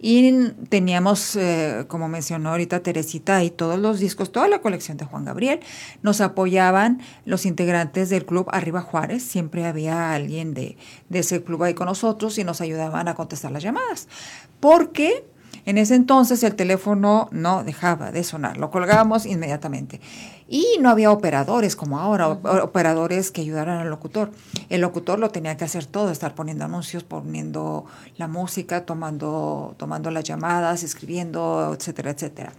Y 0.00 0.50
teníamos, 0.68 1.36
eh, 1.36 1.84
como 1.86 2.08
mencionó 2.08 2.50
ahorita 2.50 2.82
Teresita, 2.82 3.44
y 3.44 3.50
todos 3.50 3.78
los 3.78 4.00
discos, 4.00 4.32
toda 4.32 4.48
la 4.48 4.60
colección 4.60 4.96
de 4.96 5.04
Juan 5.04 5.24
Gabriel. 5.24 5.60
Nos 6.02 6.20
apoyaban 6.20 7.00
los 7.24 7.46
integrantes 7.46 8.10
del 8.10 8.26
club 8.26 8.48
Arriba 8.50 8.82
Juárez. 8.82 9.22
Siempre 9.22 9.64
había 9.64 10.12
alguien 10.12 10.54
de, 10.54 10.76
de 11.08 11.20
ese 11.20 11.44
club 11.44 11.62
ahí 11.62 11.74
con 11.74 11.86
nosotros 11.86 12.36
y 12.36 12.42
nos 12.42 12.60
ayudaban 12.60 13.06
a 13.06 13.14
contestar 13.14 13.52
las 13.52 13.62
llamadas. 13.62 14.08
Porque 14.58 15.24
en 15.64 15.78
ese 15.78 15.94
entonces 15.94 16.42
el 16.42 16.54
teléfono 16.54 17.28
no 17.30 17.64
dejaba 17.64 18.10
de 18.10 18.24
sonar, 18.24 18.56
lo 18.56 18.70
colgábamos 18.70 19.26
inmediatamente. 19.26 20.00
Y 20.50 20.78
no 20.80 20.88
había 20.88 21.12
operadores 21.12 21.76
como 21.76 21.98
ahora, 21.98 22.28
operadores 22.28 23.30
que 23.30 23.42
ayudaran 23.42 23.80
al 23.80 23.90
locutor. 23.90 24.30
El 24.70 24.80
locutor 24.80 25.18
lo 25.18 25.30
tenía 25.30 25.56
que 25.58 25.64
hacer 25.64 25.84
todo, 25.84 26.10
estar 26.10 26.34
poniendo 26.34 26.64
anuncios, 26.64 27.04
poniendo 27.04 27.84
la 28.16 28.28
música, 28.28 28.86
tomando, 28.86 29.74
tomando 29.76 30.10
las 30.10 30.24
llamadas, 30.24 30.82
escribiendo, 30.84 31.76
etcétera, 31.78 32.12
etcétera. 32.12 32.52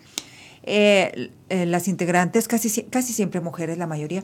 Eh, 0.64 1.32
eh, 1.50 1.66
las 1.66 1.88
integrantes, 1.88 2.48
casi, 2.48 2.84
casi 2.84 3.14
siempre 3.14 3.40
mujeres, 3.40 3.78
la 3.78 3.88
mayoría, 3.88 4.24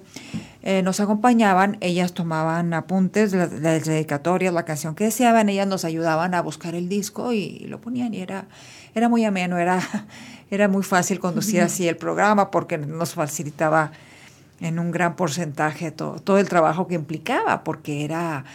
eh, 0.63 0.81
nos 0.83 0.99
acompañaban, 0.99 1.77
ellas 1.79 2.13
tomaban 2.13 2.73
apuntes, 2.73 3.33
las, 3.33 3.51
las, 3.53 3.85
dedicatorias, 3.85 4.53
la 4.53 4.65
canción 4.65 4.95
que 4.95 5.05
deseaban, 5.05 5.49
ellas 5.49 5.67
nos 5.67 5.85
ayudaban 5.85 6.33
a 6.33 6.41
buscar 6.41 6.75
el 6.75 6.89
disco 6.89 7.33
y, 7.33 7.59
lo 7.67 7.79
ponían 7.79 8.13
y 8.13 8.19
era, 8.19 8.47
era 8.93 9.09
muy 9.09 9.23
ameno, 9.23 9.57
era, 9.57 9.79
era 10.51 10.67
muy 10.67 10.83
fácil 10.83 11.19
conducir 11.19 11.61
así 11.61 11.87
el 11.87 11.97
programa 11.97 12.51
porque 12.51 12.77
nos 12.77 13.13
facilitaba 13.13 13.91
en 14.59 14.77
un 14.77 14.91
gran 14.91 15.15
porcentaje 15.15 15.91
todo, 15.91 16.19
todo 16.19 16.37
el 16.37 16.49
trabajo 16.49 16.87
que 16.87 16.95
implicaba, 16.95 17.63
porque 17.63 18.03
era... 18.03 18.45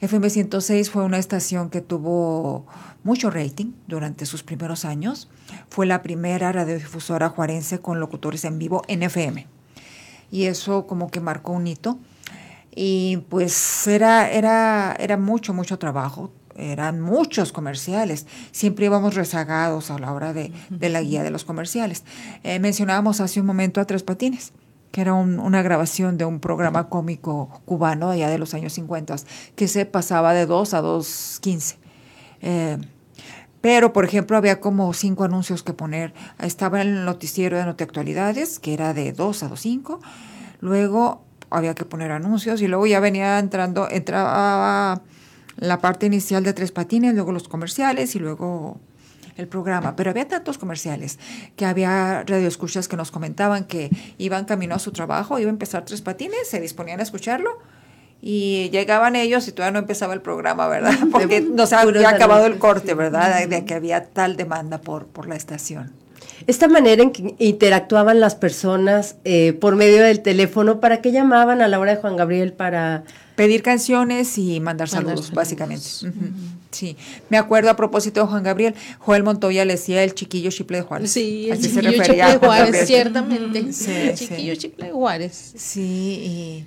FM 0.00 0.28
106 0.28 0.90
fue 0.90 1.04
una 1.04 1.18
estación 1.18 1.70
que 1.70 1.80
tuvo 1.80 2.66
mucho 3.02 3.30
rating 3.30 3.72
durante 3.86 4.26
sus 4.26 4.42
primeros 4.42 4.84
años. 4.84 5.28
Fue 5.70 5.86
la 5.86 6.02
primera 6.02 6.52
radiodifusora 6.52 7.30
juarense 7.30 7.78
con 7.78 7.98
locutores 7.98 8.44
en 8.44 8.58
vivo 8.58 8.82
en 8.88 9.02
FM. 9.02 9.46
Y 10.30 10.44
eso 10.44 10.86
como 10.86 11.10
que 11.10 11.20
marcó 11.20 11.52
un 11.52 11.66
hito. 11.66 11.98
Y 12.74 13.18
pues 13.30 13.86
era, 13.86 14.30
era, 14.30 14.94
era 14.98 15.16
mucho, 15.16 15.54
mucho 15.54 15.78
trabajo. 15.78 16.30
Eran 16.56 17.00
muchos 17.00 17.52
comerciales. 17.52 18.26
Siempre 18.50 18.86
íbamos 18.86 19.14
rezagados 19.14 19.90
a 19.90 19.98
la 19.98 20.12
hora 20.12 20.34
de, 20.34 20.52
de 20.68 20.88
la 20.90 21.00
guía 21.00 21.22
de 21.22 21.30
los 21.30 21.44
comerciales. 21.44 22.04
Eh, 22.42 22.58
mencionábamos 22.58 23.20
hace 23.20 23.40
un 23.40 23.46
momento 23.46 23.80
a 23.80 23.86
Tres 23.86 24.02
Patines 24.02 24.52
que 24.96 25.02
era 25.02 25.12
un, 25.12 25.38
una 25.40 25.60
grabación 25.60 26.16
de 26.16 26.24
un 26.24 26.40
programa 26.40 26.88
cómico 26.88 27.60
cubano 27.66 28.08
allá 28.08 28.30
de 28.30 28.38
los 28.38 28.54
años 28.54 28.72
50, 28.72 29.16
que 29.54 29.68
se 29.68 29.84
pasaba 29.84 30.32
de 30.32 30.46
2 30.46 30.72
a 30.72 30.80
2.15. 30.80 31.76
Eh, 32.40 32.78
pero, 33.60 33.92
por 33.92 34.06
ejemplo, 34.06 34.38
había 34.38 34.58
como 34.58 34.90
cinco 34.94 35.24
anuncios 35.24 35.62
que 35.62 35.74
poner. 35.74 36.14
Estaba 36.38 36.80
el 36.80 37.04
noticiero 37.04 37.58
de 37.58 37.66
Notiactualidades, 37.66 38.58
que 38.58 38.72
era 38.72 38.94
de 38.94 39.12
2 39.12 39.42
a 39.42 39.50
2.5. 39.50 39.98
Luego 40.60 41.20
había 41.50 41.74
que 41.74 41.84
poner 41.84 42.10
anuncios 42.10 42.62
y 42.62 42.66
luego 42.66 42.86
ya 42.86 42.98
venía 42.98 43.38
entrando, 43.38 43.90
entraba 43.90 45.02
la 45.58 45.78
parte 45.78 46.06
inicial 46.06 46.42
de 46.42 46.54
Tres 46.54 46.72
Patines, 46.72 47.12
luego 47.12 47.32
los 47.32 47.48
comerciales 47.48 48.16
y 48.16 48.18
luego 48.18 48.80
el 49.36 49.48
programa, 49.48 49.96
pero 49.96 50.10
había 50.10 50.26
tantos 50.26 50.58
comerciales 50.58 51.18
que 51.56 51.66
había 51.66 52.24
radioescuchas 52.26 52.88
que 52.88 52.96
nos 52.96 53.10
comentaban 53.10 53.64
que 53.64 53.90
iban 54.18 54.44
camino 54.44 54.74
a 54.74 54.78
su 54.78 54.92
trabajo, 54.92 55.38
iba 55.38 55.48
a 55.48 55.52
empezar 55.52 55.84
tres 55.84 56.00
patines, 56.00 56.48
se 56.48 56.60
disponían 56.60 57.00
a 57.00 57.02
escucharlo 57.02 57.58
y 58.22 58.70
llegaban 58.70 59.14
ellos 59.14 59.46
y 59.46 59.52
todavía 59.52 59.72
no 59.72 59.78
empezaba 59.80 60.14
el 60.14 60.22
programa, 60.22 60.68
¿verdad? 60.68 60.94
Porque 61.12 61.40
nos 61.40 61.72
había 61.72 62.08
acabado 62.08 62.46
el 62.46 62.58
corte, 62.58 62.94
¿verdad? 62.94 63.46
De 63.46 63.64
que 63.64 63.74
había 63.74 64.04
tal 64.04 64.36
demanda 64.36 64.80
por, 64.80 65.06
por 65.06 65.28
la 65.28 65.36
estación. 65.36 65.92
Esta 66.46 66.68
manera 66.68 67.02
en 67.02 67.12
que 67.12 67.34
interactuaban 67.38 68.20
las 68.20 68.34
personas 68.34 69.16
eh, 69.24 69.52
por 69.54 69.76
medio 69.76 70.02
del 70.02 70.20
teléfono, 70.20 70.80
¿para 70.80 71.00
qué 71.00 71.12
llamaban 71.12 71.60
a 71.60 71.68
la 71.68 71.78
hora 71.78 71.94
de 71.94 72.00
Juan 72.00 72.16
Gabriel 72.16 72.52
para 72.52 73.04
pedir 73.36 73.62
canciones 73.62 74.38
y 74.38 74.58
mandar, 74.60 74.88
saludos, 74.88 75.30
básicamente. 75.30 75.86
Sí, 76.70 76.96
me 77.30 77.38
acuerdo 77.38 77.70
a 77.70 77.76
propósito 77.76 78.20
de 78.20 78.26
Juan 78.26 78.42
Gabriel, 78.42 78.74
Joel 78.98 79.22
Montoya 79.22 79.64
le 79.64 79.74
decía 79.74 80.02
el 80.02 80.14
chiquillo 80.14 80.50
chiple 80.50 80.78
de 80.78 80.82
Juárez. 80.82 81.12
Sí, 81.12 81.48
el 81.50 81.60
chiquillo 81.60 81.90
chiple 82.02 82.16
de 82.16 82.38
Juárez, 82.38 82.86
ciertamente. 82.86 83.58
el 83.58 84.14
chiquillo 84.14 84.54
chiple 84.56 84.86
de 84.86 84.92
Juárez. 84.92 85.52
Sí, 85.56 85.80
y, 85.82 86.64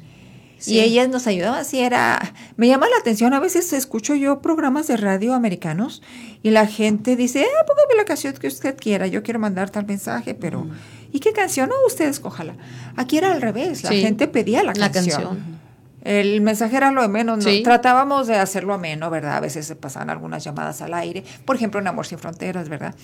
sí. 0.60 0.76
y, 0.76 0.80
ellas 0.80 1.10
nos 1.10 1.28
ayudaban, 1.28 1.60
así 1.60 1.80
era, 1.80 2.34
me 2.56 2.68
llama 2.68 2.88
la 2.88 2.98
atención, 2.98 3.34
a 3.34 3.40
veces 3.40 3.74
escucho 3.74 4.16
yo 4.16 4.40
programas 4.42 4.88
de 4.88 4.98
radio 4.98 5.34
americanos 5.34 6.02
y 6.44 6.52
la 6.52 6.68
gente 6.68 7.16
dice, 7.16 7.46
ah, 7.46 7.66
póngame 7.66 7.96
la 7.98 8.06
canción 8.06 8.34
que 8.34 8.48
usted 8.48 8.78
quiera, 8.78 9.08
yo 9.08 9.24
quiero 9.24 9.40
mandar 9.40 9.70
tal 9.70 9.86
mensaje, 9.86 10.36
pero, 10.36 10.62
mm. 10.62 10.72
¿y 11.14 11.20
qué 11.20 11.34
canción? 11.34 11.70
No, 11.70 11.76
usted 11.88 12.08
escójala. 12.08 12.56
Aquí 12.96 13.18
era 13.18 13.32
al 13.32 13.42
revés, 13.42 13.84
la 13.84 13.90
sí, 13.90 14.02
gente 14.02 14.28
pedía 14.28 14.64
la, 14.64 14.74
la 14.74 14.92
canción. 14.92 15.24
canción. 15.24 15.59
El 16.04 16.42
mensaje 16.42 16.78
era 16.78 16.92
lo 16.92 17.02
de 17.02 17.08
menos, 17.08 17.46
¿no? 17.46 17.64
tratábamos 17.64 18.28
de 18.28 18.36
hacerlo 18.36 18.74
ameno, 18.74 19.10
¿verdad? 19.10 19.38
A 19.38 19.40
veces 19.40 19.66
se 19.66 19.76
pasaban 19.76 20.10
algunas 20.10 20.44
llamadas 20.44 20.82
al 20.82 20.94
aire, 20.94 21.24
por 21.46 21.56
ejemplo 21.56 21.80
en 21.80 21.88
Amor 21.88 22.06
sin 22.06 22.20
Fronteras, 22.20 22.70
¿verdad? 22.70 22.96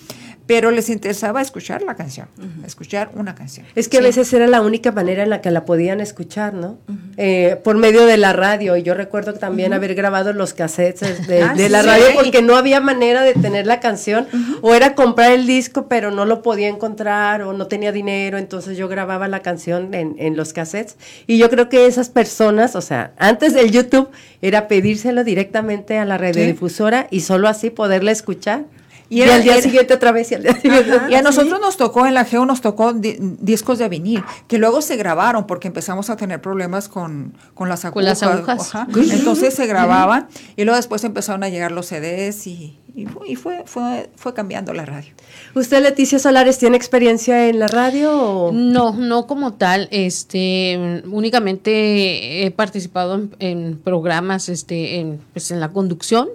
Pero 0.46 0.70
les 0.70 0.88
interesaba 0.88 1.42
escuchar 1.42 1.82
la 1.82 1.94
canción, 1.94 2.28
uh 2.38 2.42
-huh. 2.42 2.66
escuchar 2.66 3.10
una 3.14 3.34
canción. 3.34 3.66
Es 3.74 3.88
que 3.88 3.98
sí. 3.98 4.02
a 4.02 4.06
veces 4.06 4.32
era 4.32 4.46
la 4.46 4.62
única 4.62 4.92
manera 4.92 5.22
en 5.22 5.30
la 5.30 5.40
que 5.40 5.50
la 5.50 5.64
podían 5.64 6.00
escuchar, 6.00 6.54
¿no? 6.54 6.78
Uh 6.88 6.92
-huh. 6.92 7.14
eh, 7.16 7.60
por 7.62 7.76
medio 7.76 8.06
de 8.06 8.16
la 8.16 8.32
radio. 8.32 8.76
Y 8.76 8.82
yo 8.82 8.94
recuerdo 8.94 9.34
también 9.34 9.72
uh 9.72 9.74
-huh. 9.74 9.76
haber 9.78 9.94
grabado 9.94 10.32
los 10.32 10.54
cassettes 10.54 11.26
de, 11.26 11.42
ah, 11.42 11.54
de 11.54 11.68
la 11.68 11.82
sí, 11.82 11.86
radio 11.88 12.06
porque 12.14 12.42
no 12.42 12.56
había 12.56 12.80
manera 12.80 13.22
de 13.22 13.34
tener 13.34 13.66
la 13.66 13.80
canción. 13.80 14.26
O 14.62 14.74
era 14.74 14.94
comprar 14.94 15.32
el 15.32 15.46
disco, 15.46 15.86
pero 15.88 16.10
no 16.10 16.24
lo 16.24 16.42
podía 16.42 16.68
encontrar 16.68 17.42
o 17.42 17.52
no 17.52 17.66
tenía 17.66 17.92
dinero, 17.92 18.38
entonces 18.38 18.76
yo 18.78 18.88
grababa 18.88 19.28
la 19.28 19.40
canción 19.40 19.92
en, 19.94 20.14
en 20.18 20.36
los 20.36 20.52
cassettes. 20.52 20.96
Y 21.26 21.38
yo 21.38 21.50
creo 21.50 21.68
que 21.68 21.86
esas 21.86 22.08
personas, 22.08 22.74
o 22.76 22.80
sea, 22.86 23.12
antes 23.18 23.52
del 23.52 23.70
YouTube 23.70 24.08
era 24.40 24.68
pedírselo 24.68 25.24
directamente 25.24 25.98
a 25.98 26.04
la 26.04 26.16
radiodifusora 26.18 27.02
¿Sí? 27.10 27.16
y 27.16 27.20
solo 27.20 27.48
así 27.48 27.70
poderla 27.70 28.12
escuchar. 28.12 28.64
Y, 29.08 29.22
era, 29.22 29.32
y 29.32 29.34
al 29.34 29.42
día 29.44 29.52
era, 29.52 29.62
siguiente 29.62 29.94
otra 29.94 30.10
vez 30.10 30.32
y 30.32 30.34
al 30.34 30.42
día 30.42 30.60
siguiente. 30.60 30.92
Ajá, 30.92 31.10
y 31.10 31.14
a 31.14 31.22
nosotros 31.22 31.58
¿sí? 31.58 31.64
nos 31.64 31.76
tocó, 31.76 32.06
en 32.06 32.14
la 32.14 32.24
GEO 32.24 32.44
nos 32.44 32.60
tocó 32.60 32.92
di 32.92 33.16
discos 33.20 33.78
de 33.78 33.88
vinil, 33.88 34.24
que 34.48 34.58
luego 34.58 34.82
se 34.82 34.96
grabaron 34.96 35.46
porque 35.46 35.68
empezamos 35.68 36.10
a 36.10 36.16
tener 36.16 36.40
problemas 36.40 36.88
con, 36.88 37.34
con 37.54 37.68
las 37.68 37.84
agujas. 37.84 38.20
Con 38.20 38.24
las 38.46 38.74
agujas. 38.74 39.12
Entonces 39.12 39.54
se 39.54 39.66
grababan 39.66 40.28
y 40.56 40.64
luego 40.64 40.76
después 40.76 41.04
empezaron 41.04 41.44
a 41.44 41.48
llegar 41.48 41.70
los 41.70 41.86
CDs 41.86 42.46
y, 42.48 42.80
y, 42.96 43.04
fue, 43.04 43.28
y 43.28 43.36
fue, 43.36 43.62
fue, 43.66 44.08
fue 44.16 44.32
cambiando 44.32 44.72
la 44.72 44.86
radio. 44.86 45.12
¿Usted, 45.54 45.82
Leticia 45.82 46.18
Solares, 46.18 46.58
tiene 46.58 46.78
experiencia 46.78 47.48
en 47.48 47.58
la 47.58 47.66
radio? 47.66 48.10
O? 48.18 48.52
No, 48.52 48.94
no 48.94 49.26
como 49.26 49.52
tal. 49.52 49.86
Este, 49.90 51.02
únicamente 51.06 52.46
he 52.46 52.50
participado 52.50 53.14
en, 53.14 53.30
en 53.38 53.78
programas, 53.78 54.48
este, 54.48 54.98
en, 54.98 55.20
pues 55.34 55.50
en 55.50 55.60
la 55.60 55.68
conducción 55.68 56.28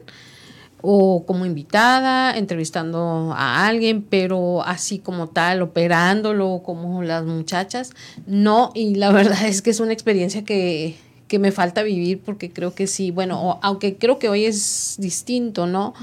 o 0.82 1.26
como 1.26 1.46
invitada, 1.46 2.38
entrevistando 2.38 3.34
a 3.36 3.66
alguien, 3.66 4.04
pero 4.04 4.64
así 4.64 5.00
como 5.00 5.30
tal, 5.30 5.62
operándolo 5.64 6.62
como 6.64 7.02
las 7.04 7.24
muchachas, 7.24 7.92
no, 8.26 8.72
y 8.74 8.96
la 8.96 9.12
verdad 9.12 9.46
es 9.46 9.62
que 9.62 9.72
es 9.72 9.80
una 9.80 9.94
experiencia 9.94 10.44
que, 10.44 10.96
que 11.32 11.40
me 11.40 11.54
falta 11.54 11.82
vivir 11.82 12.20
porque 12.20 12.52
creo 12.52 12.76
que 12.76 12.88
sí, 12.88 13.10
bueno, 13.10 13.58
aunque 13.62 13.96
creo 13.96 14.20
que 14.20 14.28
hoy 14.28 14.44
es 14.44 14.98
distinto, 15.00 15.66
¿no? 15.66 15.94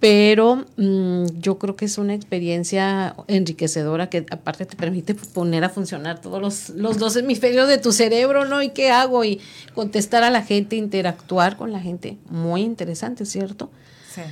Pero 0.00 0.64
mm, 0.78 1.26
yo 1.38 1.58
creo 1.58 1.76
que 1.76 1.84
es 1.84 1.98
una 1.98 2.14
experiencia 2.14 3.14
enriquecedora 3.28 4.08
que 4.08 4.24
aparte 4.30 4.64
te 4.64 4.74
permite 4.74 5.14
poner 5.14 5.64
a 5.64 5.68
funcionar 5.68 6.18
todos 6.22 6.40
los, 6.40 6.70
los 6.70 6.96
dos 6.96 7.14
hemisferios 7.16 7.68
de 7.68 7.76
tu 7.76 7.92
cerebro, 7.92 8.46
¿no? 8.46 8.62
¿Y 8.62 8.70
qué 8.70 8.88
hago? 8.88 9.22
Y 9.22 9.38
contestar 9.74 10.24
a 10.24 10.30
la 10.30 10.40
gente, 10.40 10.76
interactuar 10.76 11.58
con 11.58 11.70
la 11.70 11.80
gente. 11.80 12.16
Muy 12.30 12.62
interesante, 12.62 13.26
¿cierto? 13.26 13.68
Sí. 14.14 14.22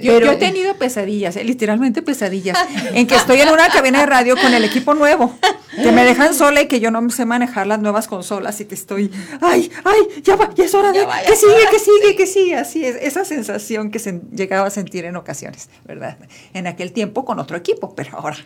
Yo, 0.00 0.18
yo, 0.20 0.32
he 0.32 0.36
tenido 0.36 0.74
pesadillas, 0.76 1.36
eh, 1.36 1.44
literalmente 1.44 2.00
pesadillas, 2.00 2.56
en 2.94 3.06
que 3.06 3.16
estoy 3.16 3.40
en 3.40 3.48
una 3.48 3.68
cabina 3.68 4.00
de 4.00 4.06
radio 4.06 4.36
con 4.36 4.54
el 4.54 4.64
equipo 4.64 4.94
nuevo, 4.94 5.36
que 5.82 5.92
me 5.92 6.04
dejan 6.04 6.34
sola 6.34 6.62
y 6.62 6.68
que 6.68 6.80
yo 6.80 6.90
no 6.90 7.08
sé 7.10 7.24
manejar 7.24 7.66
las 7.66 7.80
nuevas 7.80 8.08
consolas 8.08 8.60
y 8.60 8.64
que 8.64 8.74
estoy, 8.74 9.10
ay, 9.40 9.70
ay, 9.84 10.22
ya 10.22 10.36
va, 10.36 10.54
ya 10.54 10.64
es 10.64 10.74
hora 10.74 10.92
de, 10.92 11.00
que 11.26 11.36
sigue, 11.36 11.52
que 11.70 11.78
sigue, 11.78 12.16
que 12.16 12.26
sigue, 12.26 12.56
así 12.56 12.84
es, 12.84 12.96
esa 13.00 13.24
sensación 13.24 13.90
que 13.90 13.98
se 13.98 14.20
llegaba 14.32 14.68
a 14.68 14.70
sentir 14.70 15.04
en 15.04 15.16
ocasiones, 15.16 15.68
¿verdad? 15.84 16.16
En 16.54 16.66
aquel 16.66 16.92
tiempo 16.92 17.24
con 17.24 17.38
otro 17.38 17.56
equipo, 17.56 17.94
pero 17.94 18.18
ahora. 18.18 18.38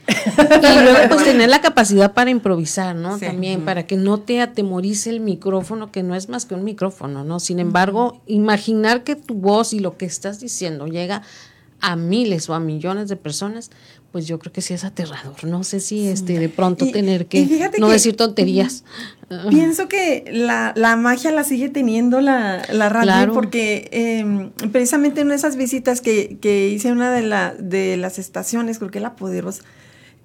Y 0.59 0.83
luego 0.83 0.99
pues 1.09 1.25
tener 1.25 1.49
la 1.49 1.61
capacidad 1.61 2.13
para 2.13 2.31
improvisar, 2.31 2.95
¿no? 2.95 3.19
Sí. 3.19 3.27
También, 3.27 3.65
para 3.65 3.87
que 3.87 3.97
no 3.97 4.21
te 4.21 4.41
atemorice 4.41 5.11
el 5.11 5.21
micrófono, 5.21 5.93
que 5.93 6.03
no 6.03 6.15
es 6.15 6.29
más 6.29 6.47
que 6.47 6.55
un 6.55 6.65
micrófono, 6.65 7.25
¿no? 7.25 7.41
Sin 7.41 7.59
embargo, 7.59 8.21
imaginar 8.27 9.05
que 9.05 9.17
tu 9.17 9.35
voz 9.35 9.73
y 9.73 9.81
lo 9.81 9.97
que 9.97 10.07
estás 10.07 10.41
diciendo 10.41 10.87
llega 10.87 11.18
a 11.81 11.97
miles 11.97 12.49
o 12.49 12.55
a 12.55 12.61
millones 12.61 13.09
de 13.09 13.17
personas, 13.17 13.71
pues 14.11 14.27
yo 14.27 14.39
creo 14.39 14.53
que 14.53 14.63
sí 14.63 14.75
es 14.75 14.85
aterrador. 14.85 15.45
No 15.45 15.63
sé 15.65 15.81
si 15.81 16.09
este 16.09 16.39
de 16.39 16.49
pronto 16.49 16.87
y, 16.87 16.93
tener 16.93 17.27
que 17.27 17.71
no 17.79 17.87
que, 17.87 17.93
decir 17.93 18.17
tonterías. 18.17 18.85
Pienso 19.51 19.89
que 19.89 20.25
la, 20.33 20.73
la, 20.75 20.97
magia 20.97 21.31
la 21.31 21.45
sigue 21.45 21.69
teniendo 21.69 22.21
la, 22.21 22.63
la 22.73 22.89
radio 22.89 23.09
Claro. 23.09 23.35
porque 23.35 23.89
eh, 23.93 24.51
precisamente 24.73 25.21
en 25.21 25.31
esas 25.31 25.57
visitas 25.57 26.01
que, 26.01 26.39
que 26.41 26.69
hice 26.69 26.91
una 26.91 27.13
de, 27.13 27.23
la, 27.23 27.55
de 27.55 27.97
las 27.97 28.19
estaciones, 28.19 28.79
creo 28.79 28.91
que 28.91 29.01
la 29.01 29.17
Poderosa, 29.17 29.63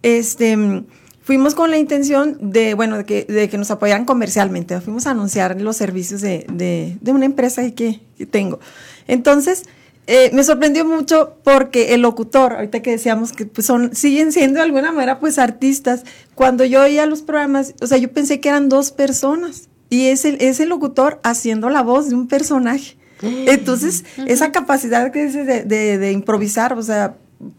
este 0.02 0.84
fuimos 1.22 1.56
con 1.56 1.72
la 1.72 1.78
intención 1.78 2.38
de, 2.42 2.74
bueno, 2.74 2.98
de 2.98 3.06
que, 3.06 3.24
de 3.24 3.50
que 3.50 3.58
nos 3.58 3.72
apoyaran 3.72 4.06
comercialmente. 4.06 4.80
Fuimos 4.82 5.08
a 5.08 5.12
anunciar 5.12 5.60
los 5.62 5.78
servicios 5.78 6.22
de, 6.22 6.46
de, 6.52 6.98
de 7.00 7.12
una 7.12 7.26
empresa 7.26 7.70
que, 7.72 8.02
que 8.18 8.26
tengo. 8.26 8.60
Entonces, 9.08 9.64
eh, 10.06 10.32
me 10.34 10.44
sorprendió 10.44 10.84
mucho 10.84 11.38
porque 11.44 11.94
el 11.94 12.02
locutor, 12.02 12.54
ahorita 12.54 12.82
que 12.82 12.92
decíamos 12.92 13.32
que 13.32 13.46
pues 13.46 13.66
son, 13.66 13.96
siguen 13.96 14.32
siendo 14.32 14.58
de 14.58 14.66
alguna 14.66 14.92
manera 14.92 15.20
pues 15.20 15.40
artistas, 15.40 16.04
cuando 16.36 16.66
yo 16.66 16.82
oía 16.82 17.06
los 17.06 17.22
programas, 17.22 17.74
o 17.82 17.88
sea, 17.88 17.98
yo 17.98 18.12
pensé 18.12 18.40
que 18.40 18.50
eran 18.50 18.68
dos 18.68 18.92
personas 18.92 19.70
y 19.90 20.08
es 20.08 20.26
el, 20.26 20.38
es 20.42 20.60
el 20.60 20.70
locutor 20.70 21.20
haciendo 21.24 21.70
la 21.70 21.82
voz 21.82 22.10
de 22.10 22.16
un 22.16 22.28
personaje. 22.28 22.98
Entonces, 23.22 24.04
esa 24.28 24.52
capacidad 24.52 25.12
que 25.12 25.26
dice 25.26 25.46
de, 25.46 25.64
de, 25.64 25.98
de 25.98 26.12
improvisar, 26.12 26.74
o 26.74 26.82
sea, 26.82 27.16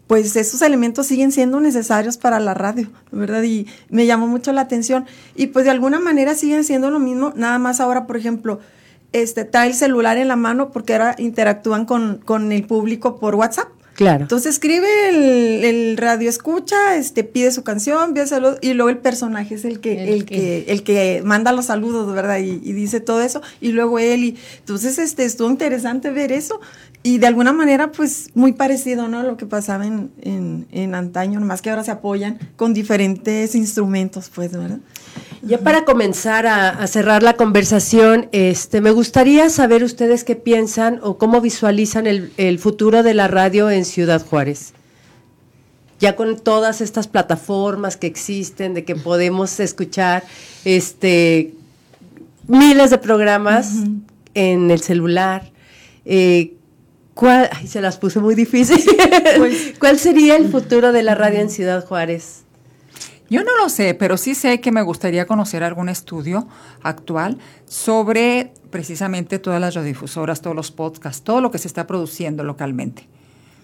pues 0.07 0.35
esos 0.35 0.61
elementos 0.61 1.07
siguen 1.07 1.31
siendo 1.31 1.59
necesarios 1.59 2.17
para 2.17 2.39
la 2.39 2.53
radio, 2.53 2.89
¿verdad? 3.11 3.43
Y 3.43 3.67
me 3.89 4.05
llamó 4.05 4.27
mucho 4.27 4.51
la 4.51 4.61
atención. 4.61 5.05
Y 5.35 5.47
pues 5.47 5.65
de 5.65 5.71
alguna 5.71 5.99
manera 5.99 6.35
siguen 6.35 6.63
siendo 6.63 6.91
lo 6.91 6.99
mismo, 6.99 7.33
nada 7.35 7.57
más 7.59 7.79
ahora, 7.79 8.05
por 8.05 8.17
ejemplo, 8.17 8.59
este, 9.13 9.45
trae 9.45 9.67
el 9.67 9.73
celular 9.73 10.17
en 10.17 10.27
la 10.27 10.35
mano 10.35 10.71
porque 10.71 10.93
ahora 10.93 11.15
interactúan 11.17 11.85
con, 11.85 12.17
con 12.23 12.51
el 12.51 12.65
público 12.65 13.17
por 13.19 13.35
WhatsApp. 13.35 13.67
Claro. 13.95 14.23
Entonces 14.23 14.55
escribe 14.55 14.87
el, 15.07 15.63
el, 15.63 15.97
radio 15.97 16.29
escucha, 16.29 16.97
este, 16.97 17.23
pide 17.23 17.51
su 17.51 17.63
canción, 17.63 18.13
pide 18.13 18.27
salud, 18.27 18.57
y 18.61 18.73
luego 18.73 18.89
el 18.89 18.97
personaje 18.97 19.55
es 19.55 19.63
el 19.63 19.79
que, 19.79 20.03
el, 20.03 20.09
el 20.09 20.25
que, 20.25 20.65
el 20.67 20.83
que 20.83 21.21
manda 21.23 21.53
los 21.53 21.67
saludos, 21.67 22.13
¿verdad? 22.13 22.39
Y, 22.39 22.59
y, 22.61 22.73
dice 22.73 22.99
todo 22.99 23.21
eso, 23.21 23.41
y 23.61 23.69
luego 23.69 23.97
él, 23.97 24.25
y 24.25 24.37
entonces 24.59 24.99
este, 24.99 25.23
estuvo 25.23 25.49
interesante 25.49 26.11
ver 26.11 26.33
eso, 26.33 26.59
y 27.03 27.19
de 27.19 27.27
alguna 27.27 27.53
manera, 27.53 27.93
pues, 27.93 28.31
muy 28.33 28.51
parecido, 28.51 29.07
¿no? 29.07 29.23
Lo 29.23 29.37
que 29.37 29.45
pasaba 29.45 29.85
en, 29.85 30.11
en, 30.21 30.67
en 30.71 30.93
antaño, 30.93 31.39
nomás 31.39 31.61
que 31.61 31.69
ahora 31.69 31.85
se 31.85 31.91
apoyan 31.91 32.37
con 32.57 32.73
diferentes 32.73 33.55
instrumentos, 33.55 34.29
pues, 34.33 34.51
¿verdad? 34.51 34.79
Ya 35.41 35.59
para 35.59 35.85
comenzar 35.85 36.47
a, 36.47 36.69
a, 36.69 36.87
cerrar 36.87 37.21
la 37.21 37.33
conversación, 37.33 38.29
este, 38.31 38.81
me 38.81 38.91
gustaría 38.91 39.49
saber 39.49 39.83
ustedes 39.83 40.23
qué 40.23 40.35
piensan 40.35 40.99
o 41.03 41.17
cómo 41.17 41.39
visualizan 41.39 42.07
el, 42.07 42.31
el, 42.37 42.57
futuro 42.57 43.03
de 43.03 43.13
la 43.13 43.27
radio 43.27 43.69
en 43.69 43.85
Ciudad 43.85 44.25
Juárez. 44.25 44.73
Ya 45.99 46.15
con 46.15 46.39
todas 46.39 46.81
estas 46.81 47.07
plataformas 47.07 47.95
que 47.95 48.07
existen, 48.07 48.73
de 48.73 48.85
que 48.85 48.95
podemos 48.95 49.59
escuchar 49.59 50.23
este, 50.65 51.53
miles 52.47 52.89
de 52.89 52.97
programas 52.97 53.71
uh 53.73 53.85
-huh. 53.85 54.01
en 54.33 54.71
el 54.71 54.81
celular. 54.81 55.51
Eh, 56.05 56.53
¿cuál, 57.13 57.49
ay, 57.51 57.67
se 57.67 57.81
las 57.81 57.97
puse 57.97 58.19
muy 58.19 58.35
difícil. 58.35 58.83
Pues, 59.37 59.73
¿Cuál 59.79 59.97
sería 59.97 60.35
el 60.35 60.49
futuro 60.49 60.91
de 60.91 61.01
la 61.01 61.15
radio 61.15 61.39
en 61.39 61.49
Ciudad 61.49 61.85
Juárez? 61.85 62.44
Yo 63.29 63.43
no 63.43 63.57
lo 63.57 63.69
sé, 63.69 63.93
pero 63.95 64.17
sí 64.17 64.35
sé 64.35 64.61
que 64.61 64.71
me 64.71 64.81
gustaría 64.81 65.25
conocer 65.25 65.63
algún 65.63 65.89
estudio 65.89 66.47
actual 66.83 67.37
sobre 67.65 68.53
precisamente 68.69 69.39
todas 69.39 69.59
las 69.59 69.73
radiodifusoras, 69.73 70.41
todos 70.41 70.55
los 70.55 70.71
podcasts, 70.71 71.23
todo 71.23 71.41
lo 71.41 71.49
que 71.49 71.57
se 71.57 71.67
está 71.67 71.87
produciendo 71.87 72.43
localmente, 72.43 73.07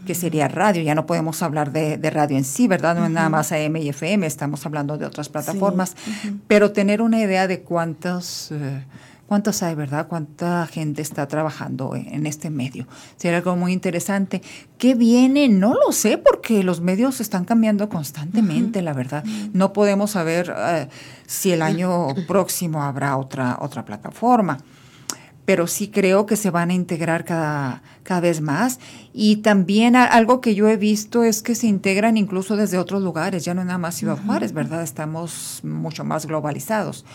que 0.07 0.15
sería 0.15 0.47
radio. 0.47 0.81
Ya 0.81 0.95
no 0.95 1.05
podemos 1.05 1.43
hablar 1.43 1.71
de, 1.71 1.97
de 1.97 2.09
radio 2.09 2.37
en 2.37 2.43
sí, 2.43 2.67
¿verdad? 2.67 2.95
No 2.95 3.01
uh 3.01 3.03
-huh. 3.03 3.07
es 3.07 3.13
nada 3.13 3.29
más 3.29 3.51
AM 3.51 3.75
y 3.77 3.89
FM, 3.89 4.25
estamos 4.25 4.65
hablando 4.65 4.97
de 4.97 5.05
otras 5.05 5.29
plataformas, 5.29 5.95
sí. 6.03 6.09
uh 6.09 6.29
-huh. 6.29 6.39
pero 6.47 6.71
tener 6.71 7.01
una 7.01 7.19
idea 7.19 7.47
de 7.47 7.61
cuántos... 7.61 8.51
Eh, 8.51 8.83
¿Cuántos 9.31 9.63
hay, 9.63 9.75
verdad? 9.75 10.09
¿Cuánta 10.09 10.67
gente 10.67 11.01
está 11.01 11.25
trabajando 11.25 11.95
en 11.95 12.25
este 12.25 12.49
medio? 12.49 12.85
Sería 13.15 13.37
algo 13.37 13.55
muy 13.55 13.71
interesante. 13.71 14.41
¿Qué 14.77 14.93
viene? 14.93 15.47
No 15.47 15.73
lo 15.73 15.93
sé 15.93 16.17
porque 16.17 16.65
los 16.65 16.81
medios 16.81 17.21
están 17.21 17.45
cambiando 17.45 17.87
constantemente, 17.87 18.79
uh 18.79 18.81
-huh. 18.81 18.85
la 18.85 18.91
verdad. 18.91 19.23
No 19.53 19.71
podemos 19.71 20.11
saber 20.11 20.49
uh, 20.51 20.89
si 21.27 21.53
el 21.53 21.61
año 21.61 22.07
próximo 22.27 22.83
habrá 22.83 23.15
otra, 23.15 23.57
otra 23.61 23.85
plataforma 23.85 24.57
pero 25.43 25.65
sí 25.65 25.89
creo 25.89 26.25
que 26.25 26.35
se 26.35 26.49
van 26.49 26.69
a 26.69 26.73
integrar 26.73 27.25
cada, 27.25 27.81
cada 28.03 28.21
vez 28.21 28.41
más. 28.41 28.79
Y 29.11 29.37
también 29.37 29.95
algo 29.95 30.39
que 30.39 30.55
yo 30.55 30.69
he 30.69 30.77
visto 30.77 31.23
es 31.23 31.41
que 31.41 31.55
se 31.55 31.67
integran 31.67 32.15
incluso 32.15 32.55
desde 32.55 32.77
otros 32.77 33.01
lugares, 33.01 33.43
ya 33.43 33.53
no 33.53 33.61
es 33.61 33.67
nada 33.67 33.79
más 33.79 33.95
Ciudad 33.95 34.17
Juárez, 34.23 34.53
¿verdad? 34.53 34.83
Estamos 34.83 35.61
mucho 35.63 36.03
más 36.03 36.25
globalizados 36.25 37.05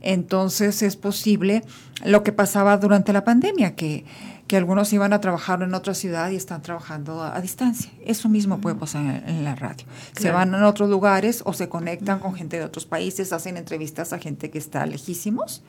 entonces 0.00 0.82
es 0.82 0.96
posible 0.96 1.62
lo 2.04 2.22
que 2.22 2.32
pasaba 2.32 2.76
durante 2.78 3.12
la 3.12 3.24
pandemia, 3.24 3.74
que, 3.76 4.04
que 4.46 4.56
algunos 4.56 4.92
iban 4.92 5.12
a 5.12 5.20
trabajar 5.20 5.62
en 5.62 5.74
otra 5.74 5.94
ciudad 5.94 6.30
y 6.30 6.36
están 6.36 6.62
trabajando 6.62 7.22
a, 7.22 7.36
a 7.36 7.40
distancia. 7.40 7.90
Eso 8.04 8.28
mismo 8.28 8.60
puede 8.60 8.76
pasar 8.76 9.02
en, 9.02 9.28
en 9.28 9.44
la 9.44 9.54
radio. 9.54 9.86
Claro. 10.14 10.20
Se 10.20 10.30
van 10.30 10.54
a 10.54 10.66
otros 10.66 10.88
lugares 10.88 11.42
o 11.44 11.52
se 11.52 11.68
conectan 11.68 12.18
con 12.18 12.34
gente 12.34 12.58
de 12.58 12.64
otros 12.64 12.86
países, 12.86 13.32
hacen 13.32 13.56
entrevistas 13.56 14.12
a 14.12 14.18
gente 14.18 14.50
que 14.50 14.58
está 14.58 14.86
lejísimos 14.86 15.62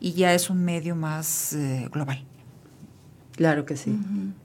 y 0.00 0.12
ya 0.12 0.34
es 0.34 0.50
un 0.50 0.64
medio 0.64 0.94
más 0.94 1.54
eh, 1.54 1.88
global. 1.90 2.22
Claro 3.32 3.64
que 3.64 3.76
sí. 3.76 3.90
Uh 3.90 3.94
-huh. 3.94 4.43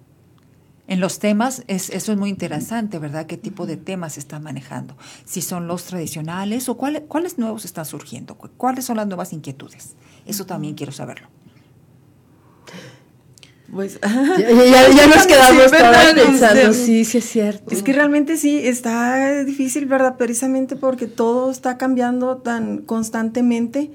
En 0.90 1.00
los 1.00 1.20
temas, 1.20 1.64
es, 1.68 1.92
eso 1.92 2.12
es 2.12 2.18
muy 2.18 2.32
interesante, 2.32 2.98
¿verdad? 2.98 3.28
¿Qué 3.28 3.38
tipo 3.38 3.68
de 3.68 3.78
temas 3.78 4.14
se 4.14 4.22
están 4.22 4.42
manejando? 4.42 4.98
Si 5.24 5.44
son 5.44 5.68
los 5.68 5.84
tradicionales 5.84 6.68
o 6.68 6.78
cuál, 6.78 7.04
cuáles 7.04 7.38
nuevos 7.38 7.64
están 7.64 7.86
surgiendo, 7.86 8.34
cuáles 8.36 8.86
son 8.86 8.98
las 8.98 9.06
nuevas 9.06 9.32
inquietudes. 9.32 9.94
Eso 10.26 10.48
también 10.48 10.74
quiero 10.74 10.92
saberlo. 10.92 11.28
Pues 13.72 14.00
ya, 14.02 14.40
ya, 14.40 14.90
ya 14.90 15.08
nos 15.16 15.28
quedamos 15.28 15.64
sí, 15.66 15.78
todas 15.78 16.14
pensando, 16.16 16.74
sí, 16.74 17.06
sí 17.06 17.20
es 17.20 17.26
cierto. 17.26 17.72
Es 17.72 17.84
que 17.84 17.94
realmente 17.94 18.36
sí, 18.36 18.58
está 18.58 19.44
difícil, 19.44 19.86
¿verdad? 19.86 20.18
Precisamente 20.18 20.76
porque 20.76 21.06
todo 21.06 21.52
está 21.52 21.78
cambiando 21.78 22.38
tan 22.38 22.80
constantemente. 22.80 23.92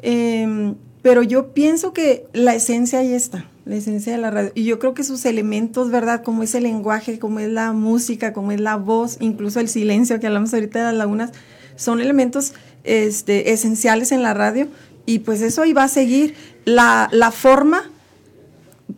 Eh, 0.00 0.76
pero 1.02 1.24
yo 1.24 1.52
pienso 1.54 1.92
que 1.92 2.28
la 2.32 2.54
esencia 2.54 3.00
ahí 3.00 3.14
está 3.14 3.46
la 3.66 3.74
esencia 3.74 4.12
de 4.12 4.18
la 4.18 4.30
radio. 4.30 4.52
Y 4.54 4.64
yo 4.64 4.78
creo 4.78 4.94
que 4.94 5.02
sus 5.02 5.26
elementos, 5.26 5.90
¿verdad? 5.90 6.22
Como 6.22 6.44
es 6.44 6.54
el 6.54 6.62
lenguaje, 6.62 7.18
como 7.18 7.40
es 7.40 7.50
la 7.50 7.72
música, 7.72 8.32
como 8.32 8.52
es 8.52 8.60
la 8.60 8.76
voz, 8.76 9.16
incluso 9.20 9.58
el 9.58 9.68
silencio 9.68 10.20
que 10.20 10.28
hablamos 10.28 10.54
ahorita 10.54 10.78
de 10.78 10.84
las 10.84 10.94
lagunas, 10.94 11.32
son 11.74 12.00
elementos 12.00 12.54
este, 12.84 13.52
esenciales 13.52 14.12
en 14.12 14.22
la 14.22 14.34
radio. 14.34 14.68
Y 15.04 15.18
pues 15.18 15.42
eso 15.42 15.62
ahí 15.62 15.72
va 15.72 15.84
a 15.84 15.88
seguir. 15.88 16.34
La, 16.64 17.08
la 17.10 17.32
forma 17.32 17.90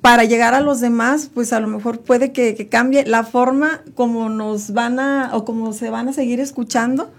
para 0.03 0.25
llegar 0.25 0.53
a 0.53 0.61
los 0.61 0.81
demás, 0.81 1.31
pues 1.33 1.55
a 1.55 1.61
lo 1.61 1.69
mejor 1.69 2.01
puede 2.01 2.33
que, 2.33 2.55
que, 2.55 2.69
cambie 2.69 3.07
la 3.07 3.25
forma 3.25 3.83
como 3.95 4.29
nos 4.29 4.75
van 4.75 5.01
a, 5.01 5.31
o 5.35 5.47
como 5.47 5.73
se 5.73 5.89
van 5.89 6.09
a 6.09 6.13
seguir 6.13 6.41
escuchando, 6.41 7.11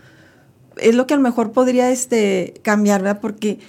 es 0.77 0.93
lo 0.93 1.07
que 1.07 1.15
a 1.15 1.17
lo 1.17 1.23
mejor 1.23 1.51
podría 1.51 1.89
este, 1.89 2.53
cambiar, 2.61 3.01
¿verdad? 3.01 3.21
Porque 3.21 3.59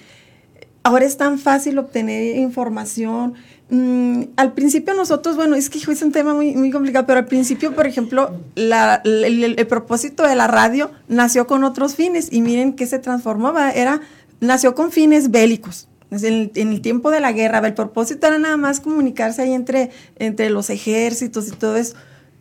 ahora 0.83 1.05
es 1.05 1.17
tan 1.17 1.39
fácil 1.39 1.77
obtener 1.77 2.37
información. 2.37 3.33
Mm, 3.73 4.23
al 4.35 4.51
principio 4.51 4.93
nosotros, 4.93 5.37
bueno, 5.37 5.55
es 5.55 5.69
que 5.69 5.77
es 5.77 6.01
un 6.01 6.11
tema 6.11 6.33
muy, 6.33 6.53
muy 6.55 6.71
complicado, 6.71 7.05
pero 7.07 7.19
al 7.19 7.25
principio, 7.25 7.73
por 7.73 7.87
ejemplo, 7.87 8.35
el, 8.55 9.67
propósito 9.69 10.27
de 10.27 10.35
la 10.35 10.47
radio 10.47 10.91
nació 11.07 11.47
con 11.47 11.63
otros 11.63 11.95
fines 11.95 12.27
y 12.33 12.41
miren 12.41 12.73
qué 12.73 12.85
se 12.85 12.99
transformaba, 12.99 13.71
era, 13.71 14.01
nació 14.41 14.75
con 14.75 14.91
fines 14.91 15.31
bélicos. 15.31 15.87
En 16.11 16.25
el, 16.25 16.51
en 16.55 16.67
el, 16.73 16.81
tiempo 16.81 17.11
de 17.11 17.21
la 17.21 17.31
guerra, 17.31 17.65
el 17.65 17.73
propósito 17.73 18.27
era 18.27 18.37
nada 18.37 18.57
más 18.57 18.81
comunicarse 18.81 19.41
ahí 19.41 19.53
entre, 19.53 19.91
entre 20.17 20.49
los 20.49 20.69
ejércitos 20.69 21.47
y 21.47 21.51
todo 21.51 21.77
eso. 21.77 21.95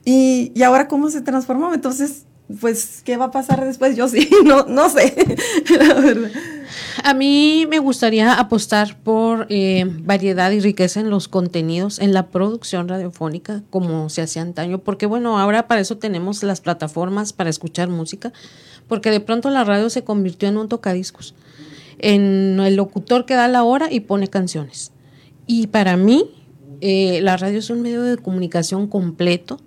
Y, 0.04 0.50
y 0.56 0.64
ahora 0.64 0.88
cómo 0.88 1.10
se 1.10 1.20
transformó. 1.20 1.72
Entonces, 1.72 2.24
pues, 2.60 3.02
¿qué 3.04 3.16
va 3.16 3.26
a 3.26 3.30
pasar 3.30 3.64
después? 3.64 3.96
Yo 3.96 4.08
sí, 4.08 4.28
no, 4.44 4.64
no 4.66 4.88
sé, 4.88 5.14
la 5.78 5.94
verdad. 5.94 6.30
A 7.04 7.14
mí 7.14 7.66
me 7.68 7.78
gustaría 7.78 8.34
apostar 8.34 8.96
por 9.02 9.46
eh, 9.48 9.84
variedad 9.86 10.50
y 10.50 10.60
riqueza 10.60 11.00
en 11.00 11.10
los 11.10 11.28
contenidos, 11.28 11.98
en 11.98 12.12
la 12.12 12.28
producción 12.28 12.88
radiofónica, 12.88 13.62
como 13.70 14.08
se 14.08 14.22
hacía 14.22 14.42
antaño, 14.42 14.78
porque 14.78 15.06
bueno, 15.06 15.38
ahora 15.38 15.66
para 15.66 15.80
eso 15.80 15.98
tenemos 15.98 16.42
las 16.42 16.60
plataformas 16.60 17.32
para 17.32 17.50
escuchar 17.50 17.88
música, 17.88 18.32
porque 18.88 19.10
de 19.10 19.20
pronto 19.20 19.50
la 19.50 19.64
radio 19.64 19.90
se 19.90 20.04
convirtió 20.04 20.48
en 20.48 20.56
un 20.56 20.68
tocadiscos, 20.68 21.34
en 21.98 22.58
el 22.60 22.76
locutor 22.76 23.26
que 23.26 23.34
da 23.34 23.48
la 23.48 23.62
hora 23.64 23.92
y 23.92 24.00
pone 24.00 24.28
canciones. 24.28 24.92
Y 25.46 25.68
para 25.68 25.96
mí, 25.96 26.30
eh, 26.80 27.20
la 27.22 27.36
radio 27.36 27.58
es 27.58 27.70
un 27.70 27.82
medio 27.82 28.02
de 28.02 28.16
comunicación 28.16 28.86
completo, 28.86 29.58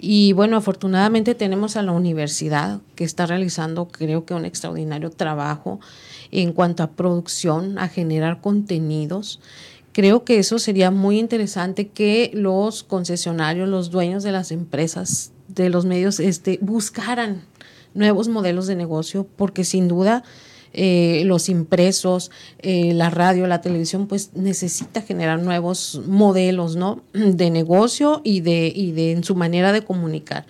y 0.00 0.32
bueno, 0.32 0.56
afortunadamente 0.56 1.34
tenemos 1.34 1.76
a 1.76 1.82
la 1.82 1.90
universidad 1.90 2.80
que 2.94 3.02
está 3.02 3.26
realizando 3.26 3.88
creo 3.88 4.24
que 4.24 4.32
un 4.32 4.44
extraordinario 4.44 5.10
trabajo 5.10 5.80
en 6.30 6.52
cuanto 6.52 6.84
a 6.84 6.92
producción, 6.92 7.78
a 7.80 7.88
generar 7.88 8.40
contenidos. 8.40 9.40
Creo 9.92 10.22
que 10.22 10.38
eso 10.38 10.60
sería 10.60 10.92
muy 10.92 11.18
interesante 11.18 11.88
que 11.88 12.30
los 12.32 12.84
concesionarios, 12.84 13.68
los 13.68 13.90
dueños 13.90 14.22
de 14.22 14.30
las 14.30 14.52
empresas, 14.52 15.32
de 15.48 15.68
los 15.68 15.84
medios, 15.84 16.20
este, 16.20 16.60
buscaran 16.62 17.42
nuevos 17.94 18.28
modelos 18.28 18.68
de 18.68 18.76
negocio, 18.76 19.26
porque 19.36 19.64
sin 19.64 19.88
duda 19.88 20.22
eh, 20.72 21.22
los 21.24 21.48
impresos, 21.48 22.30
eh, 22.60 22.92
la 22.94 23.10
radio, 23.10 23.46
la 23.46 23.60
televisión, 23.60 24.06
pues 24.06 24.30
necesita 24.34 25.02
generar 25.02 25.40
nuevos 25.40 26.00
modelos, 26.06 26.76
¿no? 26.76 27.02
De 27.12 27.50
negocio 27.50 28.20
y 28.24 28.40
de, 28.40 28.72
y 28.74 28.92
de 28.92 29.12
en 29.12 29.24
su 29.24 29.34
manera 29.34 29.72
de 29.72 29.82
comunicar. 29.82 30.46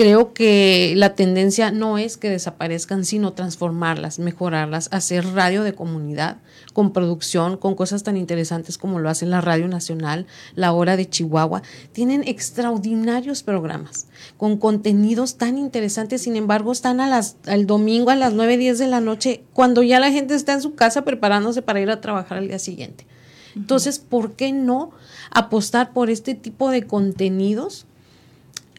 Creo 0.00 0.32
que 0.32 0.94
la 0.96 1.14
tendencia 1.14 1.70
no 1.72 1.98
es 1.98 2.16
que 2.16 2.30
desaparezcan, 2.30 3.04
sino 3.04 3.34
transformarlas, 3.34 4.18
mejorarlas, 4.18 4.88
hacer 4.92 5.26
radio 5.34 5.62
de 5.62 5.74
comunidad, 5.74 6.38
con 6.72 6.94
producción, 6.94 7.58
con 7.58 7.74
cosas 7.74 8.02
tan 8.02 8.16
interesantes 8.16 8.78
como 8.78 8.98
lo 8.98 9.10
hace 9.10 9.26
la 9.26 9.42
Radio 9.42 9.68
Nacional, 9.68 10.26
La 10.54 10.72
Hora 10.72 10.96
de 10.96 11.06
Chihuahua. 11.06 11.60
Tienen 11.92 12.26
extraordinarios 12.26 13.42
programas 13.42 14.06
con 14.38 14.56
contenidos 14.56 15.36
tan 15.36 15.58
interesantes, 15.58 16.22
sin 16.22 16.36
embargo, 16.36 16.72
están 16.72 17.00
a 17.00 17.06
las, 17.06 17.36
al 17.44 17.66
domingo 17.66 18.08
a 18.08 18.16
las 18.16 18.32
9, 18.32 18.56
10 18.56 18.78
de 18.78 18.86
la 18.86 19.02
noche, 19.02 19.44
cuando 19.52 19.82
ya 19.82 20.00
la 20.00 20.10
gente 20.10 20.34
está 20.34 20.54
en 20.54 20.62
su 20.62 20.74
casa 20.74 21.04
preparándose 21.04 21.60
para 21.60 21.78
ir 21.78 21.90
a 21.90 22.00
trabajar 22.00 22.38
al 22.38 22.48
día 22.48 22.58
siguiente. 22.58 23.06
Entonces, 23.54 23.98
¿por 23.98 24.32
qué 24.32 24.50
no 24.50 24.92
apostar 25.30 25.92
por 25.92 26.08
este 26.08 26.34
tipo 26.34 26.70
de 26.70 26.86
contenidos? 26.86 27.86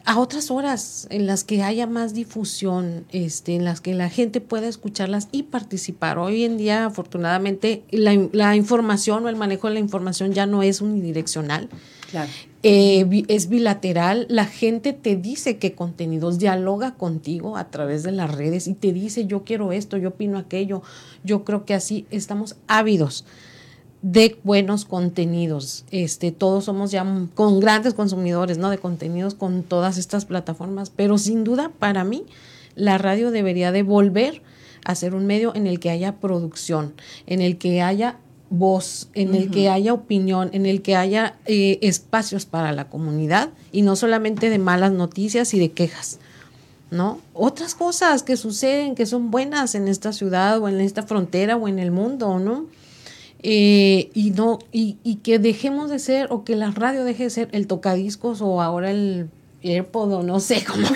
A 0.04 0.18
otras 0.18 0.50
horas 0.50 1.06
en 1.10 1.26
las 1.26 1.44
que 1.44 1.62
haya 1.62 1.86
más 1.86 2.14
difusión, 2.14 3.04
este, 3.12 3.54
en 3.54 3.64
las 3.64 3.80
que 3.80 3.94
la 3.94 4.08
gente 4.08 4.40
pueda 4.40 4.68
escucharlas 4.68 5.28
y 5.32 5.44
participar. 5.44 6.18
Hoy 6.18 6.44
en 6.44 6.56
día, 6.56 6.86
afortunadamente, 6.86 7.84
la, 7.90 8.16
la 8.32 8.56
información 8.56 9.24
o 9.24 9.28
el 9.28 9.36
manejo 9.36 9.68
de 9.68 9.74
la 9.74 9.80
información 9.80 10.32
ya 10.32 10.46
no 10.46 10.62
es 10.62 10.80
unidireccional. 10.80 11.68
Eh, 12.62 13.24
es 13.28 13.48
bilateral, 13.48 14.26
la 14.28 14.44
gente 14.44 14.92
te 14.92 15.16
dice 15.16 15.56
qué 15.56 15.74
contenidos, 15.74 16.38
dialoga 16.38 16.94
contigo 16.94 17.56
a 17.56 17.70
través 17.70 18.02
de 18.02 18.12
las 18.12 18.30
redes 18.30 18.68
y 18.68 18.74
te 18.74 18.92
dice 18.92 19.26
yo 19.26 19.42
quiero 19.44 19.72
esto, 19.72 19.96
yo 19.96 20.10
opino 20.10 20.38
aquello, 20.38 20.82
yo 21.24 21.42
creo 21.42 21.64
que 21.64 21.74
así 21.74 22.06
estamos 22.10 22.56
ávidos 22.68 23.24
de 24.02 24.36
buenos 24.42 24.84
contenidos. 24.84 25.84
Este, 25.90 26.32
todos 26.32 26.64
somos 26.64 26.90
ya 26.90 27.06
con 27.34 27.60
grandes 27.60 27.94
consumidores, 27.94 28.58
¿no? 28.58 28.68
De 28.70 28.78
contenidos 28.78 29.34
con 29.34 29.62
todas 29.62 29.96
estas 29.96 30.24
plataformas, 30.24 30.90
pero 30.90 31.18
sin 31.18 31.44
duda 31.44 31.70
para 31.78 32.04
mí 32.04 32.24
la 32.74 32.98
radio 32.98 33.30
debería 33.30 33.72
de 33.72 33.82
volver 33.82 34.42
a 34.84 34.94
ser 34.96 35.14
un 35.14 35.26
medio 35.26 35.54
en 35.54 35.66
el 35.66 35.78
que 35.78 35.90
haya 35.90 36.16
producción, 36.16 36.94
en 37.26 37.40
el 37.40 37.56
que 37.56 37.82
haya 37.82 38.18
voz, 38.50 39.08
en 39.14 39.34
el 39.34 39.50
que 39.50 39.70
haya 39.70 39.94
opinión, 39.94 40.50
en 40.52 40.66
el 40.66 40.82
que 40.82 40.96
haya 40.96 41.36
eh, 41.46 41.78
espacios 41.80 42.44
para 42.44 42.72
la 42.72 42.88
comunidad 42.88 43.50
y 43.70 43.82
no 43.82 43.96
solamente 43.96 44.50
de 44.50 44.58
malas 44.58 44.92
noticias 44.92 45.54
y 45.54 45.60
de 45.60 45.70
quejas. 45.70 46.18
¿no? 46.90 47.20
Otras 47.32 47.74
cosas 47.74 48.22
que 48.22 48.36
suceden 48.36 48.94
que 48.94 49.06
son 49.06 49.30
buenas 49.30 49.74
en 49.74 49.88
esta 49.88 50.12
ciudad 50.12 50.60
o 50.60 50.68
en 50.68 50.80
esta 50.82 51.02
frontera 51.02 51.56
o 51.56 51.66
en 51.66 51.78
el 51.78 51.90
mundo, 51.90 52.38
¿no? 52.38 52.66
Eh, 53.44 54.10
y 54.14 54.30
no 54.30 54.60
y, 54.70 54.98
y, 55.02 55.16
que 55.16 55.40
dejemos 55.40 55.90
de 55.90 55.98
ser 55.98 56.28
o 56.30 56.44
que 56.44 56.54
la 56.54 56.70
radio 56.70 57.04
deje 57.04 57.24
de 57.24 57.30
ser 57.30 57.48
el 57.50 57.66
tocadiscos 57.66 58.40
o 58.40 58.62
ahora 58.62 58.92
el 58.92 59.30
AirPod 59.64 60.12
o 60.12 60.22
no 60.22 60.40
sé 60.40 60.64
cómo. 60.64 60.86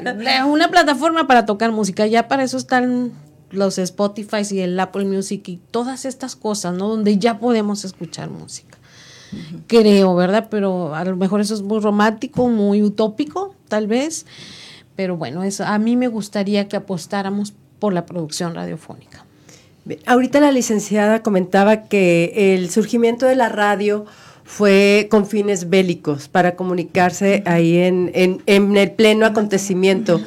Una 0.50 0.70
plataforma 0.70 1.26
para 1.26 1.46
tocar 1.46 1.72
música. 1.72 2.06
Ya 2.06 2.28
para 2.28 2.42
eso 2.42 2.56
están 2.56 3.12
los 3.50 3.78
Spotify 3.78 4.42
y 4.50 4.60
el 4.60 4.78
Apple 4.78 5.04
Music 5.04 5.48
y 5.48 5.60
todas 5.70 6.04
estas 6.04 6.36
cosas 6.36 6.74
no 6.74 6.88
donde 6.88 7.18
ya 7.18 7.38
podemos 7.38 7.84
escuchar 7.84 8.30
música. 8.30 8.78
Creo 9.66 10.14
verdad 10.14 10.48
pero 10.50 10.94
a 10.94 11.04
lo 11.04 11.16
mejor 11.16 11.40
eso 11.40 11.54
es 11.54 11.62
muy 11.62 11.80
romántico 11.80 12.48
muy 12.48 12.82
utópico 12.82 13.54
tal 13.68 13.86
vez. 13.86 14.26
Pero 14.96 15.16
bueno 15.16 15.42
eso 15.42 15.64
a 15.64 15.78
mí 15.78 15.96
me 15.96 16.08
gustaría 16.08 16.68
que 16.68 16.76
apostáramos 16.76 17.52
por 17.78 17.92
la 17.92 18.06
producción 18.06 18.54
radiofónica 18.54 19.23
Ahorita 20.06 20.40
la 20.40 20.50
licenciada 20.50 21.22
comentaba 21.22 21.84
que 21.84 22.54
el 22.54 22.70
surgimiento 22.70 23.26
de 23.26 23.34
la 23.34 23.50
radio 23.50 24.06
fue 24.44 25.08
con 25.10 25.26
fines 25.26 25.68
bélicos 25.68 26.28
para 26.28 26.56
comunicarse 26.56 27.42
ahí 27.46 27.78
en, 27.78 28.10
en, 28.14 28.76
el 28.76 28.92
pleno 28.92 29.26
acontecimiento. 29.26 30.20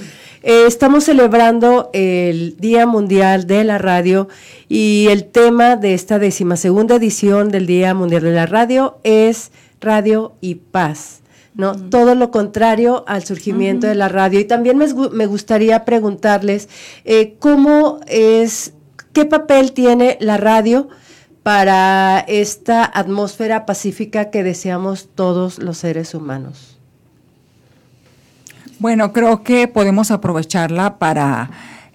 Eh, 0.43 0.65
estamos 0.67 1.05
celebrando 1.05 1.89
el 1.93 2.55
Día 2.57 2.85
Mundial 2.85 3.47
de 3.47 3.63
la 3.63 3.77
Radio 3.79 4.27
y 4.69 5.07
el 5.09 5.25
tema 5.25 5.75
de 5.75 5.93
esta 5.95 6.19
decimasegunda 6.19 6.95
edición 6.95 7.49
del 7.49 7.65
Día 7.65 7.93
Mundial 7.93 8.23
de 8.23 8.31
la 8.31 8.45
Radio 8.45 8.97
es 9.03 9.51
Radio 9.81 10.33
y 10.39 10.55
Paz. 10.55 11.21
¿no? 11.55 11.75
Todo 11.75 12.13
lo 12.13 12.29
contrario 12.29 13.03
al 13.07 13.23
surgimiento 13.23 13.87
de 13.87 13.95
la 13.95 14.09
radio. 14.09 14.39
Y 14.39 14.45
también 14.45 14.77
me, 14.77 14.85
me 15.11 15.25
gustaría 15.25 15.85
preguntarles 15.85 16.69
eh, 17.03 17.35
cómo 17.39 17.99
es 18.05 18.73
¿Qué 19.17 19.25
papel 19.25 19.71
tiene 19.71 20.19
la 20.21 20.37
radio 20.37 20.89
para 21.41 22.19
esta 22.19 22.85
atmósfera 22.85 23.65
pacífica 23.65 24.29
que 24.29 24.43
deseamos 24.43 25.09
todos 25.15 25.57
los 25.57 25.79
seres 25.79 26.13
humanos? 26.13 26.77
Bueno, 28.77 29.13
creo 29.13 29.41
que 29.41 29.67
podemos 29.67 30.11
aprovecharla 30.11 30.99
para 30.99 31.49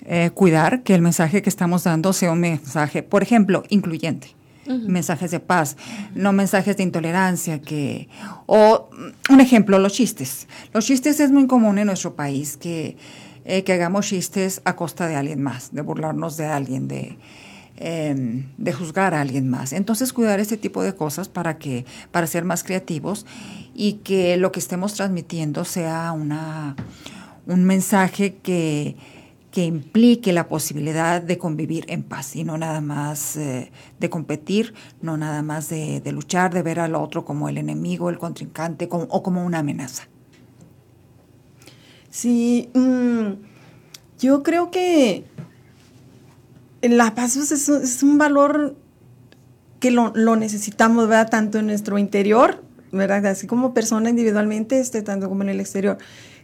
eh, 0.05 0.33
cuidar 0.35 0.83
que 0.83 0.97
el 0.97 1.01
mensaje 1.01 1.43
que 1.43 1.49
estamos 1.49 1.85
dando 1.85 2.13
sea 2.13 2.33
un 2.33 2.41
mensaje, 2.41 3.05
por 3.05 3.23
ejemplo, 3.23 3.63
incluyente. 3.69 4.35
mensajes 4.67 5.31
de 5.31 5.39
paz, 5.39 5.77
no 6.17 6.33
mensajes 6.33 6.77
de 6.77 6.83
intolerancia, 6.83 7.61
que 7.61 8.09
o 8.47 8.91
un 9.31 9.41
ejemplo, 9.41 9.79
los 9.79 9.93
chistes. 9.93 10.49
Los 10.73 10.87
chistes 10.87 11.21
es 11.21 11.31
muy 11.31 11.47
común 11.47 11.79
en 11.79 11.87
nuestro 11.87 12.17
país 12.17 12.57
que 12.57 12.97
eh, 13.45 13.65
que 13.65 13.73
hagamos 13.73 14.07
chistes 14.07 14.61
a 14.65 14.77
costa 14.77 15.09
de 15.09 15.17
alguien 15.17 15.43
más, 15.43 15.73
de 15.73 15.83
burlarnos 15.83 16.37
de 16.37 16.47
alguien, 16.47 16.89
de, 16.89 17.17
em, 17.77 18.47
de 18.57 18.73
juzgar 18.73 19.15
a 19.15 19.21
alguien 19.21 19.49
más. 19.49 19.73
Entonces, 19.73 20.13
cuidar 20.13 20.41
este 20.41 20.57
tipo 20.57 20.83
de 20.83 20.95
cosas 20.95 21.29
para, 21.29 21.59
que, 21.59 21.85
para 22.11 22.27
ser 22.27 22.45
más 22.45 22.63
creativos 22.63 23.27
y 23.75 23.95
que 24.05 24.37
lo 24.37 24.53
que 24.53 24.61
estemos 24.61 24.95
transmitiendo 24.95 25.65
sea 25.65 26.13
una, 26.13 26.77
un 27.47 27.65
mensaje 27.65 28.37
que, 28.43 28.97
que 29.51 29.65
implique 29.65 30.33
la 30.33 30.49
posibilidad 30.49 31.21
de 31.21 31.37
convivir 31.37 31.85
en 31.89 32.03
paz 32.05 32.37
y 32.37 32.45
no 32.45 32.57
nada 32.59 32.81
más 32.81 33.37
eh, 33.37 33.71
de 33.99 34.11
competir, 34.11 34.73
no 35.01 35.17
nada 35.17 35.43
más 35.43 35.69
de, 35.69 36.01
de, 36.01 36.13
luchar, 36.13 36.55
de 36.55 36.63
ver 36.63 36.81
al 36.81 36.95
otro 36.95 37.25
como 37.25 37.49
el 37.49 37.59
enemigo, 37.59 38.09
el 38.09 38.19
contrincante 38.19 38.89
o 38.91 39.23
como 39.23 39.45
una 39.45 39.59
amenaza. 39.59 40.05
Sí, 42.13 42.69
mm, 42.75 43.43
yo 44.19 44.43
creo 44.43 44.71
que 44.71 45.25
la 46.83 47.15
paz 47.15 47.37
es, 47.37 47.71
es, 47.71 48.03
un 48.03 48.19
valor 48.19 48.77
que 49.81 49.91
lo, 49.91 50.13
necesitamos, 50.37 51.09
¿verdad? 51.09 51.31
Tanto 51.31 51.59
en 51.59 51.69
nuestro 51.69 51.97
interior, 51.97 52.63
¿verdad? 52.93 53.25
Así 53.25 53.47
como 53.47 53.73
persona 53.73 54.11
individualmente, 54.11 54.79
este, 54.79 55.01
tanto 55.01 55.31
como 55.31 55.43
en 55.43 55.49
el 55.49 55.61
exterior. 55.61 55.97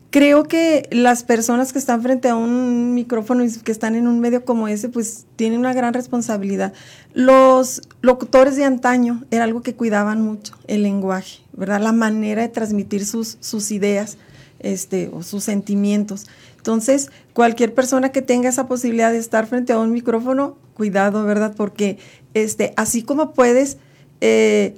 Creo 0.08 0.44
que 0.44 0.88
las 0.90 1.22
personas 1.22 1.74
que 1.74 1.78
están 1.78 2.00
frente 2.00 2.30
a 2.30 2.34
un 2.34 2.94
micrófono 2.94 3.44
y 3.44 3.52
que 3.52 3.70
están 3.70 3.94
en 3.94 4.08
un 4.08 4.20
medio 4.20 4.46
como 4.46 4.68
ese, 4.68 4.88
pues 4.88 5.26
tienen 5.36 5.60
una 5.60 5.74
gran 5.74 5.92
responsabilidad. 5.92 6.72
Los 7.12 7.82
locutores 8.00 8.56
de 8.56 8.64
antaño 8.64 9.22
era 9.30 9.44
algo 9.44 9.60
que 9.60 9.74
cuidaban 9.74 10.22
mucho, 10.22 10.54
el 10.66 10.82
lenguaje, 10.82 11.40
¿verdad? 11.52 11.82
La 11.82 11.92
manera 11.92 12.40
de 12.40 12.48
transmitir 12.48 13.04
sus 13.04 13.70
ideas 13.70 14.16
este, 14.60 15.10
o 15.12 15.22
sus 15.22 15.44
sentimientos. 15.44 16.26
Entonces, 16.56 17.10
cualquier 17.32 17.74
persona 17.74 18.10
que 18.10 18.22
tenga 18.22 18.48
esa 18.48 18.66
posibilidad 18.66 19.12
de 19.12 19.18
estar 19.18 19.46
frente 19.46 19.72
a 19.72 19.78
un 19.78 19.92
micrófono, 19.92 20.56
cuidado, 20.74 21.24
¿verdad? 21.24 21.54
Porque 21.56 21.98
este, 22.34 22.72
así 22.76 23.02
como 23.02 23.32
puedes 23.32 23.78
eh, 24.20 24.76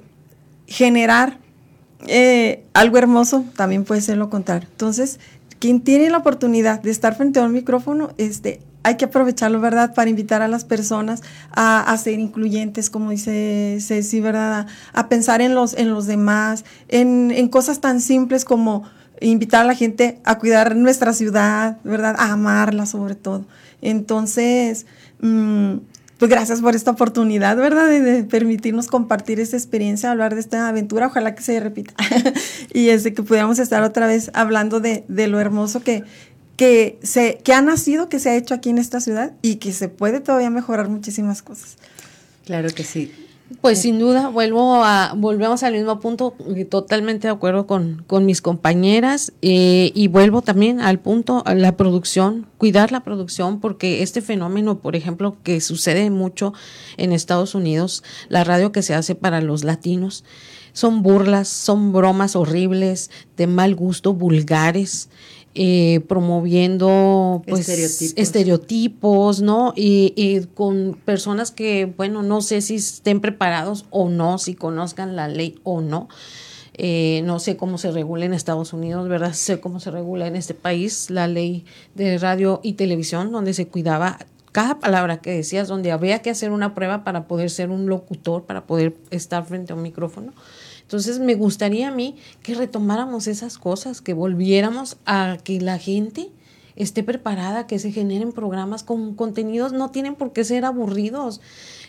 generar 0.67 1.37
eh, 2.07 2.63
algo 2.73 2.97
hermoso, 2.97 3.45
también 3.55 3.83
puede 3.83 4.01
ser 4.01 4.17
lo 4.17 4.29
contrario. 4.29 4.67
Entonces, 4.71 5.19
quien 5.59 5.81
tiene 5.81 6.09
la 6.09 6.17
oportunidad 6.17 6.81
de 6.81 6.91
estar 6.91 7.15
frente 7.15 7.39
a 7.39 7.43
un 7.43 7.53
micrófono, 7.53 8.11
este, 8.17 8.61
hay 8.83 8.97
que 8.97 9.05
aprovecharlo, 9.05 9.59
¿verdad? 9.59 9.93
Para 9.93 10.09
invitar 10.09 10.41
a 10.41 10.47
las 10.47 10.65
personas 10.65 11.21
a, 11.51 11.95
ser 11.97 12.19
incluyentes, 12.19 12.89
como 12.89 13.11
dice 13.11 13.77
Ceci, 13.79 14.19
¿verdad? 14.21 14.65
A, 14.93 15.09
pensar 15.09 15.41
en 15.41 15.53
los, 15.53 15.75
en 15.75 15.91
los 15.91 16.07
demás, 16.07 16.65
en, 16.87 17.31
en, 17.31 17.47
cosas 17.49 17.79
tan 17.79 18.01
simples 18.01 18.43
como 18.43 18.83
invitar 19.21 19.61
a 19.61 19.65
la 19.65 19.75
gente 19.75 20.19
a 20.23 20.37
cuidar 20.37 20.75
nuestra 20.75 21.13
ciudad, 21.13 21.77
¿verdad? 21.83 22.15
A 22.17 22.33
amarla 22.33 22.85
sobre 22.85 23.15
todo. 23.15 23.45
Entonces, 23.81 24.85
mmm, 25.21 25.77
pues 26.17 26.29
gracias 26.29 26.61
por 26.61 26.75
esta 26.75 26.91
oportunidad, 26.91 27.57
¿verdad? 27.57 27.87
De, 27.87 28.23
permitirnos 28.23 28.87
compartir 28.87 29.39
esta 29.39 29.57
experiencia, 29.57 30.11
hablar 30.11 30.35
de 30.35 30.41
esta 30.41 30.67
aventura. 30.67 31.07
Ojalá 31.07 31.33
que 31.33 31.41
se 31.41 31.59
repita. 31.59 31.93
y 32.73 32.89
es 32.89 33.03
de 33.03 33.13
que 33.13 33.23
pudiéramos 33.23 33.57
estar 33.57 33.81
otra 33.83 34.05
vez 34.05 34.29
hablando 34.33 34.79
de, 34.79 35.03
de 35.07 35.27
lo 35.27 35.39
hermoso 35.39 35.81
que, 35.81 36.03
que, 36.57 36.99
se, 37.01 37.39
que 37.43 37.53
ha 37.53 37.61
nacido, 37.63 38.07
que 38.07 38.19
se 38.19 38.29
ha 38.29 38.35
hecho 38.35 38.53
aquí 38.53 38.69
en 38.69 38.77
esta 38.77 39.01
ciudad 39.01 39.33
y 39.41 39.55
que 39.55 39.73
se 39.73 39.89
puede 39.89 40.19
todavía 40.19 40.51
mejorar 40.51 40.89
muchísimas 40.89 41.41
cosas. 41.41 41.77
Claro 42.45 42.69
que 42.69 42.83
sí. 42.83 43.11
Pues 43.59 43.81
sin 43.81 43.99
duda, 43.99 44.29
vuelvo 44.29 44.83
a, 44.83 45.13
volvemos 45.15 45.63
al 45.63 45.73
mismo 45.73 45.99
punto, 45.99 46.35
totalmente 46.69 47.27
de 47.27 47.33
acuerdo 47.33 47.67
con, 47.67 48.03
con 48.07 48.25
mis 48.25 48.41
compañeras, 48.41 49.33
eh, 49.41 49.91
y 49.93 50.07
vuelvo 50.07 50.41
también 50.41 50.79
al 50.79 50.99
punto, 50.99 51.43
a 51.45 51.53
la 51.53 51.75
producción, 51.75 52.47
cuidar 52.57 52.91
la 52.91 53.03
producción, 53.03 53.59
porque 53.59 54.03
este 54.03 54.21
fenómeno, 54.21 54.79
por 54.79 54.95
ejemplo, 54.95 55.37
que 55.43 55.59
sucede 55.59 56.09
mucho 56.09 56.53
en 56.97 57.11
Estados 57.11 57.53
Unidos, 57.53 58.03
la 58.29 58.43
radio 58.43 58.71
que 58.71 58.83
se 58.83 58.93
hace 58.93 59.15
para 59.15 59.41
los 59.41 59.63
latinos, 59.63 60.23
son 60.73 61.03
burlas, 61.03 61.47
son 61.47 61.91
bromas 61.91 62.35
horribles, 62.35 63.11
de 63.35 63.47
mal 63.47 63.75
gusto, 63.75 64.13
vulgares, 64.13 65.09
eh, 65.53 65.99
promoviendo 66.07 67.41
pues 67.45 67.67
estereotipos, 68.15 69.41
¿no? 69.41 69.73
Y, 69.75 70.41
con 70.53 70.97
personas 71.03 71.51
que, 71.51 71.91
bueno, 71.97 72.23
no 72.23 72.41
sé 72.41 72.61
si 72.61 72.75
estén 72.75 73.19
preparados 73.19 73.85
o 73.89 74.07
no, 74.07 74.37
si 74.37 74.55
conozcan 74.55 75.15
la 75.15 75.27
ley 75.27 75.59
o 75.63 75.81
no. 75.81 76.07
Eh, 76.75 77.21
no 77.25 77.39
sé 77.39 77.57
cómo 77.57 77.77
se 77.77 77.91
regula 77.91 78.23
en 78.25 78.33
Estados 78.33 78.71
Unidos, 78.71 79.09
¿verdad? 79.09 79.33
Sé 79.33 79.59
cómo 79.59 79.81
se 79.81 79.91
regula 79.91 80.27
en 80.27 80.37
este 80.37 80.53
país 80.53 81.09
la 81.09 81.27
ley 81.27 81.65
de 81.95 82.17
radio 82.17 82.61
y 82.63 82.73
televisión, 82.73 83.31
donde 83.31 83.53
se 83.53 83.67
cuidaba 83.67 84.19
cada 84.51 84.79
palabra 84.79 85.21
que 85.21 85.31
decías, 85.31 85.67
donde 85.67 85.91
había 85.91 86.19
que 86.19 86.29
hacer 86.29 86.51
una 86.51 86.73
prueba 86.73 87.03
para 87.03 87.27
poder 87.27 87.49
ser 87.49 87.69
un 87.69 87.87
locutor, 87.87 88.45
para 88.45 88.65
poder 88.65 88.95
estar 89.09 89.45
frente 89.45 89.73
a 89.73 89.75
un 89.75 89.81
micrófono. 89.81 90.33
Entonces 90.91 91.19
me 91.19 91.35
gustaría 91.35 91.87
a 91.87 91.91
mí 91.91 92.17
que 92.43 92.53
retomáramos 92.53 93.27
esas 93.27 93.57
cosas, 93.57 94.01
que 94.01 94.13
volviéramos 94.13 94.97
a 95.05 95.37
que 95.41 95.61
la 95.61 95.79
gente 95.79 96.31
esté 96.75 97.01
preparada, 97.01 97.65
que 97.65 97.79
se 97.79 97.93
generen 97.93 98.33
programas 98.33 98.83
con 98.83 99.15
contenidos, 99.15 99.71
no 99.71 99.89
tienen 99.91 100.15
por 100.15 100.33
qué 100.33 100.43
ser 100.43 100.65
aburridos. 100.65 101.39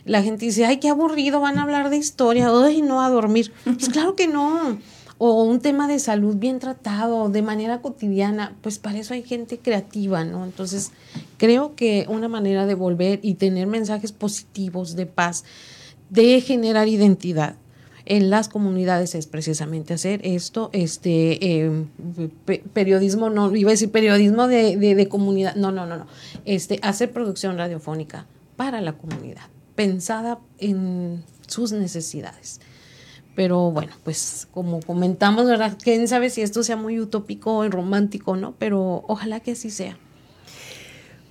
La 0.05 0.22
gente 0.22 0.44
dice, 0.44 0.66
ay, 0.66 0.76
qué 0.76 0.88
aburrido, 0.88 1.40
van 1.40 1.59
a 1.59 1.64
hablar 1.64 1.90
de 1.90 1.96
historia, 1.96 2.48
y 2.72 2.80
no 2.80 3.03
a 3.03 3.11
dormir. 3.11 3.53
Pues 3.64 3.88
claro 3.88 4.14
que 4.14 4.28
no. 4.28 4.78
O 5.18 5.42
un 5.42 5.59
tema 5.59 5.88
de 5.88 5.98
salud 5.98 6.36
bien 6.36 6.61
tratado, 6.61 7.28
de 7.28 7.42
manera 7.42 7.82
cotidiana, 7.82 8.55
pues 8.61 8.78
para 8.78 9.00
eso 9.00 9.14
hay 9.14 9.24
gente 9.24 9.59
creativa, 9.59 10.24
¿no? 10.24 10.44
Entonces, 10.44 10.92
creo 11.38 11.74
que 11.74 12.07
una 12.09 12.28
manera 12.28 12.66
de 12.66 12.74
volver 12.74 13.18
y 13.20 13.34
tener 13.34 13.66
mensajes 13.66 14.12
positivos 14.12 14.94
de 14.94 15.07
paz, 15.07 15.42
de 16.09 16.40
generar 16.40 16.86
identidad, 16.86 17.57
en 18.12 18.28
las 18.28 18.50
comunidades 18.50 19.14
es 19.14 19.26
precisamente 19.26 19.94
hacer 19.94 20.20
esto, 20.22 20.68
este 20.74 21.62
em, 21.62 21.88
periodismo, 22.74 23.30
no, 23.30 23.56
iba 23.56 23.70
a 23.70 23.72
decir 23.72 23.90
periodismo 23.90 24.48
de, 24.48 24.76
de, 24.76 25.08
comunidad, 25.08 25.54
no, 25.54 25.72
no, 25.72 25.86
no, 25.86 25.96
no, 25.96 26.06
este, 26.44 26.78
hacer 26.82 27.10
producción 27.10 27.56
radiofónica 27.56 28.26
para 28.56 28.82
la 28.82 28.92
comunidad, 28.92 29.44
pensada 29.74 30.40
en 30.58 31.24
sus 31.46 31.72
necesidades. 31.72 32.60
Pero 33.34 33.70
bueno, 33.70 33.94
pues 34.04 34.46
como 34.52 34.80
comentamos, 34.80 35.46
¿verdad? 35.46 35.78
Quién 35.82 36.06
sabe 36.06 36.28
si 36.28 36.42
esto 36.42 36.62
sea 36.62 36.76
muy 36.76 37.00
utópico 37.00 37.56
o 37.56 37.68
romántico, 37.70 38.36
¿no? 38.36 38.54
Pero 38.58 39.04
ojalá 39.08 39.40
que 39.40 39.52
así 39.52 39.70
sea. 39.70 39.96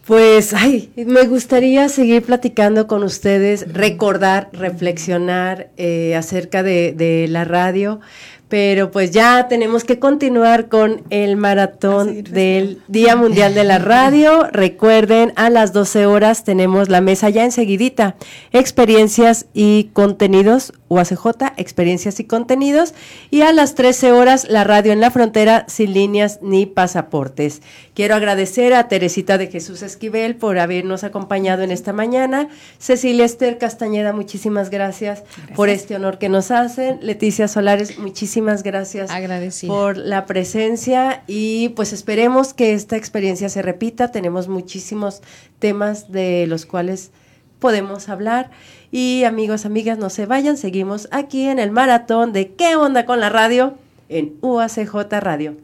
Pues, 0.06 0.54
ay, 0.56 0.92
me 0.96 1.28
gustaría 1.28 1.88
seguir 1.88 2.24
platicando 2.24 2.88
con 2.88 3.04
ustedes, 3.04 3.72
recordar, 3.72 4.50
reflexionar 4.52 5.70
eh, 5.78 6.16
acerca 6.16 6.64
de, 6.64 6.94
de, 6.94 7.28
la 7.28 7.46
radio, 7.46 8.00
pero 8.52 8.92
pues 8.92 9.12
ya 9.12 9.48
tenemos 9.48 9.86
que 9.86 9.98
continuar 9.98 10.68
con 10.68 11.04
el 11.10 11.38
maratón 11.38 12.26
del 12.26 12.82
Día 12.90 13.16
Mundial 13.16 13.54
de 13.54 13.64
la 13.64 13.80
Radio. 13.80 14.46
Recuerden, 14.52 15.32
a 15.38 15.50
las 15.50 15.72
12 15.72 16.06
horas 16.06 16.44
tenemos 16.44 16.90
la 16.90 17.00
mesa 17.00 17.30
ya 17.30 17.46
enseguidita, 17.46 18.18
experiencias 18.52 19.46
y 19.54 19.86
contenidos, 19.94 20.74
UACJ, 20.90 21.54
experiencias 21.56 22.20
y 22.20 22.26
contenidos, 22.26 22.94
y 23.30 23.44
a 23.44 23.54
las 23.54 23.74
13 23.76 24.12
horas 24.12 24.46
la 24.50 24.66
radio 24.66 24.92
en 24.92 25.00
la 25.00 25.12
frontera 25.12 25.64
sin 25.70 25.94
líneas 25.94 26.40
ni 26.42 26.66
pasaportes. 26.66 27.62
Quiero 27.94 28.16
agradecer 28.16 28.74
a 28.74 28.90
Teresita 28.90 29.38
de 29.38 29.48
Jesús 29.48 29.82
Esquivel 29.82 30.36
por 30.36 30.60
habernos 30.60 31.06
acompañado 31.06 31.64
en 31.64 31.72
esta 31.72 31.94
mañana. 31.94 32.50
Cecilia 32.80 33.24
Esther 33.24 33.58
Castañeda, 33.58 34.12
muchísimas 34.12 34.70
gracias, 34.70 35.24
por 35.56 35.70
este 35.70 35.96
honor 35.96 36.18
que 36.18 36.28
nos 36.28 36.52
hacen. 36.52 37.00
Leticia 37.02 37.48
Solares, 37.48 37.98
muchísimas 37.98 38.41
gracias 38.64 39.12
por 39.68 39.98
la 39.98 40.26
presencia 40.26 41.24
y 41.28 41.70
pues 41.70 41.94
esperemos 41.94 42.54
que 42.54 42.74
esta 42.74 42.98
experiencia 42.98 43.50
se 43.50 43.62
repita. 43.62 44.12
Tenemos 44.12 44.48
muchísimos 44.48 45.22
temas 45.60 46.12
de 46.12 46.46
los 46.48 46.66
cuales 46.66 47.12
podemos 47.60 48.10
hablar. 48.10 48.52
Y 48.92 49.24
amigos, 49.24 49.66
amigas, 49.66 49.98
no 49.98 50.10
se 50.10 50.26
vayan, 50.26 50.58
seguimos 50.58 51.08
aquí 51.12 51.46
en 51.46 51.60
el 51.60 51.72
maratón 51.72 52.34
de 52.34 52.54
¿Qué 52.54 52.76
onda 52.76 53.06
con 53.06 53.20
la 53.20 53.30
radio? 53.30 53.78
en 54.10 54.38
UACJ 54.42 54.94
Radio. 55.22 55.56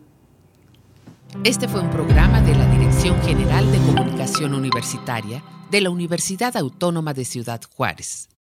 Este 1.44 1.68
fue 1.68 1.82
un 1.82 1.90
programa 1.90 2.42
de 2.42 2.56
la 2.56 2.66
Dirección 2.72 3.22
General 3.24 3.70
de 3.72 3.78
Comunicación 3.80 4.54
Universitaria 4.54 5.44
de 5.70 5.82
la 5.82 5.90
Universidad 5.90 6.56
Autónoma 6.56 7.14
de 7.14 7.26
Ciudad 7.26 7.62
Juárez. 7.76 8.30